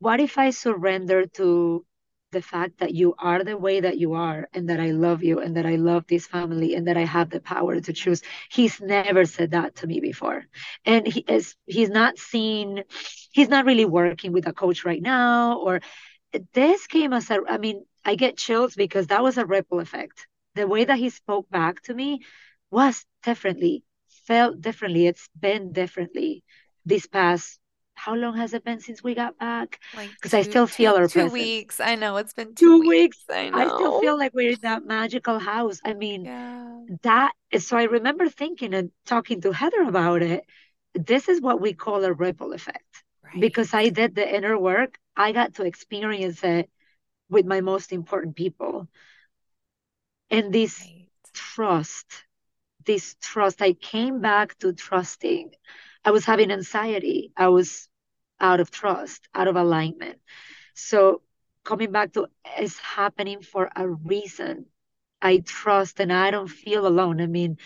What 0.00 0.20
if 0.20 0.38
I 0.38 0.50
surrender 0.50 1.26
to 1.26 1.86
the 2.34 2.42
fact 2.42 2.80
that 2.80 2.94
you 2.94 3.14
are 3.18 3.44
the 3.44 3.56
way 3.56 3.80
that 3.80 3.98
you 3.98 4.14
are 4.14 4.48
and 4.52 4.68
that 4.70 4.80
I 4.80 4.90
love 4.92 5.22
you 5.24 5.40
and 5.40 5.56
that 5.56 5.66
I 5.66 5.76
love 5.76 6.04
this 6.06 6.26
family 6.26 6.74
and 6.74 6.88
that 6.88 6.98
I 6.98 7.06
have 7.06 7.30
the 7.30 7.40
power 7.40 7.80
to 7.80 7.92
choose? 7.94 8.22
He's 8.50 8.80
never 8.82 9.24
said 9.24 9.52
that 9.52 9.76
to 9.76 9.86
me 9.86 10.00
before. 10.00 10.44
And 10.84 11.06
he 11.06 11.20
is 11.28 11.56
he's 11.66 11.90
not 11.90 12.18
seen 12.18 12.84
he's 13.32 13.48
not 13.48 13.66
really 13.66 13.86
working 13.86 14.32
with 14.32 14.46
a 14.48 14.52
coach 14.52 14.84
right 14.84 15.02
now 15.02 15.58
or 15.60 15.80
this 16.52 16.86
came 16.86 17.12
as 17.12 17.30
a 17.30 17.40
I 17.48 17.58
mean, 17.58 17.84
I 18.04 18.16
get 18.16 18.36
chills 18.36 18.74
because 18.74 19.08
that 19.08 19.22
was 19.22 19.38
a 19.38 19.46
ripple 19.46 19.80
effect. 19.80 20.26
The 20.54 20.66
way 20.68 20.84
that 20.84 20.98
he 20.98 21.10
spoke 21.10 21.48
back 21.50 21.82
to 21.84 21.94
me 21.94 22.20
was 22.70 23.04
differently, 23.22 23.84
felt 24.26 24.60
differently. 24.60 25.06
It's 25.06 25.28
been 25.38 25.72
differently 25.72 26.44
this 26.84 27.06
past, 27.06 27.58
how 28.04 28.14
long 28.14 28.36
has 28.36 28.54
it 28.54 28.64
been 28.64 28.80
since 28.80 29.02
we 29.02 29.14
got 29.14 29.38
back? 29.38 29.80
like 29.92 30.16
Because 30.20 30.34
I 30.34 30.42
two 30.42 30.42
still 30.42 30.66
two 30.66 30.66
feel 30.66 30.96
our 30.96 31.08
two 31.08 31.28
presence. 31.28 31.30
weeks 31.30 31.80
i 31.80 31.94
know 31.94 32.16
it's 32.16 32.34
been 32.34 32.54
two 32.54 32.76
Two 32.76 32.78
weeks 32.78 33.18
weeks. 33.26 33.26
i 33.28 33.50
I 33.52 33.68
still 33.68 33.92
feel 33.92 34.18
like 34.18 34.34
we're 34.34 34.52
in 34.52 34.58
that 34.62 34.84
magical 34.84 35.38
house. 35.38 35.80
I 35.84 35.94
mean, 35.94 36.28
yeah 36.28 36.80
that 37.02 37.32
is 37.50 37.66
so 37.66 37.76
I 37.76 37.84
remember 37.84 38.28
thinking 38.28 38.74
and 38.74 38.90
talking 39.06 39.40
to 39.42 39.52
Heather 39.52 39.82
about 39.82 40.22
it. 40.22 40.44
This 40.94 41.28
is 41.28 41.40
what 41.40 41.60
we 41.60 41.74
call 41.74 42.04
a 42.04 42.12
ripple 42.12 42.52
effect. 42.52 43.04
right 43.22 43.40
Because 43.40 43.74
I 43.74 43.90
did 43.90 44.14
the 44.14 44.36
inner 44.36 44.58
work, 44.58 44.98
I 45.16 45.32
got 45.32 45.54
to 45.56 45.64
experience 45.64 46.44
it 46.44 46.70
with 47.30 47.46
my 47.46 47.60
most 47.62 47.92
important 47.92 48.36
people. 48.36 48.88
And 50.30 50.52
this 50.52 50.86
right 50.86 51.08
trust, 51.32 52.06
this 52.86 53.16
trust, 53.22 53.62
I 53.62 53.74
came 53.74 54.20
back 54.20 54.58
to 54.60 54.72
trusting. 54.72 55.52
I 56.04 56.10
was 56.12 56.24
having 56.24 56.50
anxiety. 56.50 57.32
I 57.36 57.48
was 57.48 57.88
out 58.44 58.60
of 58.60 58.70
trust, 58.70 59.28
out 59.34 59.48
of 59.48 59.56
alignment. 59.56 60.20
So 60.74 61.22
coming 61.64 61.92
back 61.92 62.12
to 62.14 62.28
it's 62.58 62.78
happening 62.78 63.42
for 63.42 63.70
a 63.76 63.88
reason. 63.88 64.66
I 65.22 65.38
trust 65.38 66.00
and 66.00 66.12
I 66.12 66.30
don't 66.30 66.48
feel 66.48 66.86
alone. 66.86 67.20
I 67.20 67.26
mean, 67.26 67.58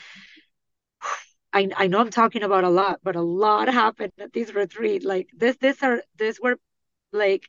I, 1.52 1.68
I 1.76 1.86
know 1.88 2.00
I'm 2.00 2.10
talking 2.10 2.42
about 2.42 2.64
a 2.64 2.70
lot, 2.70 3.00
but 3.02 3.16
a 3.16 3.22
lot 3.22 3.68
happened 3.68 4.12
at 4.18 4.32
this 4.32 4.54
retreat. 4.54 5.04
Like 5.04 5.28
this, 5.36 5.56
this 5.56 5.82
are 5.82 6.02
this 6.16 6.38
were 6.40 6.58
like 7.12 7.48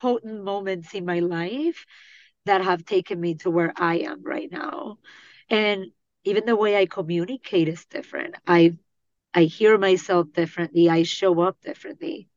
potent 0.00 0.44
moments 0.44 0.94
in 0.94 1.06
my 1.06 1.20
life 1.20 1.86
that 2.46 2.62
have 2.62 2.84
taken 2.84 3.20
me 3.20 3.36
to 3.36 3.50
where 3.50 3.72
I 3.76 4.00
am 4.00 4.22
right 4.24 4.50
now. 4.52 4.98
And 5.50 5.86
even 6.24 6.46
the 6.46 6.56
way 6.56 6.76
I 6.76 6.86
communicate 6.86 7.68
is 7.68 7.86
different. 7.86 8.36
I 8.46 8.78
I 9.34 9.44
hear 9.44 9.78
myself 9.78 10.32
differently. 10.32 10.90
I 10.90 11.04
show 11.04 11.40
up 11.42 11.60
differently. 11.62 12.28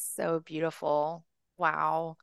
That's 0.00 0.16
so 0.16 0.40
beautiful. 0.40 1.24
Wow. 1.58 2.16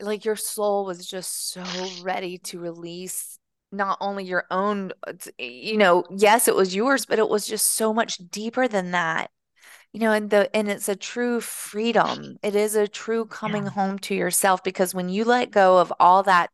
Like 0.00 0.24
your 0.24 0.36
soul 0.36 0.86
was 0.86 1.06
just 1.06 1.50
so 1.50 1.62
ready 2.02 2.38
to 2.38 2.58
release 2.58 3.38
not 3.70 3.98
only 4.00 4.24
your 4.24 4.46
own, 4.50 4.92
uh, 5.06 5.12
you 5.38 5.76
know, 5.76 6.04
yes, 6.10 6.48
it 6.48 6.54
was 6.54 6.74
yours, 6.74 7.04
but 7.04 7.18
it 7.18 7.28
was 7.28 7.46
just 7.46 7.74
so 7.74 7.92
much 7.92 8.18
deeper 8.30 8.68
than 8.68 8.92
that 8.92 9.30
you 9.94 10.00
know 10.00 10.12
and 10.12 10.28
the 10.28 10.54
and 10.54 10.68
it's 10.68 10.90
a 10.90 10.94
true 10.94 11.40
freedom 11.40 12.36
it 12.42 12.54
is 12.54 12.74
a 12.74 12.86
true 12.86 13.24
coming 13.24 13.64
yeah. 13.64 13.70
home 13.70 13.98
to 13.98 14.14
yourself 14.14 14.62
because 14.62 14.94
when 14.94 15.08
you 15.08 15.24
let 15.24 15.50
go 15.50 15.78
of 15.78 15.90
all 15.98 16.22
that 16.22 16.50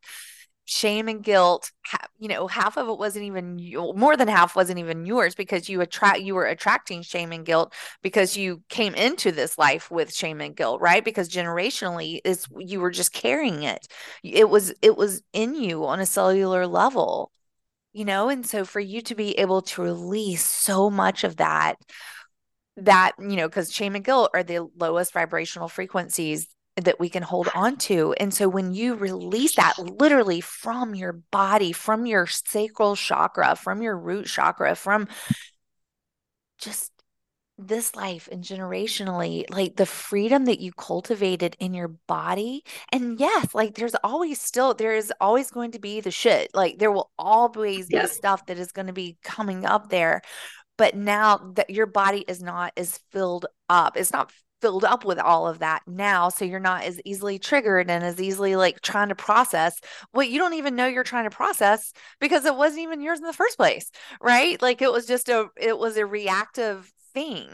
shame 0.65 1.07
and 1.07 1.23
guilt 1.23 1.71
you 2.17 2.27
know 2.27 2.47
half 2.47 2.75
of 2.77 2.89
it 2.89 2.97
wasn't 2.97 3.23
even 3.23 3.55
more 3.95 4.17
than 4.17 4.27
half 4.27 4.55
wasn't 4.55 4.79
even 4.79 5.05
yours 5.05 5.35
because 5.35 5.69
you 5.69 5.79
attract 5.81 6.19
you 6.21 6.33
were 6.33 6.45
attracting 6.45 7.03
shame 7.03 7.31
and 7.31 7.45
guilt 7.45 7.71
because 8.01 8.35
you 8.35 8.63
came 8.69 8.95
into 8.95 9.31
this 9.31 9.57
life 9.57 9.91
with 9.91 10.13
shame 10.13 10.41
and 10.41 10.55
guilt 10.55 10.81
right? 10.81 11.05
Because 11.05 11.29
generationally 11.29 12.19
is 12.25 12.47
you 12.57 12.79
were 12.79 12.91
just 12.91 13.13
carrying 13.13 13.63
it. 13.63 13.87
It 14.23 14.49
was 14.49 14.73
it 14.81 14.97
was 14.97 15.21
in 15.33 15.55
you 15.55 15.85
on 15.85 15.99
a 15.99 16.05
cellular 16.05 16.67
level 16.67 17.31
you 17.93 18.03
know? 18.03 18.27
And 18.27 18.45
so 18.45 18.65
for 18.65 18.81
you 18.81 19.01
to 19.03 19.15
be 19.15 19.39
able 19.39 19.61
to 19.63 19.81
release 19.81 20.43
so 20.43 20.89
much 20.89 21.23
of 21.23 21.37
that 21.37 21.77
that 22.77 23.13
you 23.19 23.37
know 23.37 23.47
because 23.47 23.71
shame 23.71 23.95
and 23.95 24.03
guilt 24.03 24.31
are 24.33 24.43
the 24.43 24.67
lowest 24.77 25.13
vibrational 25.13 25.69
frequencies 25.69 26.47
that 26.77 26.99
we 26.99 27.09
can 27.09 27.23
hold 27.23 27.49
on 27.55 27.77
to. 27.77 28.13
And 28.17 28.33
so 28.33 28.49
when 28.49 28.73
you 28.73 28.95
release 28.95 29.55
that 29.55 29.79
literally 29.79 30.41
from 30.41 30.93
your 30.93 31.13
body, 31.31 31.71
from 31.71 32.05
your 32.05 32.27
sacral 32.27 32.95
chakra, 32.95 33.55
from 33.55 33.81
your 33.81 33.97
root 33.97 34.27
chakra, 34.27 34.75
from 34.75 35.07
just 36.57 36.91
this 37.57 37.95
life 37.95 38.27
and 38.29 38.43
generationally, 38.43 39.45
like 39.49 39.77
the 39.77 39.85
freedom 39.85 40.45
that 40.45 40.59
you 40.59 40.73
cultivated 40.73 41.55
in 41.59 41.73
your 41.73 41.87
body. 41.87 42.63
And 42.91 43.17
yes, 43.17 43.55
like 43.55 43.75
there's 43.75 43.95
always 44.03 44.41
still, 44.41 44.73
there 44.73 44.95
is 44.95 45.13
always 45.21 45.51
going 45.51 45.71
to 45.71 45.79
be 45.79 46.01
the 46.01 46.11
shit. 46.11 46.51
Like 46.53 46.77
there 46.77 46.91
will 46.91 47.11
always 47.17 47.87
yes. 47.89 48.09
be 48.09 48.15
stuff 48.15 48.45
that 48.47 48.59
is 48.59 48.73
going 48.73 48.87
to 48.87 48.93
be 48.93 49.17
coming 49.23 49.65
up 49.65 49.89
there. 49.89 50.21
But 50.77 50.95
now 50.95 51.37
that 51.55 51.69
your 51.69 51.85
body 51.85 52.25
is 52.27 52.43
not 52.43 52.73
as 52.75 52.99
filled 53.11 53.45
up, 53.69 53.95
it's 53.95 54.11
not 54.11 54.33
filled 54.65 54.83
up 54.83 55.05
with 55.05 55.19
all 55.19 55.47
of 55.47 55.59
that 55.59 55.81
now 55.85 56.29
so 56.29 56.43
you're 56.43 56.59
not 56.59 56.83
as 56.83 56.99
easily 57.05 57.37
triggered 57.37 57.89
and 57.89 58.03
as 58.03 58.19
easily 58.19 58.55
like 58.55 58.81
trying 58.81 59.09
to 59.09 59.15
process 59.15 59.79
what 60.11 60.29
you 60.29 60.39
don't 60.39 60.55
even 60.55 60.75
know 60.75 60.87
you're 60.87 61.03
trying 61.03 61.29
to 61.29 61.35
process 61.35 61.93
because 62.19 62.45
it 62.45 62.55
wasn't 62.55 62.81
even 62.81 63.01
yours 63.01 63.19
in 63.19 63.25
the 63.25 63.33
first 63.33 63.57
place 63.57 63.91
right? 64.21 64.61
Like 64.61 64.81
it 64.81 64.91
was 64.91 65.05
just 65.05 65.29
a 65.29 65.47
it 65.55 65.77
was 65.77 65.97
a 65.97 66.05
reactive 66.05 66.91
thing. 67.13 67.49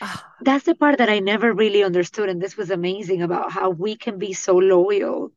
That's 0.42 0.64
the 0.64 0.74
part 0.74 0.98
that 0.98 1.08
i 1.08 1.18
never 1.18 1.52
really 1.52 1.82
understood 1.82 2.28
and 2.28 2.40
this 2.40 2.56
was 2.56 2.70
amazing 2.70 3.22
about 3.22 3.52
how 3.52 3.70
we 3.70 3.96
can 3.96 4.18
be 4.18 4.32
so 4.32 4.56
loyal 4.56 5.32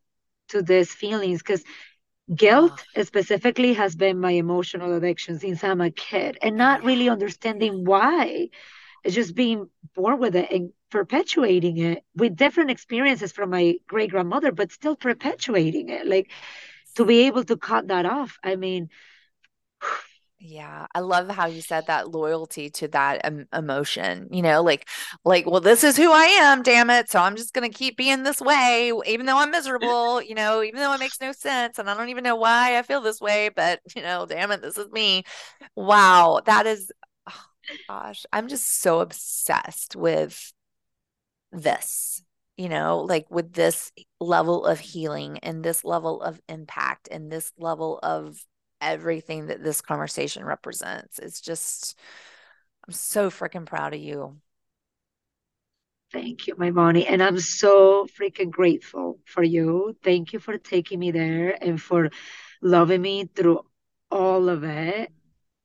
to 0.49 0.61
these 0.61 0.93
feelings 0.93 1.39
because 1.39 1.63
guilt 2.35 2.85
specifically 3.01 3.73
has 3.73 3.95
been 3.95 4.19
my 4.19 4.31
emotional 4.31 4.93
addiction 4.93 5.39
since 5.39 5.63
i'm 5.63 5.81
a 5.81 5.91
kid 5.91 6.37
and 6.41 6.55
oh, 6.55 6.57
not 6.57 6.83
really 6.83 7.09
understanding 7.09 7.83
why 7.83 8.49
it's 9.03 9.15
just 9.15 9.35
being 9.35 9.69
born 9.95 10.19
with 10.19 10.35
it 10.35 10.51
and 10.51 10.71
perpetuating 10.89 11.77
it 11.77 12.03
with 12.15 12.35
different 12.35 12.71
experiences 12.71 13.31
from 13.31 13.49
my 13.49 13.75
great 13.87 14.11
grandmother, 14.11 14.51
but 14.51 14.71
still 14.71 14.95
perpetuating 14.95 15.89
it. 15.89 16.07
Like 16.07 16.31
to 16.95 17.05
be 17.05 17.27
able 17.27 17.43
to 17.45 17.57
cut 17.57 17.87
that 17.87 18.05
off. 18.05 18.37
I 18.43 18.55
mean, 18.55 18.89
yeah, 20.43 20.87
I 20.95 21.01
love 21.01 21.29
how 21.29 21.45
you 21.45 21.61
said 21.61 21.85
that 21.85 22.09
loyalty 22.09 22.71
to 22.71 22.87
that 22.89 23.31
emotion, 23.53 24.27
you 24.31 24.41
know, 24.41 24.63
like 24.63 24.87
like 25.23 25.45
well 25.45 25.61
this 25.61 25.83
is 25.83 25.95
who 25.95 26.11
I 26.11 26.25
am, 26.25 26.63
damn 26.63 26.89
it. 26.89 27.11
So 27.11 27.19
I'm 27.19 27.35
just 27.35 27.53
to 27.53 27.69
keep 27.69 27.95
being 27.95 28.23
this 28.23 28.41
way 28.41 28.91
even 29.05 29.27
though 29.27 29.37
I'm 29.37 29.51
miserable, 29.51 30.19
you 30.21 30.33
know, 30.33 30.63
even 30.63 30.79
though 30.79 30.93
it 30.93 30.99
makes 30.99 31.21
no 31.21 31.31
sense 31.31 31.77
and 31.77 31.87
I 31.89 31.95
don't 31.95 32.09
even 32.09 32.23
know 32.23 32.35
why 32.35 32.77
I 32.79 32.81
feel 32.81 33.01
this 33.01 33.21
way, 33.21 33.49
but 33.49 33.81
you 33.95 34.01
know, 34.01 34.25
damn 34.25 34.51
it, 34.51 34.63
this 34.63 34.77
is 34.79 34.91
me. 34.91 35.23
Wow, 35.75 36.41
that 36.45 36.65
is 36.65 36.91
gosh, 37.87 38.25
I'm 38.31 38.47
just 38.47 38.81
so 38.81 38.99
obsessed 38.99 39.95
with 39.95 40.53
this, 41.51 42.23
you 42.57 42.69
know, 42.69 42.99
like 42.99 43.29
with 43.29 43.53
this 43.53 43.91
level 44.19 44.65
of 44.65 44.79
healing 44.79 45.39
and 45.39 45.63
this 45.63 45.83
level 45.83 46.21
of 46.21 46.39
impact 46.47 47.07
and 47.11 47.31
this 47.31 47.51
level 47.57 47.99
of 48.01 48.37
everything 48.79 49.47
that 49.47 49.63
this 49.63 49.81
conversation 49.81 50.43
represents. 50.43 51.19
It's 51.19 51.41
just, 51.41 51.97
I'm 52.87 52.93
so 52.93 53.29
freaking 53.29 53.65
proud 53.65 53.93
of 53.93 53.99
you. 53.99 54.37
Thank 56.11 56.47
you, 56.47 56.55
my 56.57 56.71
Bonnie. 56.71 57.07
And 57.07 57.23
I'm 57.23 57.39
so 57.39 58.05
freaking 58.19 58.51
grateful 58.51 59.19
for 59.25 59.43
you. 59.43 59.95
Thank 60.03 60.33
you 60.33 60.39
for 60.39 60.57
taking 60.57 60.99
me 60.99 61.11
there 61.11 61.57
and 61.63 61.81
for 61.81 62.09
loving 62.61 63.01
me 63.01 63.29
through 63.33 63.61
all 64.09 64.49
of 64.49 64.63
it 64.63 65.11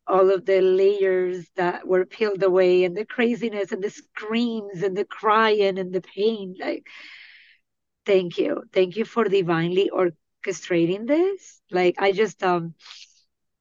all 0.06 0.30
of 0.30 0.44
the 0.46 0.60
layers 0.60 1.48
that 1.56 1.86
were 1.86 2.04
peeled 2.06 2.42
away 2.42 2.84
and 2.84 2.96
the 2.96 3.04
craziness 3.04 3.72
and 3.72 3.82
the 3.82 3.90
screams 3.90 4.82
and 4.82 4.96
the 4.96 5.04
crying 5.04 5.78
and 5.78 5.92
the 5.92 6.00
pain 6.00 6.54
like 6.60 6.86
thank 8.04 8.38
you. 8.38 8.62
Thank 8.72 8.96
you 8.96 9.04
for 9.04 9.24
divinely 9.24 9.90
orchestrating 9.92 11.06
this. 11.06 11.60
Like 11.70 11.96
i 11.98 12.12
just 12.12 12.42
um 12.42 12.74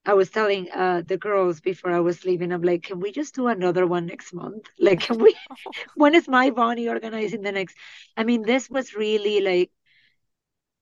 i 0.06 0.14
was 0.14 0.30
telling 0.30 0.70
uh 0.72 1.02
the 1.08 1.18
girls 1.18 1.60
before 1.62 1.91
i 1.91 2.00
was 2.00 2.26
leaving 2.26 2.52
i'm 2.52 2.62
like 2.62 2.84
can 2.84 3.00
we 3.00 3.12
just 3.12 3.36
do 3.36 3.48
another 3.48 3.86
one 3.88 4.06
next 4.06 4.34
month? 4.34 4.66
Like 4.80 5.02
can 5.02 5.20
we 5.20 5.36
when 5.96 6.16
is 6.16 6.28
my 6.28 6.52
bonnie 6.52 6.89
organizing 6.89 7.41
the 7.41 7.52
next? 7.52 7.76
I 8.18 8.24
mean 8.24 8.43
this 8.43 8.70
was 8.70 8.96
really 8.96 9.41
like 9.41 9.72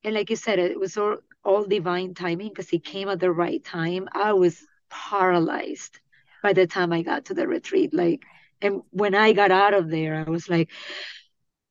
and 0.04 0.14
like 0.16 0.30
you 0.30 0.36
said 0.36 0.60
it 0.60 0.80
was 0.80 0.98
all, 0.98 1.18
all 1.44 1.66
divine 1.66 2.14
timing 2.14 2.50
because 2.50 2.72
it 2.74 2.84
came 2.86 3.10
at 3.10 3.20
the 3.20 3.32
right 3.32 3.64
time. 3.64 4.08
I 4.14 4.34
was 4.34 4.66
paralyzed 4.94 6.00
by 6.44 6.54
the 6.54 6.68
time 6.68 6.94
I 6.94 7.02
got 7.02 7.26
to 7.26 7.34
the 7.34 7.48
retreat. 7.48 7.94
Like, 7.94 8.22
and 8.62 8.82
when 8.92 9.16
I 9.16 9.34
got 9.34 9.52
out 9.52 9.74
of 9.74 9.90
there, 9.90 10.24
I 10.26 10.30
was 10.30 10.48
like, 10.48 10.70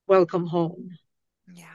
welcome 0.07 0.47
home. 0.47 0.91
Yeah. 1.55 1.67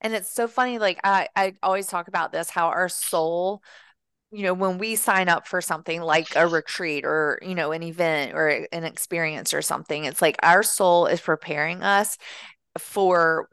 And 0.00 0.14
it's 0.14 0.30
so 0.30 0.48
funny. 0.48 0.78
Like, 0.78 0.98
I, 1.04 1.28
I 1.36 1.54
always 1.62 1.86
talk 1.86 2.08
about 2.08 2.32
this 2.32 2.50
how 2.50 2.68
our 2.68 2.88
soul, 2.88 3.62
you 4.30 4.42
know, 4.42 4.54
when 4.54 4.78
we 4.78 4.96
sign 4.96 5.28
up 5.28 5.46
for 5.46 5.60
something 5.60 6.02
like 6.02 6.36
a 6.36 6.46
retreat 6.46 7.04
or, 7.04 7.38
you 7.42 7.54
know, 7.54 7.72
an 7.72 7.82
event 7.82 8.34
or 8.34 8.66
an 8.72 8.84
experience 8.84 9.54
or 9.54 9.62
something, 9.62 10.04
it's 10.04 10.20
like 10.20 10.36
our 10.42 10.62
soul 10.62 11.06
is 11.06 11.20
preparing 11.20 11.82
us 11.82 12.18
for 12.78 13.48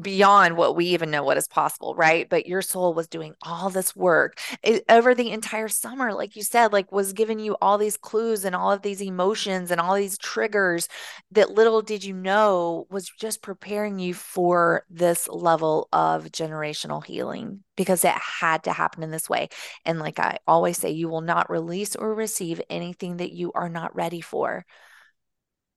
beyond 0.00 0.56
what 0.56 0.76
we 0.76 0.86
even 0.86 1.10
know 1.10 1.22
what 1.22 1.36
is 1.36 1.48
possible 1.48 1.94
right? 1.94 2.28
But 2.28 2.46
your 2.46 2.62
soul 2.62 2.94
was 2.94 3.08
doing 3.08 3.34
all 3.42 3.70
this 3.70 3.94
work 3.96 4.38
it, 4.62 4.84
over 4.88 5.14
the 5.14 5.30
entire 5.30 5.68
summer 5.68 6.12
like 6.14 6.36
you 6.36 6.42
said 6.42 6.72
like 6.72 6.90
was 6.92 7.12
giving 7.12 7.38
you 7.38 7.56
all 7.60 7.78
these 7.78 7.96
clues 7.96 8.44
and 8.44 8.54
all 8.54 8.72
of 8.72 8.82
these 8.82 9.02
emotions 9.02 9.70
and 9.70 9.80
all 9.80 9.94
these 9.94 10.18
triggers 10.18 10.88
that 11.32 11.50
little 11.50 11.82
did 11.82 12.04
you 12.04 12.14
know 12.14 12.86
was 12.90 13.08
just 13.08 13.42
preparing 13.42 13.98
you 13.98 14.14
for 14.14 14.84
this 14.90 15.28
level 15.28 15.88
of 15.92 16.24
generational 16.26 17.04
healing 17.04 17.62
because 17.76 18.04
it 18.04 18.12
had 18.12 18.64
to 18.64 18.72
happen 18.72 19.02
in 19.02 19.10
this 19.10 19.28
way. 19.28 19.48
And 19.84 19.98
like 19.98 20.18
i 20.18 20.38
always 20.46 20.78
say 20.78 20.90
you 20.90 21.08
will 21.08 21.20
not 21.20 21.50
release 21.50 21.96
or 21.96 22.14
receive 22.14 22.60
anything 22.68 23.18
that 23.18 23.32
you 23.32 23.52
are 23.54 23.68
not 23.68 23.94
ready 23.94 24.20
for 24.20 24.64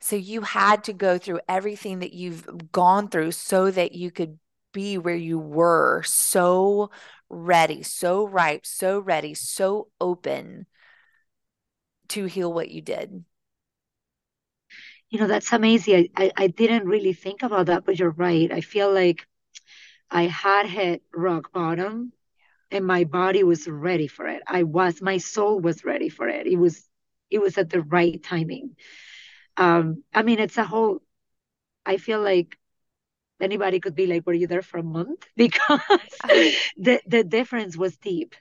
so 0.03 0.17
you 0.17 0.41
had 0.41 0.83
to 0.83 0.93
go 0.93 1.17
through 1.17 1.39
everything 1.47 1.99
that 1.99 2.11
you've 2.11 2.71
gone 2.73 3.07
through 3.07 3.31
so 3.31 3.71
that 3.71 3.93
you 3.93 4.11
could 4.11 4.37
be 4.73 4.97
where 4.97 5.15
you 5.15 5.39
were 5.39 6.03
so 6.03 6.91
ready, 7.29 7.83
so 7.83 8.27
ripe, 8.27 8.65
so 8.65 8.99
ready, 8.99 9.33
so 9.33 9.87
open 10.01 10.65
to 12.09 12.25
heal 12.25 12.51
what 12.51 12.69
you 12.69 12.81
did. 12.81 13.23
You 15.09 15.19
know, 15.19 15.27
that's 15.27 15.53
amazing. 15.53 16.09
I, 16.17 16.25
I, 16.25 16.31
I 16.35 16.47
didn't 16.47 16.85
really 16.85 17.13
think 17.13 17.41
about 17.41 17.67
that, 17.67 17.85
but 17.85 17.97
you're 17.97 18.09
right. 18.09 18.51
I 18.51 18.59
feel 18.59 18.93
like 18.93 19.25
I 20.11 20.23
had 20.23 20.67
hit 20.67 21.03
rock 21.13 21.53
bottom 21.53 22.11
and 22.71 22.85
my 22.85 23.05
body 23.05 23.43
was 23.43 23.67
ready 23.67 24.07
for 24.07 24.27
it. 24.27 24.43
I 24.47 24.63
was, 24.63 25.01
my 25.01 25.17
soul 25.17 25.59
was 25.61 25.85
ready 25.85 26.09
for 26.09 26.27
it. 26.27 26.47
It 26.47 26.57
was, 26.57 26.87
it 27.31 27.39
was 27.39 27.57
at 27.57 27.69
the 27.69 27.81
right 27.81 28.21
timing 28.23 28.75
Um, 29.57 30.03
I 30.13 30.23
mean, 30.23 30.39
it's 30.39 30.57
a 30.57 30.63
whole, 30.63 31.01
I 31.85 31.97
feel 31.97 32.21
like 32.21 32.57
anybody 33.41 33.79
could 33.79 33.95
be 33.95 34.07
like, 34.07 34.25
were 34.25 34.33
you 34.33 34.47
there 34.47 34.61
for 34.63 34.79
a 34.79 34.83
month? 34.83 35.27
Because 35.35 35.81
the, 36.77 37.01
the 37.07 37.23
difference 37.23 37.77
was 37.77 37.97
deep. 37.97 38.35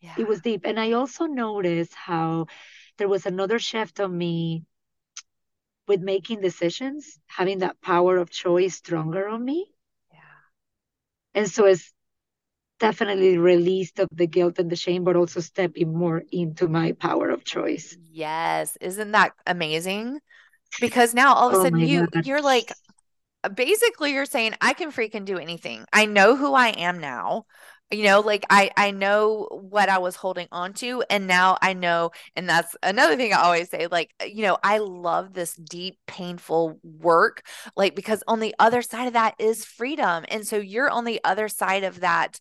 Yeah. 0.00 0.14
It 0.16 0.26
was 0.28 0.40
deep. 0.40 0.62
And 0.64 0.78
I 0.80 0.92
also 0.92 1.26
noticed 1.26 1.94
how 1.94 2.46
there 2.98 3.08
was 3.08 3.26
another 3.26 3.58
shift 3.58 4.00
on 4.00 4.16
me 4.16 4.64
with 5.88 6.00
making 6.00 6.40
decisions, 6.40 7.18
having 7.26 7.58
that 7.58 7.80
power 7.80 8.18
of 8.18 8.30
choice 8.30 8.76
stronger 8.76 9.26
on 9.26 9.44
me. 9.44 9.72
Yeah. 10.12 10.18
And 11.34 11.50
so 11.50 11.66
it's 11.66 11.92
definitely 12.78 13.38
released 13.38 13.98
of 13.98 14.08
the 14.12 14.26
guilt 14.26 14.58
and 14.58 14.70
the 14.70 14.76
shame, 14.76 15.04
but 15.04 15.16
also 15.16 15.40
stepping 15.40 15.94
more 15.96 16.22
into 16.32 16.68
my 16.68 16.92
power 16.92 17.30
of 17.30 17.44
choice. 17.44 17.96
Yes. 18.10 18.76
Isn't 18.80 19.12
that 19.12 19.32
amazing? 19.46 20.20
Because 20.80 21.14
now 21.14 21.34
all 21.34 21.48
of 21.48 21.54
a 21.54 21.56
Oh 21.56 21.60
sudden 21.60 21.80
you 21.80 22.08
God. 22.12 22.24
you're 22.24 22.42
like 22.42 22.72
basically 23.54 24.12
you're 24.12 24.26
saying 24.26 24.54
I 24.60 24.74
can 24.74 24.92
freaking 24.92 25.24
do 25.26 25.38
anything. 25.38 25.86
I 25.92 26.06
know 26.06 26.36
who 26.36 26.54
I 26.54 26.68
am 26.70 27.00
now. 27.00 27.46
You 27.90 28.04
know, 28.04 28.20
like 28.20 28.46
I 28.50 28.70
I 28.76 28.92
know 28.92 29.48
what 29.50 29.88
I 29.90 29.98
was 29.98 30.16
holding 30.16 30.48
on 30.52 30.74
to 30.74 31.04
and 31.10 31.26
now 31.26 31.58
I 31.62 31.74
know 31.74 32.12
and 32.36 32.48
that's 32.48 32.76
another 32.82 33.16
thing 33.16 33.32
I 33.34 33.38
always 33.42 33.70
say 33.70 33.88
like 33.90 34.12
you 34.26 34.42
know, 34.44 34.58
I 34.64 34.78
love 34.78 35.34
this 35.34 35.54
deep 35.54 35.98
painful 36.06 36.80
work 36.84 37.42
like 37.76 37.94
because 37.96 38.24
on 38.28 38.40
the 38.40 38.54
other 38.58 38.82
side 38.82 39.08
of 39.08 39.14
that 39.14 39.34
is 39.38 39.64
freedom. 39.64 40.24
And 40.28 40.46
so 40.46 40.58
you're 40.58 40.90
on 40.90 41.04
the 41.04 41.20
other 41.24 41.48
side 41.48 41.84
of 41.84 42.00
that 42.00 42.40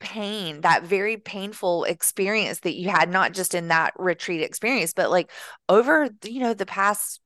pain, 0.00 0.60
that 0.62 0.84
very 0.84 1.16
painful 1.16 1.84
experience 1.84 2.60
that 2.60 2.74
you 2.74 2.88
had, 2.88 3.10
not 3.10 3.32
just 3.32 3.54
in 3.54 3.68
that 3.68 3.92
retreat 3.98 4.42
experience, 4.42 4.92
but 4.92 5.10
like 5.10 5.30
over, 5.68 6.08
you 6.24 6.40
know, 6.40 6.54
the 6.54 6.66
past 6.66 7.20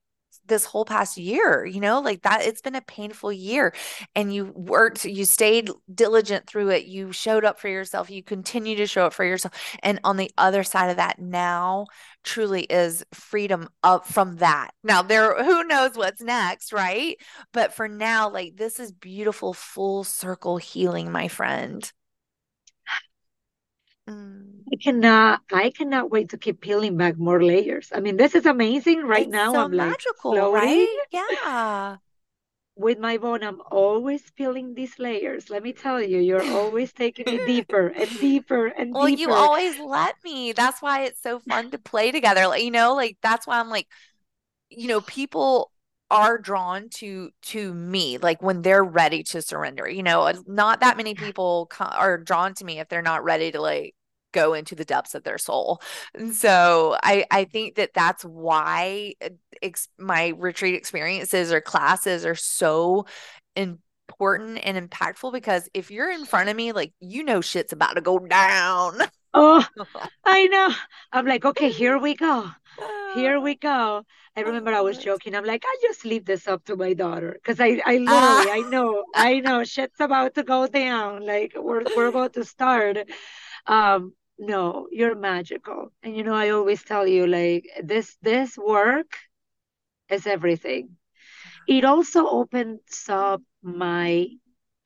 this 0.46 0.64
whole 0.64 0.84
past 0.84 1.16
year, 1.16 1.64
you 1.64 1.80
know, 1.80 2.00
like 2.00 2.22
that 2.22 2.44
it's 2.44 2.60
been 2.60 2.74
a 2.74 2.82
painful 2.82 3.32
year 3.32 3.72
and 4.14 4.34
you 4.34 4.52
worked, 4.54 5.04
you 5.04 5.24
stayed 5.24 5.70
diligent 5.94 6.46
through 6.46 6.68
it, 6.70 6.84
you 6.84 7.12
showed 7.12 7.44
up 7.44 7.58
for 7.58 7.68
yourself, 7.68 8.10
you 8.10 8.22
continue 8.22 8.76
to 8.76 8.86
show 8.86 9.06
up 9.06 9.14
for 9.14 9.24
yourself. 9.24 9.54
And 9.82 10.00
on 10.04 10.16
the 10.16 10.30
other 10.36 10.64
side 10.64 10.90
of 10.90 10.96
that 10.96 11.18
now 11.20 11.86
truly 12.24 12.62
is 12.64 13.04
freedom 13.14 13.68
up 13.82 14.06
from 14.06 14.36
that. 14.36 14.72
Now 14.82 15.02
there 15.02 15.42
who 15.42 15.64
knows 15.64 15.96
what's 15.96 16.20
next, 16.20 16.72
right? 16.72 17.16
But 17.52 17.72
for 17.72 17.88
now, 17.88 18.28
like 18.28 18.56
this 18.56 18.80
is 18.80 18.92
beautiful 18.92 19.54
full 19.54 20.04
circle 20.04 20.58
healing, 20.58 21.12
my 21.12 21.28
friend. 21.28 21.90
Mm. 24.10 24.62
I 24.72 24.76
cannot, 24.76 25.40
I 25.52 25.70
cannot 25.70 26.10
wait 26.10 26.30
to 26.30 26.38
keep 26.38 26.60
peeling 26.60 26.96
back 26.96 27.18
more 27.18 27.42
layers. 27.42 27.90
I 27.92 28.00
mean, 28.00 28.16
this 28.16 28.34
is 28.34 28.46
amazing. 28.46 29.02
Right 29.02 29.22
It's 29.22 29.32
now, 29.32 29.52
so 29.52 29.60
I'm 29.60 29.76
magical, 29.76 30.32
floating 30.32 30.52
right? 30.54 30.88
Yeah. 31.10 31.96
with 32.76 32.98
my 32.98 33.18
bone. 33.18 33.42
I'm 33.42 33.60
always 33.70 34.22
peeling 34.30 34.74
these 34.74 34.98
layers. 34.98 35.50
Let 35.50 35.62
me 35.62 35.72
tell 35.72 36.00
you, 36.00 36.18
you're 36.18 36.48
always 36.52 36.92
taking 36.92 37.26
me 37.26 37.38
deeper 37.46 37.88
and 37.88 38.08
deeper 38.20 38.66
and 38.66 38.92
Well, 38.94 39.08
you 39.08 39.32
always 39.32 39.78
let 39.78 40.16
me. 40.24 40.52
That's 40.52 40.80
why 40.80 41.02
it's 41.04 41.20
so 41.22 41.40
fun 41.40 41.70
to 41.72 41.78
play 41.78 42.10
together. 42.12 42.46
Like, 42.46 42.62
you 42.62 42.70
know, 42.70 42.94
like 42.94 43.18
that's 43.22 43.46
why 43.46 43.58
I'm 43.60 43.70
like, 43.70 43.88
you 44.70 44.88
know, 44.88 45.00
people 45.00 45.72
are 46.10 46.38
drawn 46.38 46.88
to 46.88 47.30
to 47.42 47.72
me 47.72 48.18
like 48.18 48.42
when 48.42 48.62
they're 48.62 48.84
ready 48.84 49.22
to 49.24 49.42
surrender. 49.42 49.88
You 49.88 50.02
know, 50.02 50.32
not 50.46 50.80
that 50.80 50.96
many 50.96 51.14
people 51.14 51.66
co- 51.70 51.84
are 51.84 52.18
drawn 52.18 52.54
to 52.54 52.64
me 52.64 52.80
if 52.80 52.88
they're 52.88 53.02
not 53.02 53.24
ready 53.24 53.52
to 53.52 53.60
like 53.60 53.94
go 54.32 54.54
into 54.54 54.74
the 54.74 54.84
depths 54.84 55.14
of 55.14 55.24
their 55.24 55.38
soul. 55.38 55.80
And 56.14 56.34
so 56.34 56.96
I 57.02 57.24
I 57.30 57.44
think 57.44 57.76
that 57.76 57.90
that's 57.94 58.24
why 58.24 59.14
uh, 59.24 59.30
ex 59.62 59.88
my 59.98 60.34
retreat 60.38 60.74
experiences 60.74 61.52
or 61.52 61.60
classes 61.60 62.24
are 62.24 62.34
so 62.34 63.06
important 63.56 64.60
and 64.64 64.90
impactful 64.90 65.32
because 65.32 65.68
if 65.74 65.90
you're 65.90 66.10
in 66.10 66.24
front 66.26 66.48
of 66.48 66.56
me, 66.56 66.72
like 66.72 66.92
you 67.00 67.24
know 67.24 67.40
shit's 67.40 67.72
about 67.72 67.94
to 67.94 68.00
go 68.00 68.18
down. 68.18 68.98
Oh, 69.34 69.64
I 70.24 70.46
know. 70.48 70.70
I'm 71.12 71.26
like, 71.26 71.44
okay, 71.44 71.70
here 71.70 71.98
we 71.98 72.14
go. 72.16 72.50
Here 73.06 73.40
we 73.40 73.56
go. 73.56 74.04
I 74.36 74.40
remember 74.42 74.72
I 74.74 74.80
was 74.82 74.98
joking. 74.98 75.34
I'm 75.34 75.44
like, 75.44 75.64
I 75.66 75.76
just 75.82 76.04
leave 76.04 76.24
this 76.24 76.48
up 76.48 76.64
to 76.66 76.76
my 76.76 76.94
daughter 76.94 77.32
because 77.34 77.60
I, 77.60 77.82
I 77.86 77.98
Ah, 78.06 78.44
literally, 78.44 78.50
I 78.50 78.62
know, 78.62 79.06
I 79.14 79.40
know 79.40 79.64
shit's 79.64 80.00
about 80.00 80.34
to 80.36 80.44
go 80.44 80.66
down. 80.68 81.26
Like 81.26 81.54
we're 81.56 81.84
we're 81.94 82.06
about 82.08 82.34
to 82.34 82.44
start. 82.44 82.98
Um, 83.66 84.14
no, 84.40 84.88
you're 84.92 85.16
magical. 85.16 85.92
And 86.02 86.16
you 86.16 86.24
know, 86.24 86.34
I 86.34 86.50
always 86.50 86.84
tell 86.84 87.06
you, 87.08 87.26
like 87.28 87.66
this 87.84 88.16
this 88.22 88.58
work 88.58 89.18
is 90.10 90.26
everything. 90.26 90.96
It 91.66 91.84
also 91.84 92.26
opens 92.28 93.06
up 93.08 93.42
my 93.62 94.28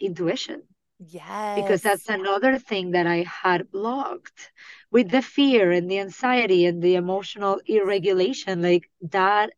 intuition 0.00 0.62
Yes. 0.98 1.54
because 1.54 1.82
that's 1.82 2.08
another 2.08 2.58
thing 2.58 2.92
that 2.92 3.06
I 3.06 3.24
had 3.24 3.70
blocked 3.70 4.52
with 4.90 5.10
the 5.10 5.22
fear 5.22 5.72
and 5.72 5.90
the 5.90 6.00
anxiety 6.00 6.66
and 6.66 6.82
the 6.82 6.96
emotional 6.96 7.60
irregulation. 7.66 8.62
Like 8.62 8.90
that, 9.10 9.52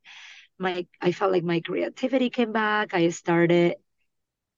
my 0.59 0.87
I 1.01 1.13
felt 1.13 1.33
like 1.33 1.45
my 1.45 1.61
creativity 1.61 2.31
came 2.31 2.53
back. 2.53 2.95
I 2.95 3.09
started 3.11 3.77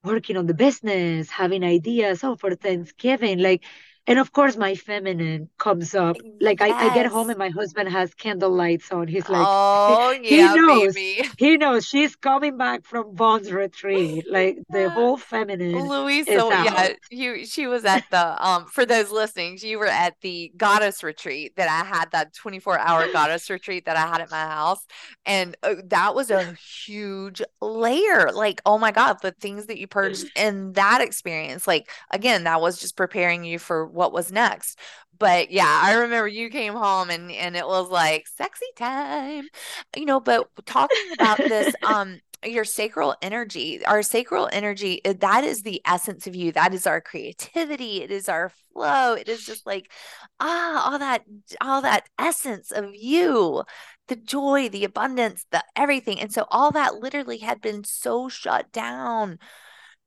working 0.05 0.37
on 0.37 0.47
the 0.47 0.55
business, 0.55 1.31
having 1.31 1.65
ideas, 1.65 2.25
oh, 2.25 2.37
for 2.37 2.55
Thanksgiving, 2.55 3.39
like, 3.41 3.65
and 4.09 4.19
of 4.19 4.33
course 4.33 4.57
my 4.57 4.75
feminine 4.75 5.51
comes 5.59 5.95
up. 5.95 6.17
Like 6.41 6.61
I, 6.63 6.75
I 6.87 6.89
get 6.91 7.07
home 7.07 7.31
and 7.31 7.39
my 7.39 7.51
husband 7.51 7.89
has 7.91 8.15
candle 8.15 8.51
lights 8.51 8.91
on. 8.93 9.09
He's 9.09 9.29
like, 9.29 9.51
Oh, 9.51 10.19
he 10.27 10.37
yeah, 10.37 10.55
knows, 10.57 10.95
baby. 10.95 11.29
he 11.39 11.57
knows 11.59 11.87
she's 11.87 12.17
coming 12.17 12.57
back 12.59 12.85
from 12.87 13.15
Bond's 13.15 13.53
retreat. 13.53 14.27
Like 14.29 14.59
the 14.71 14.91
whole 14.95 15.17
feminine 15.19 15.89
Louise, 15.89 16.29
is 16.29 16.35
so 16.41 16.53
out. 16.53 16.65
yeah, 16.65 16.95
you 17.11 17.47
she 17.47 17.67
was 17.69 17.85
at 17.85 18.05
the 18.11 18.47
um 18.47 18.67
for 18.67 18.87
those 18.87 19.11
listening, 19.11 19.59
you 19.63 19.79
were 19.79 19.87
at 19.87 20.15
the 20.23 20.53
goddess 20.57 21.03
retreat 21.05 21.55
that 21.57 21.69
I 21.69 21.87
had 21.87 22.11
that 22.13 22.35
24 22.35 22.79
hour 22.79 23.09
goddess 23.13 23.51
retreat 23.51 23.85
that 23.87 23.97
I 23.97 24.07
had 24.07 24.21
at 24.21 24.31
my 24.31 24.45
house. 24.47 24.87
And 25.27 25.57
uh, 25.63 25.77
that 25.87 26.15
was 26.15 26.31
a 26.31 26.55
huge 26.55 27.43
layer. 27.61 28.31
Like, 28.33 28.61
oh 28.67 28.79
my 28.79 28.93
God, 28.93 29.19
the 29.23 29.33
things 29.33 29.67
that 29.67 29.79
you 29.79 29.87
purged 29.87 30.31
in 30.37 30.73
that 30.73 31.01
experience. 31.01 31.67
Like, 31.67 31.91
again, 32.11 32.45
that 32.45 32.61
was 32.61 32.79
just 32.81 32.97
preparing 32.97 33.45
you 33.45 33.59
for 33.59 33.87
what 33.99 34.13
was 34.13 34.33
next. 34.33 34.79
But 35.19 35.51
yeah, 35.51 35.81
I 35.85 35.95
remember 35.95 36.29
you 36.29 36.49
came 36.51 36.75
home 36.75 37.11
and 37.11 37.31
and 37.33 37.57
it 37.57 37.67
was 37.67 37.91
like 37.91 38.27
sexy 38.29 38.67
time. 38.77 39.49
You 39.97 40.07
know, 40.07 40.21
but 40.21 40.49
talking 40.65 41.13
about 41.13 41.39
this 41.39 41.75
um 41.83 42.21
your 42.47 42.65
sacral 42.65 43.17
energy 43.21 43.85
our 43.85 44.01
sacral 44.01 44.49
energy 44.53 45.05
eh, 45.05 45.13
that 45.19 45.43
is 45.43 45.63
the 45.63 45.83
essence 45.85 46.27
of 46.29 46.37
you 46.37 46.53
that 46.53 46.73
is 46.73 46.87
our 46.87 47.01
creativity 47.01 48.01
it 48.01 48.13
is 48.13 48.29
our 48.29 48.53
flow 48.73 49.15
it 49.15 49.29
is 49.29 49.45
just 49.45 49.67
like 49.67 49.91
ah 50.39 50.93
all 50.93 50.99
that 51.01 51.25
all 51.61 51.83
that 51.83 52.09
essence 52.17 52.71
of 52.71 52.95
you 52.95 53.65
the 54.07 54.15
joy 54.15 54.69
the 54.69 54.85
abundance 54.85 55.47
the 55.51 55.65
everything 55.75 56.21
and 56.21 56.33
so 56.33 56.47
all 56.51 56.71
that 56.71 56.95
literally 56.95 57.39
had 57.39 57.61
been 57.61 57.83
so 57.83 58.29
shut 58.29 58.71
down 58.71 59.39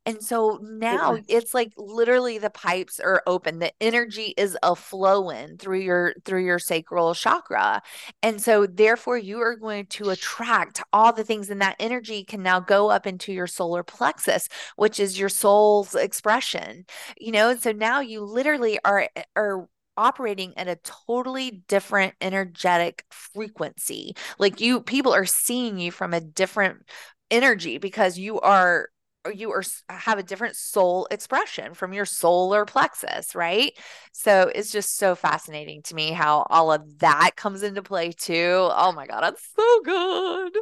and 0.06 0.22
so 0.22 0.58
now 0.64 1.14
was. 1.14 1.26
it's 1.28 1.54
like 1.54 1.72
literally 1.78 2.40
the 2.40 2.50
pipes 2.50 3.00
are 3.00 3.22
open. 3.28 3.60
The 3.60 3.72
energy 3.80 4.34
is 4.36 4.58
a 4.64 4.76
flowing 4.76 5.58
through 5.58 5.82
your 5.82 6.16
through 6.26 6.44
your 6.44 6.58
sacral 6.58 7.14
chakra. 7.14 7.82
And 8.24 8.42
so 8.42 8.66
therefore 8.66 9.18
you 9.18 9.40
are 9.42 9.56
going 9.56 9.86
to 9.88 10.10
attract 10.10 10.82
all 10.92 11.14
the 11.14 11.24
things 11.24 11.50
and 11.52 11.62
that 11.62 11.76
energy 11.80 12.24
can 12.24 12.42
now 12.42 12.60
go 12.60 12.90
up 12.90 13.06
into 13.06 13.32
your 13.32 13.48
solar 13.48 13.84
plexus, 13.84 14.50
which 14.76 15.00
is 15.00 15.20
your 15.20 15.30
soul's 15.30 15.94
expression. 15.94 16.86
You 17.20 17.32
know, 17.32 17.50
and 17.50 17.62
so 17.62 17.72
now 17.72 18.00
you 18.00 18.24
literally 18.24 18.80
are 18.84 19.08
eh, 19.16 19.24
are 19.36 19.68
operating 19.98 20.58
at 20.58 20.68
a 20.68 20.80
totally 21.06 21.64
different 21.68 22.16
energetic 22.22 23.06
frequency. 23.12 24.16
Like 24.40 24.60
you 24.62 24.82
people 24.82 25.14
are 25.14 25.26
seeing 25.26 25.78
you 25.78 25.92
from 25.92 26.14
a 26.14 26.22
different 26.22 26.86
energy 27.30 27.78
because 27.78 28.18
you 28.18 28.40
are 28.42 28.90
you 29.34 29.52
are 29.52 29.64
have 29.90 30.18
a 30.18 30.24
different 30.24 30.56
soul 30.56 31.08
expression 31.12 31.74
from 31.74 31.94
your 31.94 32.06
solar 32.06 32.66
plexus, 32.66 33.36
right? 33.36 33.74
So 34.12 34.52
it's 34.54 34.72
just 34.72 34.98
so 34.98 35.16
fascinating 35.16 35.84
to 35.84 35.96
me 35.96 36.12
how 36.12 36.48
all 36.50 36.72
of 36.72 37.00
that 37.00 37.32
comes 37.36 37.64
into 37.64 37.84
play 37.84 38.12
too. 38.12 38.70
Oh 38.72 38.92
my 38.92 39.06
God, 39.06 39.22
that's 39.22 39.48
so 39.56 39.82
good. 39.84 40.58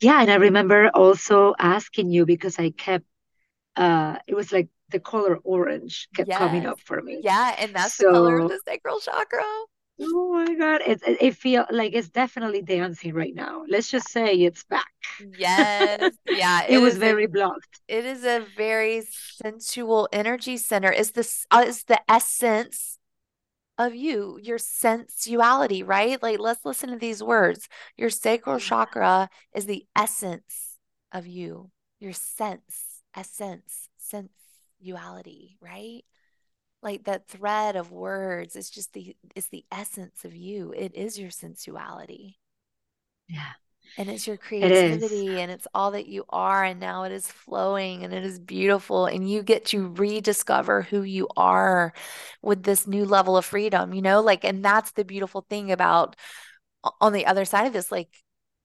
Yeah, 0.00 0.22
and 0.22 0.30
I 0.30 0.36
remember 0.36 0.90
also 0.94 1.54
asking 1.58 2.10
you 2.10 2.24
because 2.24 2.58
I 2.58 2.70
kept 2.70 3.04
uh 3.76 4.18
it 4.26 4.34
was 4.34 4.52
like 4.52 4.68
the 4.90 5.00
color 5.00 5.38
orange 5.44 6.08
kept 6.14 6.32
coming 6.32 6.66
up 6.66 6.80
for 6.80 7.00
me. 7.00 7.20
Yeah, 7.22 7.54
and 7.58 7.74
that's 7.74 7.96
the 7.96 8.04
color 8.04 8.38
of 8.38 8.48
the 8.48 8.60
sacral 8.66 9.00
chakra. 9.00 9.44
Oh 10.00 10.32
my 10.32 10.54
God, 10.54 10.82
it 10.86 11.02
it, 11.06 11.18
it 11.22 11.36
feel 11.36 11.66
like 11.70 11.92
it's 11.94 12.10
definitely 12.10 12.62
dancing 12.62 13.14
right 13.14 13.34
now. 13.34 13.64
Let's 13.68 13.90
just 13.90 14.08
say 14.10 14.34
it's 14.34 14.64
back. 14.64 14.92
Yes. 15.18 16.12
Yeah, 16.24 16.62
It 16.68 16.78
it 16.78 16.78
was 16.78 16.96
is 16.96 17.02
a 17.02 17.16
very 17.16 17.26
blocked. 17.26 17.80
it 17.88 18.04
is 18.04 18.24
a 18.24 18.40
very 18.56 19.02
sensual 19.42 20.08
energy 20.12 20.56
center. 20.56 20.90
Is 20.92 21.12
this 21.12 21.46
uh, 21.50 21.64
is 21.66 21.84
the 21.84 22.00
essence 22.10 22.98
of 23.78 23.94
you, 23.94 24.38
your 24.42 24.58
sensuality, 24.58 25.82
right? 25.82 26.22
Like, 26.22 26.38
let's 26.40 26.64
listen 26.64 26.90
to 26.90 26.96
these 26.98 27.22
words. 27.22 27.68
Your 27.96 28.10
sacral 28.10 28.58
chakra 28.58 29.28
is 29.54 29.66
the 29.66 29.86
essence 29.96 30.78
of 31.12 31.26
you, 31.26 31.70
your 32.00 32.12
sense, 32.12 33.02
essence, 33.16 33.88
sensuality, 33.98 35.56
right? 35.60 36.02
Like 36.82 37.04
that 37.04 37.28
thread 37.28 37.76
of 37.76 37.92
words 37.92 38.56
is 38.56 38.70
just 38.70 38.92
the, 38.92 39.16
it's 39.36 39.48
the 39.48 39.64
essence 39.70 40.24
of 40.24 40.34
you. 40.34 40.72
It 40.76 40.94
is 40.94 41.18
your 41.18 41.30
sensuality. 41.30 42.38
Yeah 43.28 43.52
and 43.96 44.08
it's 44.08 44.26
your 44.26 44.36
creativity 44.36 45.38
it 45.38 45.40
and 45.40 45.50
it's 45.50 45.66
all 45.74 45.90
that 45.92 46.06
you 46.06 46.24
are 46.28 46.64
and 46.64 46.80
now 46.80 47.04
it 47.04 47.12
is 47.12 47.26
flowing 47.26 48.04
and 48.04 48.12
it 48.12 48.24
is 48.24 48.38
beautiful 48.38 49.06
and 49.06 49.28
you 49.28 49.42
get 49.42 49.64
to 49.64 49.88
rediscover 49.88 50.82
who 50.82 51.02
you 51.02 51.28
are 51.36 51.92
with 52.42 52.62
this 52.62 52.86
new 52.86 53.04
level 53.04 53.36
of 53.36 53.44
freedom 53.44 53.92
you 53.92 54.02
know 54.02 54.20
like 54.20 54.44
and 54.44 54.64
that's 54.64 54.92
the 54.92 55.04
beautiful 55.04 55.44
thing 55.48 55.72
about 55.72 56.16
on 57.00 57.12
the 57.12 57.26
other 57.26 57.44
side 57.44 57.66
of 57.66 57.72
this 57.72 57.90
like 57.90 58.08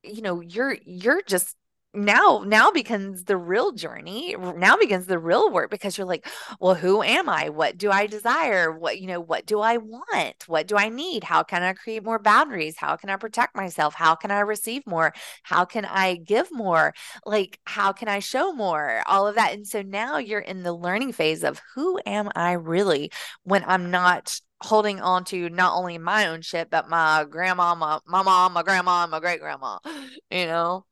you 0.04 0.22
know 0.22 0.42
you're 0.42 0.78
you're 0.86 1.22
just 1.28 1.56
now 1.96 2.44
now 2.46 2.72
begins 2.72 3.24
the 3.26 3.38
real 3.38 3.72
journey 3.72 4.36
now 4.58 4.78
begins 4.78 5.06
the 5.06 5.20
real 5.20 5.52
work 5.52 5.70
because 5.72 5.98
you're 5.98 6.08
like 6.08 6.28
well 6.60 6.76
who 6.76 7.02
am 7.02 7.30
i? 7.30 7.50
What 7.50 7.78
do 7.78 7.92
i 7.92 8.08
desire? 8.08 8.72
What 8.72 9.00
you 9.00 9.08
know 9.08 9.20
what 9.20 9.46
do 9.46 9.60
i 9.60 9.78
want? 9.78 10.44
What 10.48 10.68
do 10.68 10.78
i 10.78 10.90
need? 10.90 11.24
How 11.24 11.44
can 11.44 11.64
i 11.64 11.74
create 11.74 12.04
more 12.04 12.20
boundaries? 12.20 12.78
How 12.78 12.96
can 12.96 13.10
i 13.10 13.16
protect 13.16 13.56
myself? 13.56 13.94
How 13.96 14.16
can 14.16 14.32
i 14.32 14.40
receive 14.40 14.86
more? 14.86 15.14
How 15.44 15.66
can 15.66 15.86
i 15.86 16.16
give 16.16 16.52
more? 16.52 16.94
Like 17.26 17.60
how 17.66 17.92
can 17.94 18.08
i 18.08 18.20
show 18.20 18.54
more? 18.54 19.04
All 19.08 19.28
of 19.28 19.36
that 19.36 19.54
and 19.54 19.68
so 19.68 19.82
now 19.82 20.18
you're 20.18 20.40
in 20.40 20.64
the 20.64 20.74
learning 20.74 21.14
phase 21.14 21.44
of 21.44 21.62
who 21.74 22.00
am 22.06 22.30
i 22.36 22.54
really 22.54 23.12
when 23.44 23.64
i'm 23.68 23.92
not 23.92 24.40
holding 24.62 25.02
on 25.02 25.24
to 25.26 25.50
not 25.50 25.76
only 25.78 25.98
my 25.98 26.28
own 26.28 26.42
shit 26.42 26.70
but 26.70 26.90
my 26.90 27.26
grandma 27.30 27.76
my, 27.76 28.00
my 28.06 28.24
mom 28.24 28.54
my 28.54 28.64
grandma 28.64 29.06
my 29.08 29.20
great 29.20 29.40
grandma 29.40 29.78
you 30.32 30.46
know 30.46 30.86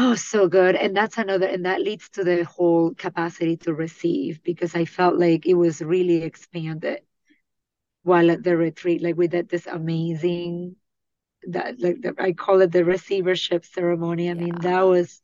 Oh, 0.00 0.14
so 0.14 0.46
good. 0.46 0.76
And 0.76 0.96
that's 0.96 1.18
another, 1.18 1.46
and 1.46 1.66
that 1.66 1.80
leads 1.80 2.08
to 2.10 2.22
the 2.22 2.44
whole 2.44 2.94
capacity 2.94 3.56
to 3.58 3.74
receive 3.74 4.40
because 4.44 4.76
I 4.76 4.84
felt 4.84 5.16
like 5.16 5.44
it 5.44 5.54
was 5.54 5.82
really 5.82 6.22
expanded 6.22 7.00
while 8.04 8.30
at 8.30 8.44
the 8.44 8.56
retreat, 8.56 9.02
like 9.02 9.16
we 9.16 9.26
did 9.26 9.48
this 9.48 9.66
amazing, 9.66 10.76
that 11.48 11.80
like 11.80 12.00
the, 12.00 12.14
I 12.16 12.32
call 12.32 12.60
it 12.60 12.70
the 12.70 12.84
receivership 12.84 13.64
ceremony. 13.64 14.30
I 14.30 14.34
yeah. 14.34 14.44
mean, 14.44 14.60
that 14.60 14.82
was, 14.82 15.20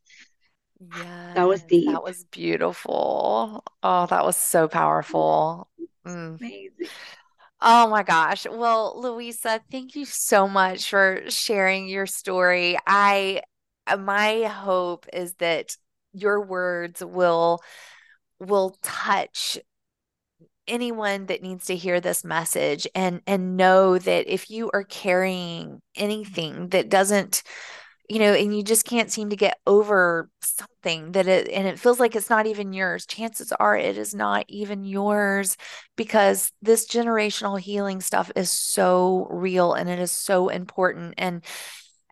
yeah, 0.80 1.34
that 1.34 1.46
was 1.46 1.62
deep. 1.62 1.86
That 1.86 2.02
was 2.02 2.24
beautiful. 2.32 3.62
Oh, 3.84 4.06
that 4.06 4.24
was 4.24 4.36
so 4.36 4.66
powerful. 4.66 5.68
Mm. 6.04 6.38
Amazing. 6.40 6.88
Oh 7.60 7.88
my 7.88 8.02
gosh. 8.02 8.44
Well, 8.50 9.00
Luisa, 9.00 9.60
thank 9.70 9.94
you 9.94 10.04
so 10.04 10.48
much 10.48 10.90
for 10.90 11.22
sharing 11.28 11.88
your 11.88 12.06
story. 12.06 12.76
I 12.86 13.42
Uh, 13.86 13.96
my 13.96 14.42
hope 14.44 15.06
is 15.12 15.34
that 15.34 15.76
your 16.12 16.40
words 16.40 17.04
will 17.04 17.60
will 18.38 18.76
touch 18.82 19.58
anyone 20.66 21.26
that 21.26 21.42
needs 21.42 21.66
to 21.66 21.76
hear 21.76 22.00
this 22.00 22.24
message 22.24 22.86
and 22.94 23.20
and 23.26 23.56
know 23.56 23.98
that 23.98 24.32
if 24.32 24.48
you 24.50 24.70
are 24.72 24.84
carrying 24.84 25.80
anything 25.94 26.68
that 26.70 26.88
doesn't 26.88 27.42
you 28.08 28.18
know 28.18 28.32
and 28.32 28.56
you 28.56 28.62
just 28.62 28.86
can't 28.86 29.10
seem 29.10 29.30
to 29.30 29.36
get 29.36 29.58
over 29.66 30.30
something 30.42 31.12
that 31.12 31.26
it 31.28 31.48
and 31.50 31.68
it 31.68 31.78
feels 31.78 32.00
like 32.00 32.16
it's 32.16 32.30
not 32.30 32.46
even 32.46 32.72
yours 32.72 33.06
chances 33.06 33.52
are 33.52 33.76
it 33.76 33.98
is 33.98 34.14
not 34.14 34.44
even 34.48 34.84
yours 34.84 35.56
because 35.96 36.50
this 36.62 36.86
generational 36.86 37.60
healing 37.60 38.00
stuff 38.00 38.30
is 38.36 38.50
so 38.50 39.26
real 39.30 39.74
and 39.74 39.90
it 39.90 39.98
is 39.98 40.12
so 40.12 40.48
important 40.48 41.14
and 41.18 41.44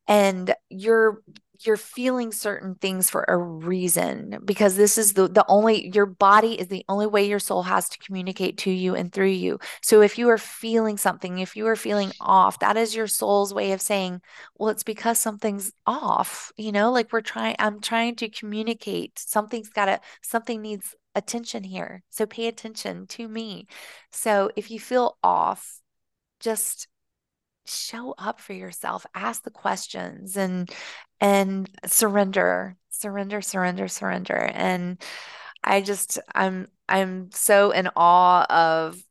and 0.08 0.54
you're 0.68 1.22
you're 1.66 1.76
feeling 1.76 2.32
certain 2.32 2.74
things 2.74 3.10
for 3.10 3.24
a 3.28 3.36
reason 3.36 4.38
because 4.44 4.76
this 4.76 4.98
is 4.98 5.14
the 5.14 5.28
the 5.28 5.44
only 5.48 5.90
your 5.94 6.06
body 6.06 6.58
is 6.58 6.68
the 6.68 6.84
only 6.88 7.06
way 7.06 7.26
your 7.26 7.38
soul 7.38 7.62
has 7.62 7.88
to 7.90 7.98
communicate 7.98 8.58
to 8.58 8.70
you 8.70 8.94
and 8.94 9.12
through 9.12 9.26
you. 9.26 9.58
So 9.82 10.02
if 10.02 10.18
you 10.18 10.28
are 10.30 10.38
feeling 10.38 10.98
something, 10.98 11.38
if 11.38 11.56
you 11.56 11.66
are 11.66 11.76
feeling 11.76 12.12
off, 12.20 12.58
that 12.60 12.76
is 12.76 12.94
your 12.94 13.06
soul's 13.06 13.54
way 13.54 13.72
of 13.72 13.80
saying, 13.80 14.20
well 14.56 14.70
it's 14.70 14.82
because 14.82 15.18
something's 15.18 15.72
off, 15.86 16.52
you 16.56 16.72
know, 16.72 16.92
like 16.92 17.12
we're 17.12 17.20
trying 17.20 17.56
I'm 17.58 17.80
trying 17.80 18.16
to 18.16 18.28
communicate. 18.28 19.18
Something's 19.18 19.68
got 19.68 19.86
to 19.86 20.00
something 20.22 20.60
needs 20.62 20.94
attention 21.14 21.64
here. 21.64 22.02
So 22.10 22.26
pay 22.26 22.46
attention 22.46 23.06
to 23.08 23.28
me. 23.28 23.66
So 24.10 24.50
if 24.56 24.70
you 24.70 24.80
feel 24.80 25.18
off, 25.22 25.80
just 26.40 26.88
show 27.66 28.14
up 28.18 28.40
for 28.40 28.52
yourself 28.52 29.06
ask 29.14 29.42
the 29.44 29.50
questions 29.50 30.36
and 30.36 30.70
and 31.22 31.70
surrender 31.86 32.76
surrender 32.90 33.42
surrender 33.42 33.88
surrender. 33.88 34.36
And 34.54 35.02
i 35.64 35.80
just 35.80 36.18
i'm 36.34 36.68
i'm 36.88 37.30
so 37.32 37.70
in 37.72 37.88
awe 37.96 38.44
of 38.50 39.02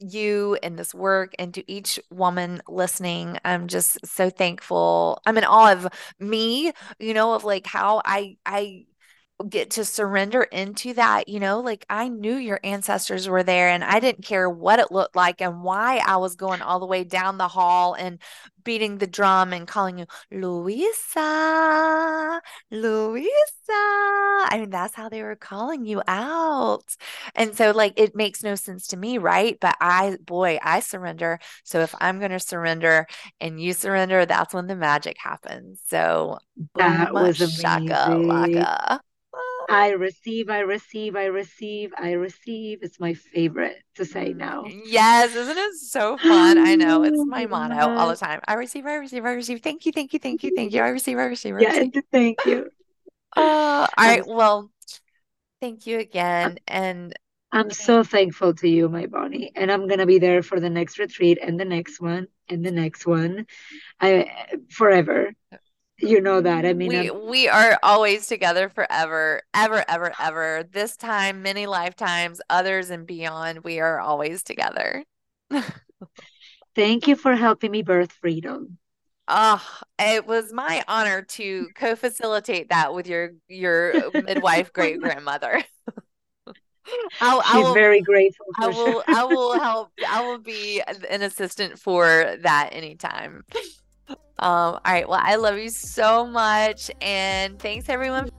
you 0.00 0.58
and 0.62 0.78
this 0.78 0.94
work 0.94 1.34
and 1.38 1.52
to 1.54 1.70
each 1.70 2.00
woman 2.10 2.62
listening. 2.68 3.38
I'm 3.44 3.68
just 3.68 3.98
so 4.06 4.30
thankful. 4.30 5.20
I'm 5.26 5.36
in 5.38 5.44
awe 5.44 5.72
of 5.72 5.88
me 6.18 6.72
you 6.98 7.14
know 7.14 7.34
of 7.34 7.44
like 7.44 7.66
how 7.66 8.02
i 8.04 8.36
i 8.46 8.86
get 9.48 9.70
to 9.70 9.84
surrender 9.84 10.42
into 10.42 10.94
that, 10.94 11.28
you 11.28 11.40
know, 11.40 11.60
like 11.60 11.86
I 11.88 12.08
knew 12.08 12.36
your 12.36 12.60
ancestors 12.64 13.28
were 13.28 13.42
there 13.42 13.68
and 13.68 13.84
I 13.84 14.00
didn't 14.00 14.24
care 14.24 14.48
what 14.48 14.78
it 14.78 14.92
looked 14.92 15.16
like 15.16 15.40
and 15.40 15.62
why 15.62 15.98
I 15.98 16.16
was 16.16 16.36
going 16.36 16.62
all 16.62 16.80
the 16.80 16.86
way 16.86 17.04
down 17.04 17.38
the 17.38 17.48
hall 17.48 17.94
and 17.94 18.18
beating 18.64 18.98
the 18.98 19.06
drum 19.06 19.52
and 19.52 19.66
calling 19.66 19.98
you 19.98 20.06
Luisa, 20.30 22.40
Luisa. 22.70 23.30
I 23.72 24.56
mean, 24.58 24.70
that's 24.70 24.94
how 24.94 25.08
they 25.08 25.22
were 25.22 25.36
calling 25.36 25.84
you 25.84 26.02
out. 26.06 26.84
And 27.34 27.56
so, 27.56 27.70
like, 27.70 27.94
it 27.96 28.14
makes 28.14 28.42
no 28.42 28.54
sense 28.54 28.88
to 28.88 28.96
me, 28.96 29.18
right? 29.18 29.56
But 29.60 29.76
I, 29.80 30.16
boy, 30.24 30.58
I 30.62 30.80
surrender. 30.80 31.38
So 31.64 31.80
if 31.80 31.94
I'm 32.00 32.18
going 32.18 32.32
to 32.32 32.40
surrender 32.40 33.06
and 33.40 33.60
you 33.60 33.72
surrender, 33.72 34.26
that's 34.26 34.54
when 34.54 34.66
the 34.66 34.76
magic 34.76 35.16
happens. 35.18 35.80
So, 35.86 36.38
that 36.76 37.12
boom, 37.12 37.22
was 37.22 37.40
amazing. 37.40 37.60
Shaka, 37.60 38.18
laka. 38.20 39.00
I 39.70 39.90
receive, 39.90 40.50
I 40.50 40.60
receive, 40.60 41.16
I 41.16 41.26
receive, 41.26 41.92
I 41.96 42.12
receive. 42.12 42.80
It's 42.82 42.98
my 42.98 43.14
favorite 43.14 43.76
to 43.94 44.04
say 44.04 44.32
mm, 44.32 44.36
now. 44.36 44.64
Yes, 44.84 45.34
isn't 45.34 45.56
it 45.56 45.74
so 45.74 46.16
fun? 46.18 46.58
I 46.58 46.74
know 46.74 47.04
it's 47.04 47.22
my 47.24 47.46
motto 47.46 47.88
all 47.96 48.08
the 48.08 48.16
time. 48.16 48.40
I 48.46 48.54
receive, 48.54 48.86
I 48.86 48.94
receive, 48.96 49.24
I 49.24 49.32
receive. 49.32 49.60
Thank 49.62 49.86
you, 49.86 49.92
thank 49.92 50.12
you, 50.12 50.18
thank 50.18 50.42
you, 50.42 50.52
thank 50.54 50.72
you. 50.72 50.82
I 50.82 50.88
receive, 50.98 51.18
I 51.18 51.24
receive, 51.24 51.54
I 51.54 51.58
receive. 51.58 51.90
Yeah, 51.94 52.00
thank 52.12 52.44
you. 52.44 52.68
Uh, 53.36 53.40
all 53.96 54.06
right. 54.06 54.26
Well, 54.26 54.70
thank 55.60 55.86
you 55.86 56.00
again. 56.00 56.58
And 56.66 57.14
I'm 57.52 57.70
so 57.70 58.02
thankful 58.02 58.54
to 58.54 58.68
you, 58.68 58.88
my 58.88 59.06
Bonnie. 59.06 59.52
And 59.54 59.70
I'm 59.70 59.88
gonna 59.88 60.06
be 60.06 60.18
there 60.18 60.42
for 60.42 60.60
the 60.60 60.70
next 60.70 60.98
retreat 60.98 61.38
and 61.42 61.58
the 61.58 61.64
next 61.64 62.00
one 62.00 62.28
and 62.48 62.64
the 62.64 62.70
next 62.70 63.06
one. 63.06 63.46
I 64.00 64.30
forever 64.68 65.32
you 66.00 66.20
know 66.20 66.40
that 66.40 66.64
i 66.64 66.72
mean 66.72 66.88
we 66.88 67.10
I'm... 67.10 67.26
we 67.26 67.48
are 67.48 67.78
always 67.82 68.26
together 68.26 68.68
forever 68.68 69.42
ever 69.54 69.84
ever 69.88 70.12
ever 70.20 70.64
this 70.70 70.96
time 70.96 71.42
many 71.42 71.66
lifetimes 71.66 72.40
others 72.48 72.90
and 72.90 73.06
beyond 73.06 73.64
we 73.64 73.80
are 73.80 74.00
always 74.00 74.42
together 74.42 75.04
thank 76.74 77.08
you 77.08 77.16
for 77.16 77.34
helping 77.36 77.70
me 77.70 77.82
birth 77.82 78.12
freedom 78.12 78.78
Oh, 79.32 79.64
it 79.96 80.26
was 80.26 80.52
my 80.52 80.82
honor 80.88 81.22
to 81.22 81.68
co-facilitate 81.76 82.70
that 82.70 82.92
with 82.92 83.06
your 83.06 83.30
your 83.46 84.10
midwife 84.12 84.72
great 84.72 85.00
grandmother. 85.00 85.62
I'll, 87.20 87.40
She's 87.42 87.54
I 87.54 87.58
will, 87.58 87.74
very 87.74 88.00
grateful. 88.00 88.46
I 88.58 88.66
will. 88.66 88.74
Sure. 88.74 89.04
I 89.06 89.24
will 89.24 89.60
help. 89.60 89.90
I 90.08 90.26
will 90.26 90.38
be 90.38 90.82
an 91.08 91.22
assistant 91.22 91.78
for 91.78 92.34
that 92.40 92.70
anytime. 92.72 93.44
Um, 94.10 94.16
all 94.38 94.80
right. 94.86 95.08
Well, 95.08 95.20
I 95.22 95.36
love 95.36 95.58
you 95.58 95.68
so 95.68 96.26
much. 96.26 96.90
And 97.00 97.58
thanks, 97.58 97.88
everyone. 97.88 98.30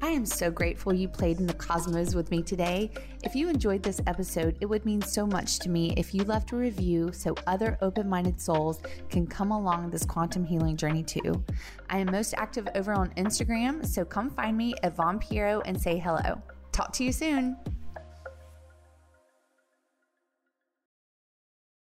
I 0.00 0.10
am 0.10 0.24
so 0.24 0.48
grateful 0.48 0.94
you 0.94 1.08
played 1.08 1.40
in 1.40 1.46
the 1.46 1.54
cosmos 1.54 2.14
with 2.14 2.30
me 2.30 2.40
today. 2.40 2.90
If 3.24 3.34
you 3.34 3.48
enjoyed 3.48 3.82
this 3.82 4.00
episode, 4.06 4.56
it 4.60 4.66
would 4.66 4.86
mean 4.86 5.02
so 5.02 5.26
much 5.26 5.58
to 5.58 5.68
me 5.68 5.92
if 5.96 6.14
you 6.14 6.22
left 6.22 6.52
a 6.52 6.56
review 6.56 7.10
so 7.12 7.34
other 7.48 7.76
open 7.82 8.08
minded 8.08 8.40
souls 8.40 8.80
can 9.10 9.26
come 9.26 9.50
along 9.50 9.90
this 9.90 10.04
quantum 10.04 10.44
healing 10.44 10.76
journey 10.76 11.02
too. 11.02 11.44
I 11.90 11.98
am 11.98 12.12
most 12.12 12.32
active 12.38 12.68
over 12.76 12.92
on 12.92 13.10
Instagram, 13.14 13.84
so 13.84 14.04
come 14.04 14.30
find 14.30 14.56
me 14.56 14.72
at 14.84 14.94
Vaughn 14.94 15.18
Pierro 15.18 15.62
and 15.66 15.78
say 15.78 15.98
hello. 15.98 16.40
Talk 16.70 16.92
to 16.92 17.04
you 17.04 17.10
soon. 17.10 17.56